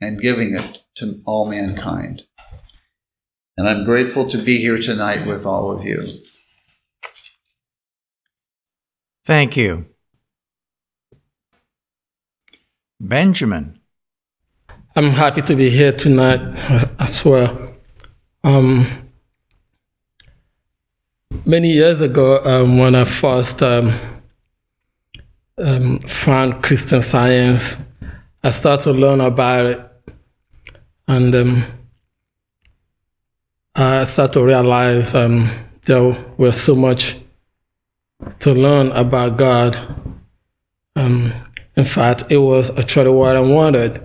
and 0.00 0.20
giving 0.20 0.54
it 0.54 0.78
to 0.96 1.22
all 1.24 1.48
mankind. 1.48 2.22
And 3.56 3.68
I'm 3.68 3.84
grateful 3.84 4.28
to 4.28 4.38
be 4.38 4.60
here 4.60 4.78
tonight 4.78 5.26
with 5.26 5.46
all 5.46 5.70
of 5.70 5.84
you. 5.84 6.02
Thank 9.28 9.58
you. 9.58 9.84
Benjamin. 12.98 13.78
I'm 14.96 15.10
happy 15.10 15.42
to 15.42 15.54
be 15.54 15.68
here 15.68 15.92
tonight 15.92 16.40
as 16.98 17.22
well. 17.22 17.74
Um, 18.42 19.10
many 21.44 21.68
years 21.72 22.00
ago, 22.00 22.42
um, 22.42 22.78
when 22.78 22.94
I 22.94 23.04
first 23.04 23.62
um, 23.62 24.00
um, 25.58 25.98
found 26.08 26.62
Christian 26.62 27.02
Science, 27.02 27.76
I 28.42 28.48
started 28.48 28.84
to 28.84 28.92
learn 28.92 29.20
about 29.20 29.66
it, 29.66 30.14
and 31.06 31.34
um, 31.34 31.64
I 33.74 34.04
started 34.04 34.32
to 34.32 34.42
realize 34.42 35.14
um, 35.14 35.66
there 35.84 36.16
was 36.38 36.58
so 36.58 36.74
much 36.74 37.18
to 38.40 38.52
learn 38.52 38.92
about 38.92 39.36
God. 39.36 39.76
Um, 40.96 41.32
in 41.76 41.84
fact, 41.84 42.24
it 42.30 42.38
was 42.38 42.70
actually 42.78 43.10
what 43.10 43.36
I 43.36 43.40
wanted. 43.40 44.04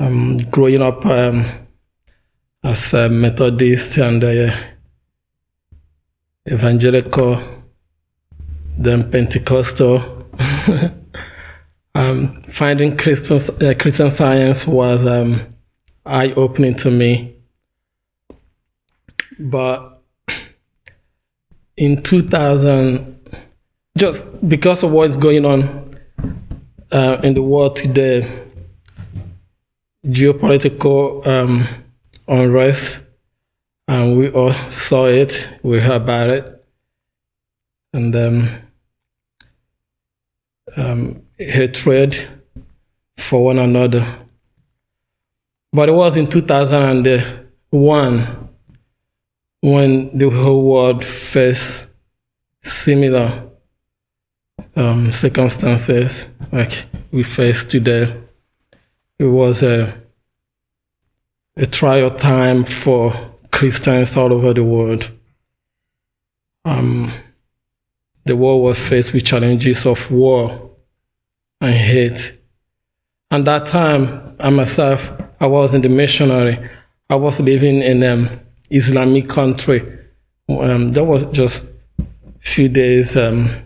Um, 0.00 0.38
growing 0.50 0.82
up 0.82 1.04
um, 1.04 1.66
as 2.64 2.94
a 2.94 3.08
Methodist 3.08 3.96
and 3.98 4.24
uh, 4.24 4.56
evangelical, 6.50 7.62
then 8.78 9.10
Pentecostal, 9.10 10.26
um, 11.94 12.42
finding 12.50 12.96
Christian, 12.96 13.36
uh, 13.62 13.74
Christian 13.78 14.10
science 14.10 14.66
was 14.66 15.04
um, 15.06 15.54
eye 16.06 16.32
opening 16.32 16.74
to 16.76 16.90
me. 16.90 17.36
But 19.38 20.02
in 21.76 22.02
2000, 22.02 23.19
just 24.00 24.24
because 24.48 24.82
of 24.82 24.90
what's 24.92 25.14
going 25.14 25.44
on 25.44 25.94
uh, 26.90 27.20
in 27.22 27.34
the 27.34 27.42
world 27.42 27.76
today, 27.76 28.46
geopolitical 30.06 31.26
um, 31.26 31.68
unrest, 32.26 33.00
and 33.88 34.18
we 34.18 34.30
all 34.30 34.54
saw 34.70 35.04
it, 35.04 35.50
we 35.62 35.78
heard 35.78 36.00
about 36.00 36.30
it, 36.30 36.64
and 37.92 38.16
um, 38.16 38.48
um, 40.78 41.22
hatred 41.36 42.26
for 43.18 43.44
one 43.44 43.58
another. 43.58 44.16
But 45.74 45.90
it 45.90 45.92
was 45.92 46.16
in 46.16 46.26
2001 46.26 48.48
when 49.60 50.16
the 50.16 50.30
whole 50.30 50.64
world 50.64 51.04
faced 51.04 51.84
similar 52.62 53.49
um, 54.76 55.12
circumstances 55.12 56.26
like 56.52 56.84
we 57.12 57.22
face 57.22 57.64
today. 57.64 58.20
It 59.18 59.24
was 59.24 59.62
a, 59.62 60.00
a 61.56 61.66
trial 61.66 62.14
time 62.16 62.64
for 62.64 63.12
Christians 63.52 64.16
all 64.16 64.32
over 64.32 64.54
the 64.54 64.64
world. 64.64 65.10
Um, 66.64 67.12
the 68.24 68.36
world 68.36 68.62
was 68.62 68.78
faced 68.78 69.12
with 69.12 69.24
challenges 69.24 69.86
of 69.86 70.10
war 70.10 70.70
and 71.60 71.74
hate. 71.74 72.38
And 73.30 73.46
that 73.46 73.66
time, 73.66 74.36
I 74.40 74.50
myself, 74.50 75.08
I 75.40 75.46
was 75.46 75.74
in 75.74 75.82
the 75.82 75.88
missionary. 75.88 76.70
I 77.08 77.16
was 77.16 77.40
living 77.40 77.82
in 77.82 78.02
an 78.02 78.28
um, 78.28 78.40
Islamic 78.70 79.28
country. 79.28 79.98
Um, 80.48 80.92
that 80.92 81.04
was 81.04 81.24
just 81.32 81.62
few 82.42 82.68
days 82.68 83.16
um, 83.16 83.62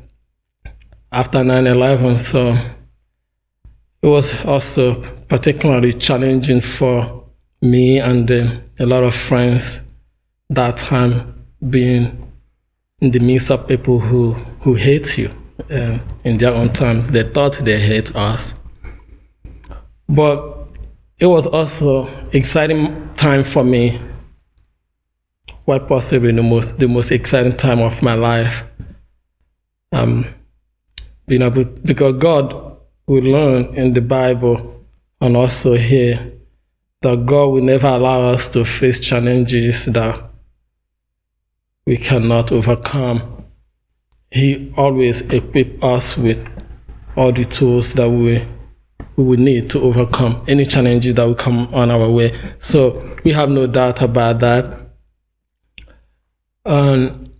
after 1.14 1.38
9-11, 1.38 2.18
so 2.18 2.58
it 4.02 4.06
was 4.06 4.34
also 4.44 5.00
particularly 5.28 5.92
challenging 5.92 6.60
for 6.60 7.24
me 7.62 7.98
and 8.00 8.30
uh, 8.30 8.56
a 8.80 8.84
lot 8.84 9.04
of 9.04 9.14
friends 9.14 9.80
that 10.50 10.76
time 10.76 11.46
being 11.70 12.32
in 13.00 13.12
the 13.12 13.20
midst 13.20 13.50
of 13.50 13.66
people 13.68 14.00
who, 14.00 14.32
who 14.60 14.74
hate 14.74 15.16
you 15.16 15.30
uh, 15.70 15.98
in 16.24 16.38
their 16.38 16.52
own 16.52 16.72
terms. 16.72 17.10
They 17.10 17.22
thought 17.22 17.54
they 17.62 17.78
hate 17.78 18.14
us. 18.16 18.54
But 20.08 20.66
it 21.18 21.26
was 21.26 21.46
also 21.46 22.08
exciting 22.32 23.14
time 23.14 23.44
for 23.44 23.62
me, 23.62 24.00
quite 25.64 25.86
possibly 25.86 26.32
the 26.32 26.42
most, 26.42 26.76
the 26.78 26.88
most 26.88 27.12
exciting 27.12 27.56
time 27.56 27.80
of 27.80 28.02
my 28.02 28.14
life. 28.14 28.64
Um, 29.92 30.26
you 31.26 31.38
know, 31.38 31.50
because 31.50 32.16
God 32.18 32.74
we 33.06 33.20
learn 33.20 33.74
in 33.74 33.92
the 33.92 34.00
Bible 34.00 34.84
and 35.20 35.36
also 35.36 35.74
here 35.74 36.32
that 37.02 37.26
God 37.26 37.46
will 37.46 37.62
never 37.62 37.86
allow 37.88 38.22
us 38.32 38.48
to 38.50 38.64
face 38.64 38.98
challenges 38.98 39.84
that 39.86 40.22
we 41.86 41.98
cannot 41.98 42.50
overcome. 42.50 43.44
He 44.30 44.72
always 44.76 45.20
equips 45.22 45.82
us 45.82 46.16
with 46.16 46.38
all 47.16 47.32
the 47.32 47.44
tools 47.44 47.92
that 47.94 48.08
we 48.08 48.46
we 49.16 49.22
will 49.22 49.38
need 49.38 49.70
to 49.70 49.80
overcome 49.80 50.44
any 50.48 50.64
challenges 50.64 51.14
that 51.14 51.24
will 51.24 51.36
come 51.36 51.72
on 51.72 51.90
our 51.90 52.10
way. 52.10 52.54
So 52.58 53.16
we 53.22 53.32
have 53.32 53.48
no 53.48 53.66
doubt 53.68 54.02
about 54.02 54.40
that. 54.40 54.90
Um, 56.66 57.32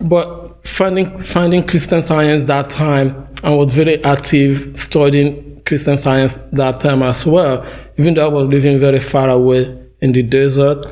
but 0.00 0.47
finding 0.64 1.22
finding 1.22 1.66
Christian 1.66 2.02
Science 2.02 2.46
that 2.46 2.70
time, 2.70 3.28
I 3.42 3.54
was 3.54 3.72
very 3.72 4.02
active 4.04 4.76
studying 4.76 5.62
Christian 5.64 5.98
Science 5.98 6.38
that 6.52 6.80
time 6.80 7.02
as 7.02 7.24
well. 7.26 7.66
Even 7.98 8.14
though 8.14 8.26
I 8.26 8.32
was 8.32 8.48
living 8.48 8.78
very 8.78 9.00
far 9.00 9.28
away 9.28 9.76
in 10.00 10.12
the 10.12 10.22
desert, 10.22 10.84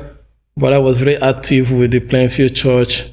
but 0.57 0.73
I 0.73 0.79
was 0.79 0.97
very 0.97 1.17
active 1.17 1.71
with 1.71 1.91
the 1.91 1.99
Plainfield 1.99 2.55
Church, 2.55 3.05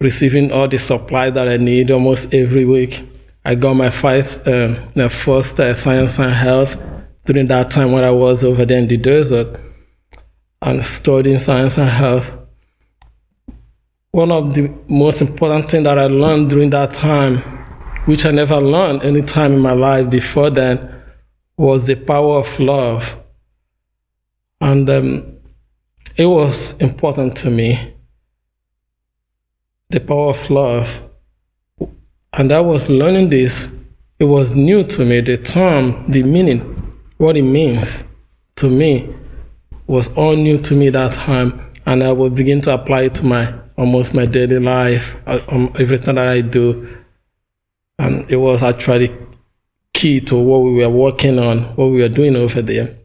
receiving 0.00 0.50
all 0.50 0.66
the 0.66 0.78
supply 0.78 1.30
that 1.30 1.48
I 1.48 1.56
need 1.56 1.90
almost 1.90 2.32
every 2.34 2.64
week. 2.64 3.02
I 3.44 3.54
got 3.54 3.74
my 3.74 3.90
first, 3.90 4.46
um, 4.48 4.90
my 4.94 5.08
first 5.08 5.60
uh, 5.60 5.74
science 5.74 6.18
and 6.18 6.32
health 6.32 6.76
during 7.26 7.46
that 7.48 7.70
time 7.70 7.92
when 7.92 8.02
I 8.02 8.10
was 8.10 8.42
over 8.42 8.64
there 8.64 8.78
in 8.78 8.88
the 8.88 8.96
desert 8.96 9.60
and 10.62 10.84
studying 10.84 11.38
science 11.38 11.76
and 11.76 11.90
health. 11.90 12.24
One 14.14 14.30
of 14.30 14.54
the 14.54 14.72
most 14.86 15.20
important 15.20 15.68
things 15.68 15.82
that 15.82 15.98
I 15.98 16.06
learned 16.06 16.48
during 16.48 16.70
that 16.70 16.92
time, 16.92 17.38
which 18.04 18.24
I 18.24 18.30
never 18.30 18.60
learned 18.60 19.02
any 19.02 19.22
time 19.22 19.54
in 19.54 19.58
my 19.58 19.72
life 19.72 20.08
before 20.08 20.50
then, 20.50 21.02
was 21.56 21.88
the 21.88 21.96
power 21.96 22.38
of 22.38 22.60
love. 22.60 23.12
And 24.60 24.88
um, 24.88 25.38
it 26.16 26.26
was 26.26 26.74
important 26.74 27.36
to 27.38 27.50
me. 27.50 27.92
The 29.90 29.98
power 29.98 30.30
of 30.30 30.48
love 30.48 30.88
and 32.34 32.52
I 32.52 32.60
was 32.60 32.88
learning 32.88 33.30
this. 33.30 33.66
It 34.20 34.26
was 34.26 34.52
new 34.52 34.84
to 34.84 35.04
me. 35.04 35.22
The 35.22 35.38
term, 35.38 36.04
the 36.08 36.22
meaning, 36.22 36.60
what 37.18 37.36
it 37.36 37.42
means 37.42 38.04
to 38.56 38.70
me 38.70 39.12
was 39.88 40.06
all 40.14 40.36
new 40.36 40.58
to 40.58 40.74
me 40.74 40.90
that 40.90 41.14
time. 41.14 41.72
And 41.84 42.04
I 42.04 42.12
would 42.12 42.36
begin 42.36 42.60
to 42.60 42.74
apply 42.74 43.02
it 43.02 43.16
to 43.16 43.24
my 43.24 43.63
almost 43.76 44.14
my 44.14 44.26
daily 44.26 44.58
life, 44.58 45.14
uh, 45.26 45.40
um, 45.48 45.72
everything 45.78 46.14
that 46.14 46.28
I 46.28 46.40
do. 46.40 46.96
And 47.98 48.30
it 48.30 48.36
was 48.36 48.62
actually 48.62 49.16
key 49.92 50.20
to 50.20 50.36
what 50.36 50.58
we 50.58 50.72
were 50.74 50.90
working 50.90 51.38
on, 51.38 51.64
what 51.76 51.86
we 51.86 52.00
were 52.00 52.08
doing 52.08 52.36
over 52.36 52.62
there. 52.62 52.96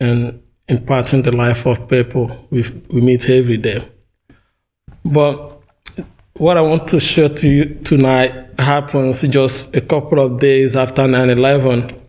And 0.00 0.42
imparting 0.68 1.22
the 1.22 1.32
life 1.32 1.66
of 1.66 1.88
people 1.88 2.46
we, 2.50 2.62
we 2.90 3.00
meet 3.00 3.28
every 3.28 3.56
day. 3.56 3.86
But 5.04 5.60
what 6.34 6.56
I 6.56 6.60
want 6.60 6.88
to 6.88 7.00
share 7.00 7.28
to 7.28 7.48
you 7.48 7.74
tonight 7.84 8.58
happens 8.58 9.22
just 9.22 9.74
a 9.74 9.80
couple 9.80 10.18
of 10.20 10.40
days 10.40 10.76
after 10.76 11.06
9 11.06 11.30
11. 11.30 12.00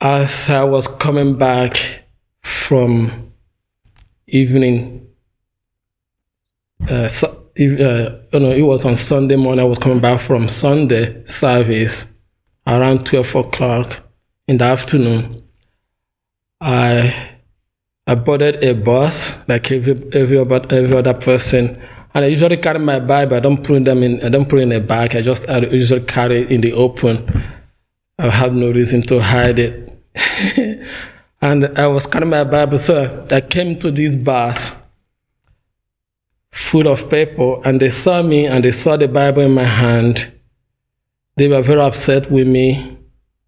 As 0.00 0.50
I 0.50 0.64
was 0.64 0.86
coming 0.86 1.38
back 1.38 2.02
from 2.42 3.32
evening, 4.26 5.06
uh, 6.88 7.08
so, 7.08 7.28
uh, 7.28 7.30
you 7.58 8.40
know, 8.40 8.52
it 8.52 8.62
was 8.62 8.84
on 8.84 8.96
Sunday 8.96 9.36
morning. 9.36 9.60
I 9.60 9.68
was 9.68 9.78
coming 9.78 10.00
back 10.00 10.20
from 10.20 10.48
Sunday 10.48 11.24
service 11.26 12.04
around 12.66 13.06
12 13.06 13.34
o'clock 13.34 14.00
in 14.46 14.58
the 14.58 14.64
afternoon. 14.64 15.42
I 16.60 17.32
I 18.06 18.14
boarded 18.14 18.62
a 18.62 18.72
bus 18.72 19.34
like 19.48 19.70
every 19.72 19.94
every, 20.12 20.38
every 20.38 20.96
other 20.96 21.14
person 21.14 21.82
and 22.16 22.24
I 22.24 22.28
usually 22.28 22.56
carry 22.56 22.78
my 22.78 22.98
Bible. 22.98 23.36
I 23.36 23.40
don't 23.40 23.62
put 23.62 23.84
them 23.84 24.02
in. 24.02 24.24
I 24.24 24.30
don't 24.30 24.48
put 24.48 24.60
in 24.60 24.72
a 24.72 24.80
bag. 24.80 25.14
I 25.14 25.20
just 25.20 25.50
I 25.50 25.58
usually 25.58 26.00
carry 26.06 26.44
it 26.44 26.50
in 26.50 26.62
the 26.62 26.72
open. 26.72 27.44
I 28.18 28.30
have 28.30 28.54
no 28.54 28.70
reason 28.70 29.02
to 29.08 29.20
hide 29.20 29.58
it. 29.58 29.92
and 31.42 31.78
I 31.78 31.86
was 31.88 32.06
carrying 32.06 32.30
my 32.30 32.44
Bible, 32.44 32.78
so 32.78 33.26
I 33.30 33.42
came 33.42 33.78
to 33.80 33.90
this 33.90 34.16
bus 34.16 34.72
full 36.56 36.88
of 36.88 37.08
people, 37.10 37.62
and 37.64 37.80
they 37.80 37.90
saw 37.90 38.22
me 38.22 38.46
and 38.46 38.64
they 38.64 38.72
saw 38.72 38.96
the 38.96 39.08
Bible 39.08 39.42
in 39.42 39.52
my 39.52 39.64
hand. 39.64 40.32
They 41.36 41.48
were 41.48 41.62
very 41.62 41.80
upset 41.80 42.30
with 42.30 42.46
me. 42.46 42.96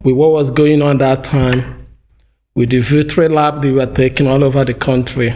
with 0.04 0.14
what 0.14 0.30
was 0.30 0.50
going 0.50 0.80
on 0.82 0.98
that 0.98 1.24
time, 1.24 1.86
with 2.54 2.70
the 2.70 2.80
victory 2.80 3.28
lap 3.28 3.62
they 3.62 3.72
were 3.72 3.86
taking 3.86 4.26
all 4.26 4.44
over 4.44 4.64
the 4.64 4.74
country. 4.74 5.34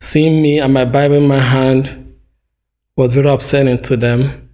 Seeing 0.00 0.42
me 0.42 0.58
and 0.58 0.74
my 0.74 0.84
Bible 0.84 1.16
in 1.16 1.28
my 1.28 1.40
hand 1.40 2.14
was 2.96 3.12
very 3.12 3.30
upsetting 3.30 3.80
to 3.84 3.96
them. 3.96 4.50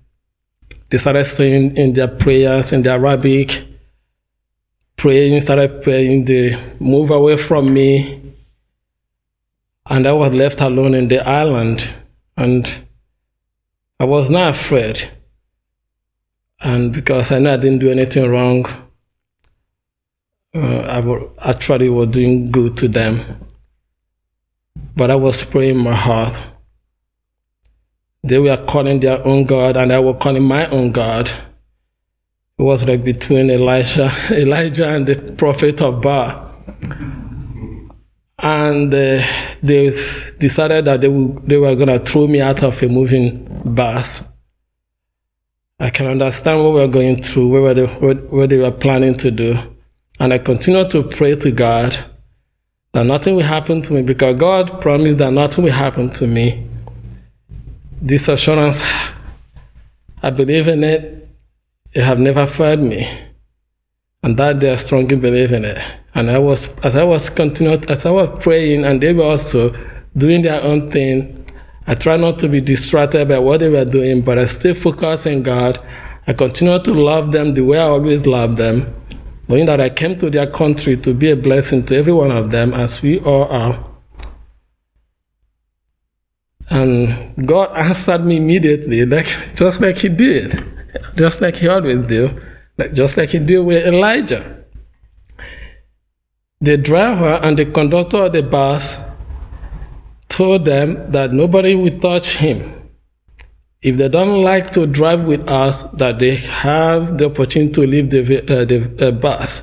They 0.90 0.98
started 0.98 1.24
saying 1.24 1.76
in 1.76 1.94
their 1.94 2.08
prayers, 2.08 2.72
in 2.72 2.82
their 2.82 2.94
Arabic, 2.94 3.64
praying, 4.96 5.40
started 5.40 5.82
praying, 5.82 6.26
they 6.26 6.74
move 6.78 7.10
away 7.10 7.36
from 7.36 7.72
me. 7.72 8.27
And 9.88 10.06
I 10.06 10.12
was 10.12 10.32
left 10.32 10.60
alone 10.60 10.94
in 10.94 11.08
the 11.08 11.26
island. 11.26 11.92
And 12.36 12.86
I 14.00 14.04
was 14.04 14.30
not 14.30 14.54
afraid. 14.54 15.10
And 16.60 16.92
because 16.92 17.32
I 17.32 17.38
know 17.38 17.54
I 17.54 17.56
didn't 17.56 17.78
do 17.78 17.90
anything 17.90 18.30
wrong, 18.30 18.66
uh, 20.54 20.58
I 20.58 21.50
actually 21.50 21.88
was 21.88 22.08
doing 22.08 22.50
good 22.50 22.76
to 22.78 22.88
them. 22.88 23.46
But 24.96 25.10
I 25.10 25.16
was 25.16 25.44
praying 25.44 25.78
my 25.78 25.94
heart. 25.94 26.40
They 28.24 28.38
were 28.38 28.56
calling 28.68 29.00
their 29.00 29.24
own 29.24 29.44
God, 29.44 29.76
and 29.76 29.92
I 29.92 30.00
was 30.00 30.16
calling 30.20 30.42
my 30.42 30.68
own 30.70 30.92
God. 30.92 31.30
It 32.58 32.62
was 32.62 32.84
like 32.84 33.04
between 33.04 33.50
Elisha, 33.50 34.12
Elijah 34.32 34.88
and 34.88 35.06
the 35.06 35.14
prophet 35.36 35.80
of 35.80 36.00
Baal. 36.00 36.48
And 38.38 38.94
uh, 38.94 39.26
they 39.62 39.90
decided 40.38 40.84
that 40.84 41.00
they, 41.00 41.08
they 41.08 41.56
were 41.56 41.74
going 41.74 41.88
to 41.88 41.98
throw 41.98 42.26
me 42.26 42.40
out 42.40 42.62
of 42.62 42.80
a 42.82 42.88
moving 42.88 43.44
bus. 43.64 44.22
I 45.80 45.90
can 45.90 46.06
understand 46.06 46.62
what 46.62 46.74
we 46.74 46.80
were 46.80 46.88
going 46.88 47.22
through, 47.22 47.62
what, 47.62 47.74
they, 47.74 47.86
what, 47.86 48.32
what 48.32 48.50
they 48.50 48.58
were 48.58 48.70
planning 48.70 49.16
to 49.18 49.30
do. 49.30 49.56
And 50.20 50.32
I 50.32 50.38
continued 50.38 50.90
to 50.90 51.02
pray 51.02 51.36
to 51.36 51.50
God 51.50 51.98
that 52.92 53.04
nothing 53.04 53.36
will 53.36 53.44
happen 53.44 53.82
to 53.82 53.92
me 53.92 54.02
because 54.02 54.38
God 54.38 54.80
promised 54.80 55.18
that 55.18 55.32
nothing 55.32 55.64
will 55.64 55.72
happen 55.72 56.10
to 56.14 56.26
me. 56.26 56.66
This 58.00 58.28
assurance, 58.28 58.82
I 60.22 60.30
believe 60.30 60.68
in 60.68 60.84
it. 60.84 61.28
It 61.92 62.02
have 62.02 62.18
never 62.18 62.46
failed 62.46 62.80
me. 62.80 63.26
And 64.22 64.36
that 64.36 64.58
day 64.58 64.72
I 64.72 64.76
strongly 64.76 65.16
believe 65.16 65.52
in 65.52 65.64
it. 65.64 65.97
And 66.14 66.30
I 66.30 66.38
was, 66.38 66.68
as 66.82 66.96
I 66.96 67.04
was 67.04 67.30
continuing, 67.30 67.84
as 67.90 68.06
I 68.06 68.10
was 68.10 68.42
praying, 68.42 68.84
and 68.84 69.00
they 69.02 69.12
were 69.12 69.24
also 69.24 69.74
doing 70.16 70.42
their 70.42 70.62
own 70.62 70.90
thing, 70.90 71.46
I 71.86 71.94
tried 71.94 72.20
not 72.20 72.38
to 72.40 72.48
be 72.48 72.60
distracted 72.60 73.28
by 73.28 73.38
what 73.38 73.60
they 73.60 73.68
were 73.68 73.84
doing, 73.84 74.22
but 74.22 74.38
I 74.38 74.46
still 74.46 74.74
focused 74.74 75.26
on 75.26 75.42
God. 75.42 75.80
I 76.26 76.32
continued 76.34 76.84
to 76.84 76.92
love 76.92 77.32
them 77.32 77.54
the 77.54 77.62
way 77.62 77.78
I 77.78 77.84
always 77.84 78.26
loved 78.26 78.58
them, 78.58 78.94
knowing 79.48 79.66
that 79.66 79.80
I 79.80 79.88
came 79.88 80.18
to 80.18 80.28
their 80.28 80.50
country 80.50 80.96
to 80.98 81.14
be 81.14 81.30
a 81.30 81.36
blessing 81.36 81.86
to 81.86 81.96
every 81.96 82.12
one 82.12 82.30
of 82.30 82.50
them, 82.50 82.74
as 82.74 83.00
we 83.00 83.18
all 83.20 83.44
are. 83.44 83.84
And 86.70 87.46
God 87.46 87.70
answered 87.74 88.26
me 88.26 88.36
immediately, 88.36 89.06
like 89.06 89.34
just 89.54 89.80
like 89.80 89.96
He 89.98 90.08
did, 90.08 90.62
just 91.16 91.40
like 91.40 91.56
He 91.56 91.68
always 91.68 92.02
do, 92.06 92.38
like 92.76 92.92
just 92.92 93.16
like 93.16 93.30
He 93.30 93.38
did 93.38 93.60
with 93.60 93.86
Elijah. 93.86 94.57
The 96.60 96.76
driver 96.76 97.38
and 97.42 97.56
the 97.56 97.66
conductor 97.66 98.24
of 98.24 98.32
the 98.32 98.42
bus 98.42 98.96
told 100.28 100.64
them 100.64 101.10
that 101.12 101.32
nobody 101.32 101.74
will 101.74 101.98
touch 102.00 102.36
him. 102.36 102.74
If 103.80 103.96
they 103.96 104.08
don't 104.08 104.42
like 104.42 104.72
to 104.72 104.86
drive 104.86 105.24
with 105.24 105.48
us, 105.48 105.84
that 105.94 106.18
they 106.18 106.34
have 106.36 107.16
the 107.16 107.26
opportunity 107.26 107.72
to 107.74 107.86
leave 107.86 108.10
the, 108.10 108.40
uh, 108.40 108.64
the 108.64 109.08
uh, 109.08 109.10
bus, 109.12 109.62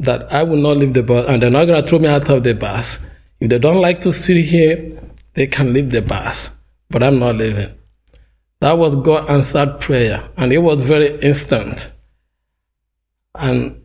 that 0.00 0.32
I 0.32 0.42
will 0.42 0.56
not 0.56 0.78
leave 0.78 0.94
the 0.94 1.04
bus, 1.04 1.24
and 1.28 1.40
they're 1.40 1.50
not 1.50 1.66
going 1.66 1.80
to 1.80 1.88
throw 1.88 2.00
me 2.00 2.08
out 2.08 2.28
of 2.28 2.42
the 2.42 2.54
bus. 2.54 2.98
If 3.38 3.50
they 3.50 3.58
don't 3.58 3.80
like 3.80 4.00
to 4.00 4.12
sit 4.12 4.44
here, 4.44 5.00
they 5.34 5.46
can 5.46 5.72
leave 5.72 5.90
the 5.90 6.02
bus, 6.02 6.50
but 6.90 7.02
I'm 7.04 7.20
not 7.20 7.36
leaving. 7.36 7.72
That 8.60 8.72
was 8.72 8.96
God 8.96 9.30
answered 9.30 9.78
prayer, 9.80 10.28
and 10.36 10.52
it 10.52 10.58
was 10.58 10.82
very 10.82 11.20
instant. 11.20 11.92
And 13.36 13.80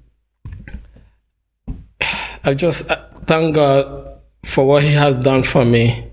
I 2.46 2.54
just 2.54 2.90
uh, 2.92 3.02
thank 3.26 3.56
God 3.56 4.20
for 4.46 4.68
what 4.68 4.84
He 4.84 4.92
has 4.94 5.24
done 5.24 5.44
for 5.44 5.64
me, 5.64 6.12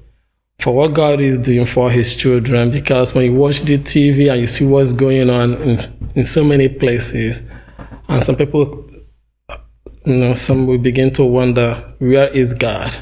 for 0.61 0.75
what 0.75 0.95
God 0.95 1.21
is 1.21 1.39
doing 1.41 1.67
for 1.67 1.91
His 1.91 2.15
children. 2.15 2.71
Because 2.71 3.13
when 3.15 3.25
you 3.25 3.35
watch 3.35 3.63
the 3.63 3.79
TV 3.79 4.31
and 4.31 4.41
you 4.41 4.47
see 4.47 4.65
what's 4.65 4.93
going 4.93 5.29
on 5.29 5.55
in, 5.55 6.11
in 6.15 6.25
so 6.25 6.45
many 6.45 6.69
places, 6.69 7.43
and 8.09 8.23
some 8.23 8.37
people, 8.37 8.89
you 10.05 10.17
know, 10.17 10.35
some 10.35 10.69
will 10.69 10.79
begin 10.79 11.13
to 11.15 11.25
wonder, 11.25 11.95
where 11.99 12.29
is 12.29 12.55
God? 12.55 12.97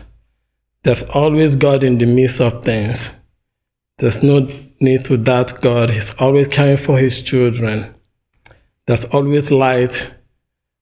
There's 0.84 1.02
always 1.04 1.54
God 1.54 1.84
in 1.84 1.98
the 1.98 2.06
midst 2.06 2.40
of 2.40 2.64
things. 2.64 3.10
There's 3.98 4.22
no 4.22 4.48
need 4.80 5.04
to 5.04 5.18
doubt 5.18 5.60
God. 5.60 5.90
He's 5.90 6.12
always 6.18 6.48
caring 6.48 6.78
for 6.78 6.98
His 6.98 7.20
children. 7.20 7.94
There's 8.86 9.04
always 9.06 9.50
light. 9.50 10.12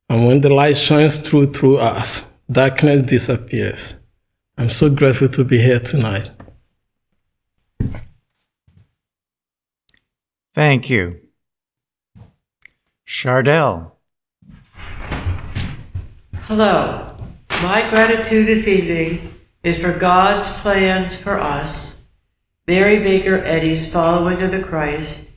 And 0.08 0.28
when 0.28 0.42
the 0.42 0.50
light 0.50 0.76
shines 0.76 1.18
through 1.18 1.52
through 1.52 1.78
us, 1.78 2.22
darkness 2.50 3.02
disappears. 3.02 3.94
I'm 4.56 4.70
so 4.70 4.88
grateful 4.88 5.28
to 5.28 5.44
be 5.44 5.60
here 5.60 5.80
tonight. 5.80 6.30
Thank 10.54 10.88
you. 10.88 11.20
Chardell. 13.04 13.92
Hello. 16.32 17.16
My 17.62 17.88
gratitude 17.90 18.46
this 18.46 18.68
evening 18.68 19.34
is 19.62 19.78
for 19.78 19.92
God's 19.92 20.48
plans 20.60 21.16
for 21.16 21.38
us, 21.38 21.96
Mary 22.66 23.00
Baker 23.00 23.38
Eddy's 23.38 23.90
following 23.90 24.42
of 24.42 24.50
the 24.50 24.60
Christ, 24.60 25.30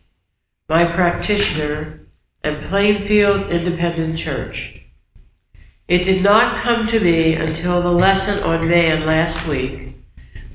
my 0.67 0.85
practitioner, 0.85 2.01
and 2.43 2.61
Plainfield 2.65 3.51
Independent 3.51 4.17
Church. 4.17 4.78
It 5.89 6.03
did 6.03 6.21
not 6.21 6.61
come 6.61 6.85
to 6.85 6.99
me 6.99 7.33
until 7.33 7.81
the 7.81 7.91
lesson 7.91 8.43
on 8.43 8.69
man 8.69 9.07
last 9.07 9.47
week, 9.47 9.95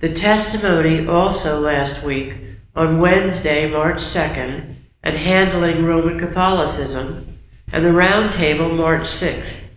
the 0.00 0.12
testimony 0.12 1.08
also 1.08 1.58
last 1.58 2.04
week 2.04 2.34
on 2.76 3.00
Wednesday, 3.00 3.68
March 3.68 3.96
2nd, 3.96 4.76
and 5.02 5.16
handling 5.16 5.84
Roman 5.84 6.20
Catholicism, 6.20 7.36
and 7.72 7.84
the 7.84 7.92
round 7.92 8.32
table 8.32 8.68
March 8.68 9.08
6th. 9.08 9.70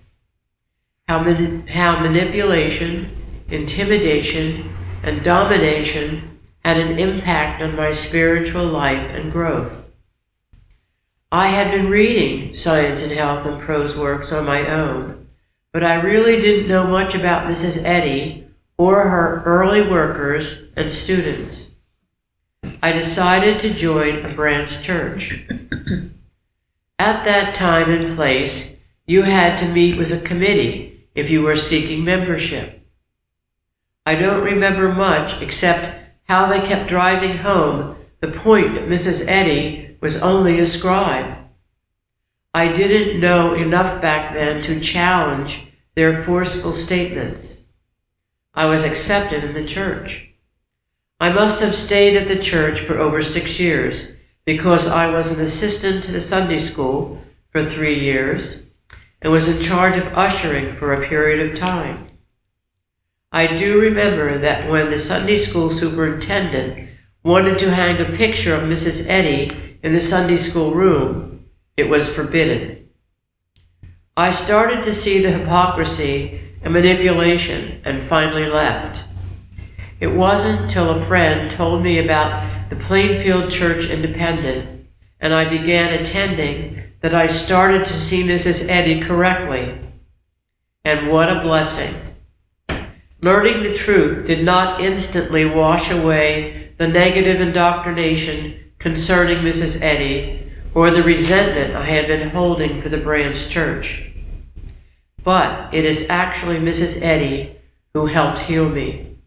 How, 1.07 1.23
mani- 1.23 1.67
how 1.71 2.01
manipulation, 2.01 3.09
intimidation, 3.47 4.71
and 5.01 5.23
domination 5.23 6.37
had 6.63 6.77
an 6.77 6.99
impact 6.99 7.63
on 7.63 7.75
my 7.75 7.91
spiritual 7.91 8.67
life 8.67 9.09
and 9.09 9.31
growth. 9.31 9.73
I 11.31 11.47
had 11.47 11.71
been 11.71 11.89
reading 11.89 12.53
science 12.53 13.01
and 13.01 13.11
health 13.11 13.47
and 13.47 13.59
prose 13.59 13.95
works 13.95 14.31
on 14.31 14.45
my 14.45 14.67
own 14.67 15.26
but 15.77 15.83
I 15.83 15.93
really 15.93 16.41
didn't 16.41 16.67
know 16.67 16.87
much 16.87 17.13
about 17.13 17.45
Mrs. 17.45 17.83
Eddy 17.83 18.47
or 18.79 18.95
her 18.95 19.43
early 19.45 19.83
workers 19.83 20.63
and 20.75 20.91
students. 20.91 21.67
I 22.81 22.91
decided 22.91 23.59
to 23.59 23.75
join 23.75 24.25
a 24.25 24.33
branch 24.33 24.81
church. 24.81 25.39
At 26.97 27.25
that 27.25 27.53
time 27.53 27.91
and 27.91 28.15
place, 28.15 28.71
you 29.05 29.21
had 29.21 29.59
to 29.59 29.71
meet 29.71 29.99
with 29.99 30.11
a 30.11 30.19
committee 30.19 31.07
if 31.13 31.29
you 31.29 31.43
were 31.43 31.55
seeking 31.55 32.03
membership. 32.03 32.83
I 34.03 34.15
don't 34.15 34.43
remember 34.43 34.91
much 34.91 35.39
except 35.43 35.95
how 36.23 36.47
they 36.47 36.67
kept 36.67 36.89
driving 36.89 37.37
home 37.37 37.97
the 38.19 38.31
point 38.31 38.73
that 38.73 38.89
Mrs. 38.89 39.27
Eddy 39.27 39.95
was 40.01 40.17
only 40.17 40.59
a 40.59 40.65
scribe. 40.65 41.37
I 42.51 42.73
didn't 42.73 43.19
know 43.19 43.53
enough 43.53 44.01
back 44.01 44.33
then 44.33 44.63
to 44.63 44.79
challenge 44.79 45.65
their 45.97 46.23
forceful 46.25 46.73
statements. 46.73 47.57
I 48.53 48.65
was 48.65 48.83
accepted 48.83 49.43
in 49.43 49.55
the 49.55 49.65
church. 49.65 50.29
I 51.19 51.31
must 51.31 51.59
have 51.59 51.75
stayed 51.75 52.15
at 52.15 52.27
the 52.27 52.37
church 52.37 52.81
for 52.81 52.99
over 52.99 53.23
six 53.23 53.59
years 53.59 54.09
because 54.45 54.85
I 54.85 55.07
was 55.07 55.31
an 55.31 55.39
assistant 55.39 56.03
to 56.03 56.11
the 56.11 56.19
Sunday 56.19 56.59
school 56.59 57.19
for 57.49 57.65
three 57.65 57.99
years 57.99 58.59
and 59.23 59.33
was 59.33 59.47
in 59.47 59.59
charge 59.59 59.97
of 59.97 60.13
ushering 60.13 60.75
for 60.75 60.93
a 60.93 61.07
period 61.07 61.49
of 61.49 61.57
time. 61.57 62.09
I 63.31 63.57
do 63.57 63.81
remember 63.81 64.37
that 64.37 64.69
when 64.69 64.91
the 64.91 64.99
Sunday 64.99 65.37
school 65.37 65.71
superintendent 65.71 66.91
wanted 67.23 67.57
to 67.57 67.73
hang 67.73 67.99
a 67.99 68.15
picture 68.15 68.53
of 68.53 68.69
Mrs. 68.69 69.09
Eddy 69.09 69.79
in 69.81 69.93
the 69.93 69.99
Sunday 69.99 70.37
school 70.37 70.75
room, 70.75 71.47
it 71.75 71.89
was 71.89 72.07
forbidden. 72.07 72.86
I 74.17 74.31
started 74.31 74.81
to 74.81 74.95
see 74.95 75.21
the 75.21 75.29
hypocrisy 75.31 76.41
and 76.63 76.73
manipulation 76.73 77.79
and 77.85 78.09
finally 78.09 78.47
left. 78.47 79.03
It 79.99 80.07
wasn't 80.07 80.71
till 80.71 80.89
a 80.89 81.05
friend 81.05 81.51
told 81.51 81.83
me 81.83 81.99
about 81.99 82.71
the 82.71 82.77
Plainfield 82.77 83.51
Church 83.51 83.85
Independent 83.85 84.87
and 85.19 85.35
I 85.35 85.47
began 85.47 85.93
attending 85.93 86.81
that 87.01 87.13
I 87.13 87.27
started 87.27 87.85
to 87.85 87.93
see 87.93 88.23
Mrs. 88.23 88.67
Eddy 88.67 89.01
correctly. 89.01 89.77
And 90.83 91.11
what 91.11 91.29
a 91.29 91.41
blessing! 91.41 91.93
Learning 93.21 93.61
the 93.61 93.77
truth 93.77 94.25
did 94.25 94.43
not 94.43 94.81
instantly 94.81 95.45
wash 95.45 95.91
away 95.91 96.71
the 96.79 96.87
negative 96.87 97.39
indoctrination 97.39 98.71
concerning 98.79 99.43
Mrs. 99.43 99.79
Eddy 99.83 100.51
or 100.73 100.89
the 100.89 101.03
resentment 101.03 101.75
I 101.75 101.85
had 101.85 102.07
been 102.07 102.29
holding 102.29 102.81
for 102.81 102.89
the 102.89 102.97
branch 102.97 103.49
church. 103.49 104.06
But 105.27 105.73
it 105.73 105.83
is 105.83 106.07
actually 106.09 106.55
Mrs. 106.55 107.01
Eddy 107.01 107.57
who 107.93 108.05
helped 108.05 108.39
heal 108.39 108.69
me. 108.69 109.17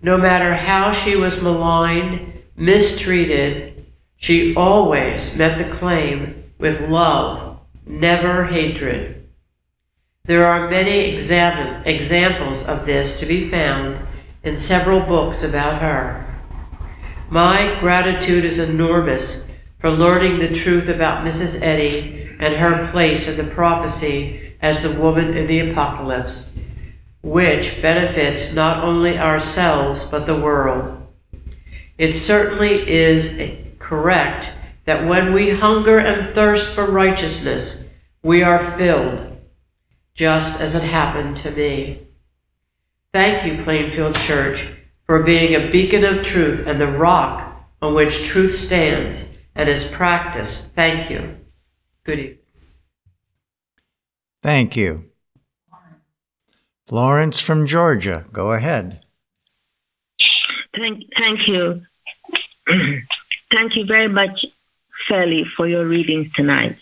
No 0.00 0.16
matter 0.16 0.54
how 0.54 0.92
she 0.92 1.16
was 1.16 1.42
maligned, 1.42 2.40
mistreated, 2.54 3.84
she 4.16 4.54
always 4.54 5.34
met 5.34 5.58
the 5.58 5.76
claim 5.76 6.44
with 6.60 6.88
love, 6.88 7.58
never 7.84 8.46
hatred. 8.46 9.26
There 10.26 10.46
are 10.46 10.70
many 10.70 11.16
exam- 11.16 11.82
examples 11.84 12.62
of 12.62 12.86
this 12.86 13.18
to 13.18 13.26
be 13.26 13.50
found 13.50 13.98
in 14.44 14.56
several 14.56 15.00
books 15.00 15.42
about 15.42 15.82
her. 15.82 16.24
My 17.28 17.76
gratitude 17.80 18.44
is 18.44 18.60
enormous 18.60 19.42
for 19.80 19.90
learning 19.90 20.38
the 20.38 20.60
truth 20.60 20.86
about 20.86 21.26
Mrs. 21.26 21.60
Eddy 21.60 22.36
and 22.38 22.54
her 22.54 22.88
place 22.92 23.26
in 23.26 23.36
the 23.36 23.52
prophecy 23.52 24.51
as 24.62 24.82
the 24.82 24.92
woman 24.92 25.36
in 25.36 25.46
the 25.46 25.70
apocalypse 25.70 26.52
which 27.22 27.80
benefits 27.80 28.52
not 28.52 28.82
only 28.82 29.16
ourselves 29.16 30.04
but 30.04 30.26
the 30.26 30.38
world. 30.40 30.98
It 31.96 32.14
certainly 32.14 32.88
is 32.88 33.56
correct 33.78 34.50
that 34.84 35.06
when 35.06 35.32
we 35.32 35.50
hunger 35.50 35.98
and 35.98 36.34
thirst 36.34 36.74
for 36.74 36.90
righteousness, 36.90 37.80
we 38.22 38.42
are 38.42 38.76
filled, 38.76 39.38
just 40.14 40.60
as 40.60 40.74
it 40.74 40.82
happened 40.82 41.36
to 41.38 41.50
me. 41.52 42.06
Thank 43.12 43.46
you, 43.46 43.62
Plainfield 43.62 44.16
Church, 44.16 44.66
for 45.06 45.22
being 45.22 45.54
a 45.54 45.70
beacon 45.70 46.04
of 46.04 46.24
truth 46.24 46.66
and 46.66 46.80
the 46.80 46.88
rock 46.88 47.64
on 47.80 47.94
which 47.94 48.24
truth 48.24 48.54
stands 48.54 49.28
and 49.54 49.68
is 49.68 49.84
practiced. 49.84 50.74
Thank 50.74 51.10
you. 51.10 51.36
Good 52.04 52.18
evening. 52.18 52.41
Thank 54.42 54.76
you. 54.76 55.04
Lawrence 56.90 57.40
from 57.40 57.66
Georgia, 57.66 58.26
go 58.32 58.52
ahead. 58.52 59.04
Thank, 60.74 61.04
thank 61.16 61.46
you. 61.46 61.82
thank 62.66 63.76
you 63.76 63.86
very 63.86 64.08
much, 64.08 64.44
Sally, 65.08 65.44
for 65.44 65.68
your 65.68 65.86
readings 65.86 66.32
tonight. 66.32 66.76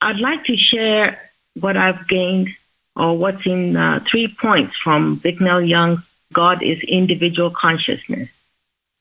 I'd 0.00 0.20
like 0.20 0.44
to 0.44 0.56
share 0.56 1.20
what 1.58 1.76
I've 1.76 2.06
gained 2.06 2.50
or 2.94 3.18
what's 3.18 3.44
in 3.44 3.76
uh, 3.76 4.00
three 4.06 4.28
points 4.28 4.76
from 4.76 5.16
Bicknell 5.16 5.60
Young's 5.60 6.00
God 6.32 6.62
is 6.62 6.80
Individual 6.82 7.50
Consciousness. 7.50 8.30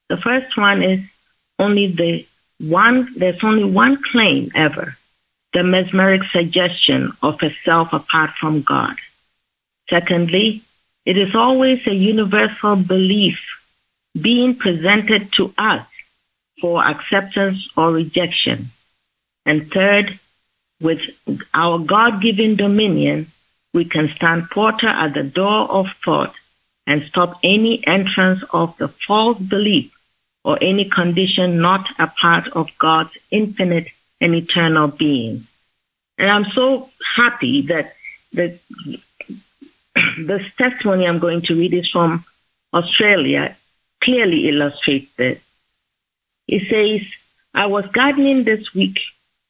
The 0.10 0.18
first 0.18 0.58
one 0.58 0.82
is 0.82 1.02
only 1.60 1.88
the 1.88 2.26
one, 2.60 3.08
there's 3.16 3.44
only 3.44 3.66
one 3.66 4.02
claim 4.02 4.52
ever 4.56 4.98
the 5.58 5.64
mesmeric 5.64 6.24
suggestion 6.26 7.12
of 7.24 7.42
a 7.42 7.52
self 7.66 7.92
apart 7.92 8.30
from 8.40 8.62
God. 8.62 8.96
Secondly, 9.90 10.62
it 11.04 11.18
is 11.18 11.34
always 11.34 11.88
a 11.88 11.96
universal 11.96 12.76
belief 12.76 13.40
being 14.22 14.54
presented 14.54 15.32
to 15.32 15.52
us 15.58 15.84
for 16.62 16.88
acceptance 16.88 17.70
or 17.76 17.92
rejection. 17.92 18.68
And 19.48 19.72
third, 19.72 20.20
with 20.80 21.02
our 21.56 21.80
God 21.80 22.22
given 22.22 22.56
dominion, 22.56 23.26
we 23.74 23.86
can 23.86 24.10
stand 24.10 24.52
porter 24.52 24.90
at 24.90 25.16
the 25.16 25.24
door 25.24 25.72
of 25.72 25.88
thought 26.06 26.36
and 26.86 27.02
stop 27.02 27.40
any 27.42 27.82
entrance 27.88 28.44
of 28.54 28.78
the 28.78 28.90
false 28.90 29.40
belief 29.40 29.92
or 30.44 30.60
any 30.62 30.86
condition 30.86 31.60
not 31.60 31.88
a 31.98 32.06
part 32.06 32.48
of 32.50 32.78
God's 32.78 33.18
infinite 33.32 33.88
and 34.20 34.36
eternal 34.36 34.88
being. 34.88 35.48
And 36.18 36.30
I'm 36.30 36.46
so 36.46 36.90
happy 37.16 37.62
that 37.64 37.96
the 38.34 38.60
this 40.20 40.44
testimony 40.58 41.08
I'm 41.08 41.20
going 41.20 41.42
to 41.44 41.56
read 41.56 41.74
is 41.74 41.90
from 41.90 42.26
Australia, 42.74 43.56
clearly 44.02 44.48
illustrates 44.48 45.14
this. 45.16 45.42
It 46.48 46.68
says, 46.70 47.08
I 47.54 47.66
was 47.66 47.86
gardening 47.88 48.44
this 48.44 48.74
week 48.74 49.00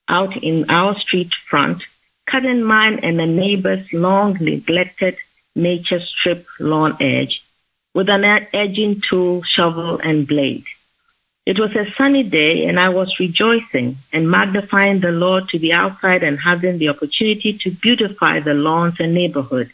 out 0.07 0.37
in 0.37 0.69
our 0.69 0.95
street 0.95 1.33
front, 1.33 1.83
cutting 2.25 2.63
mine 2.63 2.99
and 2.99 3.19
a 3.19 3.25
neighbor's 3.25 3.91
long 3.93 4.37
neglected 4.39 5.17
nature 5.55 5.99
strip 5.99 6.45
lawn 6.59 6.95
edge 6.99 7.43
with 7.93 8.09
an 8.09 8.23
edging 8.53 9.01
tool, 9.01 9.41
shovel, 9.43 9.99
and 9.99 10.27
blade. 10.27 10.65
It 11.47 11.59
was 11.59 11.73
a 11.77 11.89
sunny 11.91 12.23
day, 12.23 12.65
and 12.65 12.77
I 12.77 12.89
was 12.89 13.21
rejoicing 13.21 13.95
and 14.11 14.29
magnifying 14.29 14.99
the 14.99 15.13
Lord 15.13 15.47
to 15.47 15.57
be 15.57 15.71
outside 15.71 16.21
and 16.21 16.37
having 16.37 16.77
the 16.77 16.89
opportunity 16.89 17.53
to 17.59 17.71
beautify 17.71 18.41
the 18.41 18.53
lawns 18.53 18.99
and 18.99 19.13
neighborhood. 19.13 19.71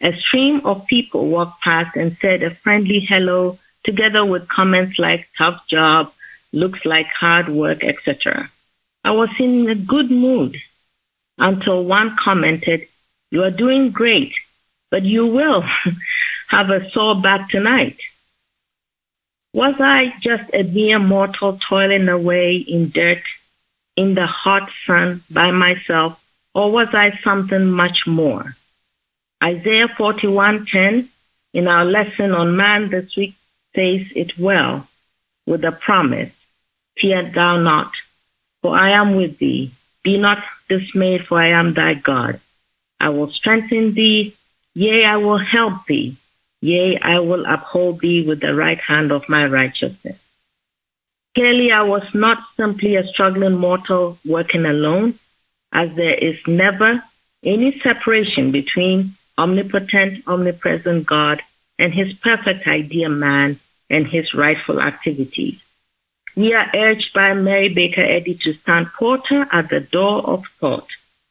A 0.00 0.12
stream 0.14 0.66
of 0.66 0.88
people 0.88 1.28
walked 1.28 1.60
past 1.62 1.94
and 1.94 2.16
said 2.16 2.42
a 2.42 2.50
friendly 2.50 2.98
hello, 2.98 3.60
together 3.84 4.24
with 4.24 4.48
comments 4.48 4.98
like 4.98 5.28
tough 5.38 5.68
job, 5.68 6.12
looks 6.52 6.84
like 6.84 7.06
hard 7.12 7.48
work, 7.48 7.84
etc. 7.84 8.50
I 9.04 9.12
was 9.12 9.30
in 9.38 9.68
a 9.68 9.76
good 9.76 10.10
mood 10.10 10.56
until 11.38 11.84
one 11.84 12.16
commented, 12.16 12.88
You 13.30 13.44
are 13.44 13.52
doing 13.52 13.90
great, 13.92 14.34
but 14.90 15.04
you 15.04 15.26
will 15.28 15.64
have 16.48 16.70
a 16.70 16.90
sore 16.90 17.14
back 17.14 17.50
tonight. 17.50 18.00
Was 19.56 19.80
I 19.80 20.12
just 20.20 20.50
a 20.52 20.64
mere 20.64 20.98
mortal 20.98 21.56
toiling 21.56 22.10
away 22.10 22.56
in 22.56 22.90
dirt 22.90 23.22
in 23.96 24.14
the 24.14 24.26
hot 24.26 24.68
sun 24.84 25.22
by 25.30 25.50
myself, 25.50 26.22
or 26.54 26.70
was 26.70 26.88
I 26.92 27.16
something 27.24 27.70
much 27.70 28.06
more? 28.06 28.54
Isaiah 29.42 29.88
41:10 29.88 31.08
in 31.54 31.68
our 31.68 31.86
lesson 31.86 32.32
on 32.32 32.58
man 32.58 32.90
this 32.90 33.16
week 33.16 33.34
says 33.74 34.12
it 34.14 34.38
well 34.38 34.86
with 35.46 35.62
the 35.62 35.72
promise, 35.72 36.34
Fear 36.98 37.22
thou 37.30 37.56
not, 37.56 37.92
for 38.60 38.76
I 38.76 38.90
am 38.90 39.16
with 39.16 39.38
thee. 39.38 39.70
Be 40.02 40.18
not 40.18 40.44
dismayed, 40.68 41.26
for 41.26 41.40
I 41.40 41.52
am 41.60 41.72
thy 41.72 41.94
God. 41.94 42.40
I 43.00 43.08
will 43.08 43.30
strengthen 43.30 43.94
thee, 43.94 44.34
yea, 44.74 45.06
I 45.06 45.16
will 45.16 45.38
help 45.38 45.86
thee, 45.86 46.18
yea, 46.60 46.98
I 46.98 47.18
will 47.20 47.44
uphold 47.46 48.00
thee 48.00 48.26
with 48.26 48.40
the 48.40 48.54
right 48.54 48.80
hand 48.80 49.12
of 49.12 49.28
my 49.28 49.46
righteousness. 49.46 50.18
Clearly, 51.34 51.70
I 51.70 51.82
was 51.82 52.14
not 52.14 52.38
simply 52.56 52.96
a 52.96 53.06
struggling 53.06 53.58
mortal 53.58 54.18
working 54.24 54.64
alone, 54.64 55.18
as 55.72 55.94
there 55.94 56.14
is 56.14 56.38
never 56.46 57.02
any 57.44 57.78
separation 57.80 58.50
between 58.52 59.12
omnipotent, 59.36 60.24
omnipresent 60.26 61.06
God, 61.06 61.42
and 61.78 61.92
his 61.92 62.14
perfect 62.14 62.66
idea 62.66 63.08
man 63.08 63.60
and 63.90 64.06
his 64.06 64.32
rightful 64.34 64.80
activities. 64.80 65.62
We 66.34 66.54
are 66.54 66.70
urged 66.74 67.12
by 67.12 67.34
Mary 67.34 67.68
Baker 67.72 68.02
Eddy 68.02 68.34
to 68.42 68.52
stand 68.54 68.88
porter 68.88 69.46
at 69.52 69.68
the 69.68 69.80
door 69.80 70.26
of 70.26 70.46
thought, 70.58 70.88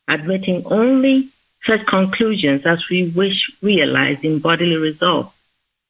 admitting 0.08 0.66
only 0.66 1.30
such 1.66 1.86
conclusions 1.86 2.66
as 2.66 2.88
we 2.90 3.10
wish 3.10 3.52
realized 3.62 4.24
in 4.24 4.40
bodily 4.40 4.78
results. 4.78 5.34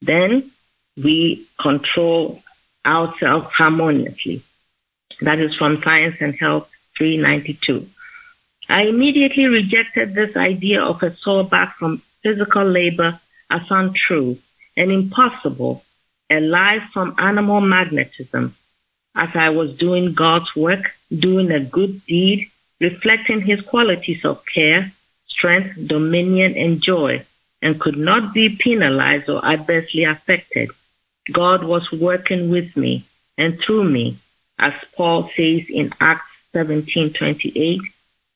Then 0.01 0.51
we 1.01 1.45
control 1.59 2.41
ourselves 2.85 3.47
harmoniously. 3.51 4.41
That 5.21 5.39
is 5.39 5.55
from 5.55 5.81
Science 5.81 6.17
and 6.19 6.35
Health 6.35 6.69
392. 6.97 7.87
I 8.69 8.83
immediately 8.83 9.45
rejected 9.45 10.13
this 10.13 10.35
idea 10.35 10.81
of 10.81 11.03
a 11.03 11.15
soul 11.15 11.43
back 11.43 11.75
from 11.75 12.01
physical 12.23 12.63
labor 12.63 13.19
as 13.49 13.61
untrue 13.69 14.37
and 14.75 14.91
impossible, 14.91 15.83
a 16.29 16.39
lie 16.39 16.79
from 16.91 17.15
animal 17.17 17.61
magnetism, 17.61 18.55
as 19.15 19.29
I 19.35 19.49
was 19.49 19.77
doing 19.77 20.13
God's 20.13 20.55
work, 20.55 20.95
doing 21.15 21.51
a 21.51 21.59
good 21.59 22.05
deed, 22.05 22.49
reflecting 22.81 23.41
his 23.41 23.61
qualities 23.61 24.25
of 24.25 24.45
care, 24.45 24.91
strength, 25.35 25.75
dominion, 25.87 26.55
and 26.55 26.81
joy, 26.81 27.13
and 27.61 27.79
could 27.83 27.97
not 27.97 28.33
be 28.33 28.47
penalized 28.49 29.29
or 29.29 29.43
adversely 29.45 30.03
affected. 30.05 30.69
God 31.31 31.63
was 31.63 31.91
working 31.91 32.49
with 32.49 32.77
me 32.77 33.03
and 33.37 33.59
through 33.59 33.85
me, 33.97 34.17
as 34.57 34.73
Paul 34.95 35.29
says 35.35 35.63
in 35.79 35.91
Acts 35.99 36.31
17:28, 36.53 37.81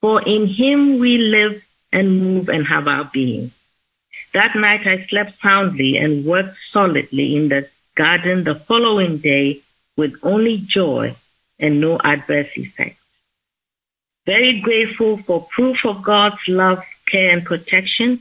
for 0.01 0.21
in 0.35 0.47
him 0.47 0.99
we 0.99 1.17
live 1.17 1.55
and 1.91 2.19
move 2.23 2.49
and 2.49 2.67
have 2.67 2.87
our 2.87 3.05
being. 3.05 3.51
That 4.33 4.55
night 4.55 4.85
I 4.85 5.05
slept 5.09 5.41
soundly 5.41 5.91
and 5.97 6.25
worked 6.25 6.57
solidly 6.71 7.27
in 7.37 7.49
the 7.53 7.61
garden 7.95 8.43
the 8.43 8.55
following 8.69 9.17
day 9.31 9.61
with 9.95 10.13
only 10.33 10.57
joy 10.79 11.15
and 11.59 11.81
no 11.81 11.99
adverse 12.13 12.51
effects. 12.55 12.98
Very 14.25 14.59
grateful 14.61 15.17
for 15.17 15.47
proof 15.51 15.85
of 15.85 16.03
God's 16.03 16.47
love, 16.47 16.83
care, 17.07 17.31
and 17.31 17.43
protection, 17.43 18.19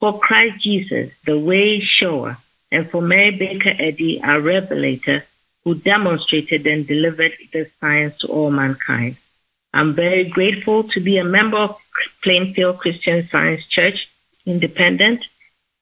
for 0.00 0.18
Christ 0.18 0.62
Jesus, 0.62 1.12
the 1.24 1.38
way 1.38 1.80
shower, 1.80 2.38
and 2.70 2.88
for 2.90 3.02
Mary 3.02 3.30
Baker 3.30 3.74
Eddy, 3.78 4.22
our 4.22 4.40
revelator, 4.40 5.24
who 5.64 5.74
demonstrated 5.74 6.66
and 6.66 6.86
delivered 6.86 7.32
the 7.52 7.70
science 7.80 8.18
to 8.18 8.28
all 8.28 8.50
mankind. 8.50 9.16
I'm 9.74 9.94
very 9.94 10.24
grateful 10.24 10.84
to 10.84 11.00
be 11.00 11.18
a 11.18 11.24
member 11.24 11.56
of 11.56 11.78
Plainfield 12.22 12.78
Christian 12.78 13.26
Science 13.28 13.66
Church, 13.66 14.08
independent, 14.44 15.24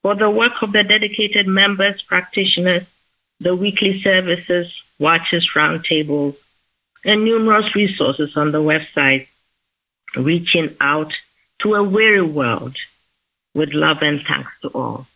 for 0.02 0.14
the 0.14 0.30
work 0.30 0.62
of 0.62 0.72
the 0.72 0.84
dedicated 0.84 1.46
members, 1.46 2.02
practitioners, 2.02 2.84
the 3.40 3.56
weekly 3.56 4.00
services, 4.00 4.82
watches, 4.98 5.48
roundtables, 5.54 6.36
and 7.04 7.24
numerous 7.24 7.74
resources 7.74 8.36
on 8.36 8.52
the 8.52 8.62
website, 8.62 9.28
reaching 10.16 10.74
out 10.80 11.12
to 11.60 11.74
a 11.74 11.82
weary 11.82 12.22
world 12.22 12.76
with 13.54 13.72
love 13.72 14.02
and 14.02 14.22
thanks 14.22 14.52
to 14.62 14.68
all. 14.68 15.06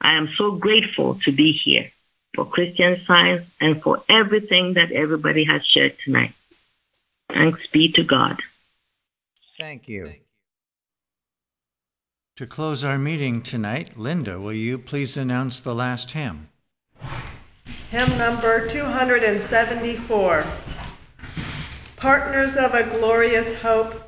I 0.00 0.14
am 0.14 0.28
so 0.36 0.52
grateful 0.52 1.14
to 1.24 1.32
be 1.32 1.52
here 1.52 1.90
for 2.34 2.44
Christian 2.44 3.00
Science 3.00 3.48
and 3.60 3.80
for 3.80 4.02
everything 4.08 4.74
that 4.74 4.92
everybody 4.92 5.44
has 5.44 5.64
shared 5.64 5.98
tonight. 5.98 6.32
Thanks 7.28 7.66
be 7.68 7.90
to 7.92 8.02
God. 8.02 8.40
Thank 9.58 9.88
you. 9.88 10.14
To 12.36 12.46
close 12.46 12.82
our 12.82 12.98
meeting 12.98 13.42
tonight, 13.42 13.96
Linda, 13.96 14.40
will 14.40 14.52
you 14.52 14.76
please 14.76 15.16
announce 15.16 15.60
the 15.60 15.74
last 15.74 16.10
hymn? 16.10 16.48
Hymn 17.90 18.18
number 18.18 18.66
274. 18.66 20.44
Partners 21.96 22.56
of 22.56 22.74
a 22.74 22.82
glorious 22.82 23.54
hope, 23.60 24.03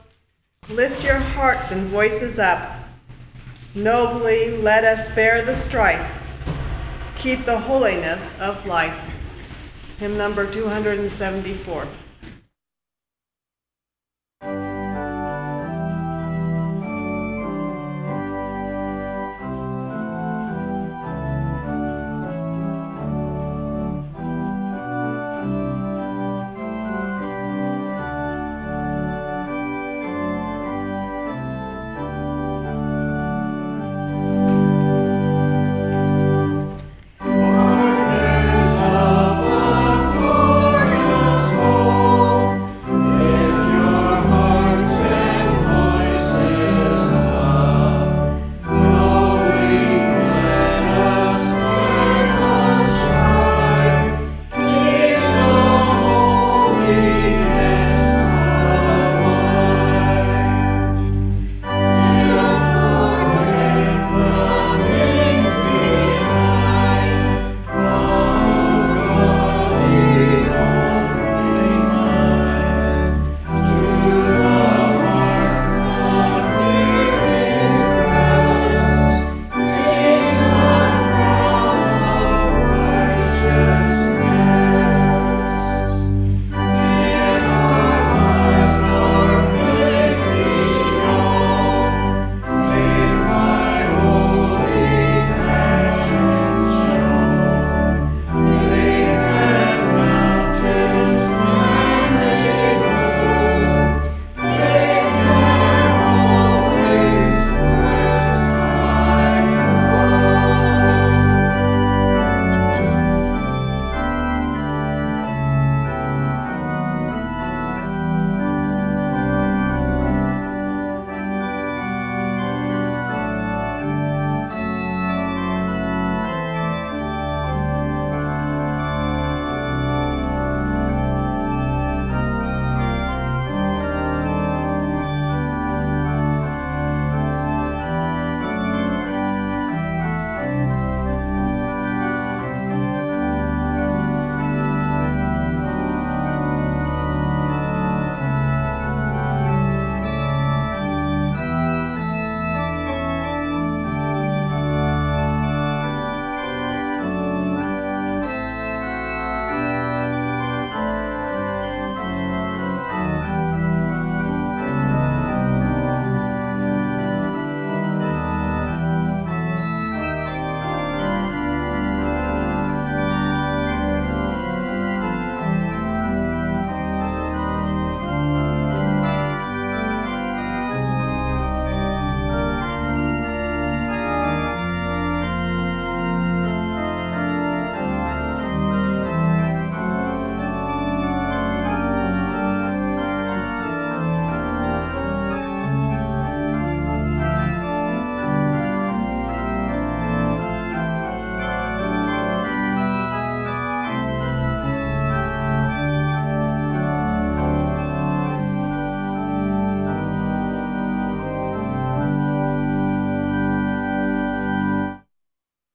lift 0.68 1.04
your 1.04 1.18
hearts 1.18 1.70
and 1.70 1.88
voices 1.88 2.38
up. 2.38 2.72
Nobly 3.74 4.56
let 4.56 4.84
us 4.84 5.08
bear 5.14 5.44
the 5.44 5.54
strife, 5.54 6.10
keep 7.18 7.44
the 7.44 7.58
holiness 7.58 8.26
of 8.40 8.66
life. 8.66 8.98
Hymn 9.98 10.16
number 10.16 10.50
274. 10.50 11.86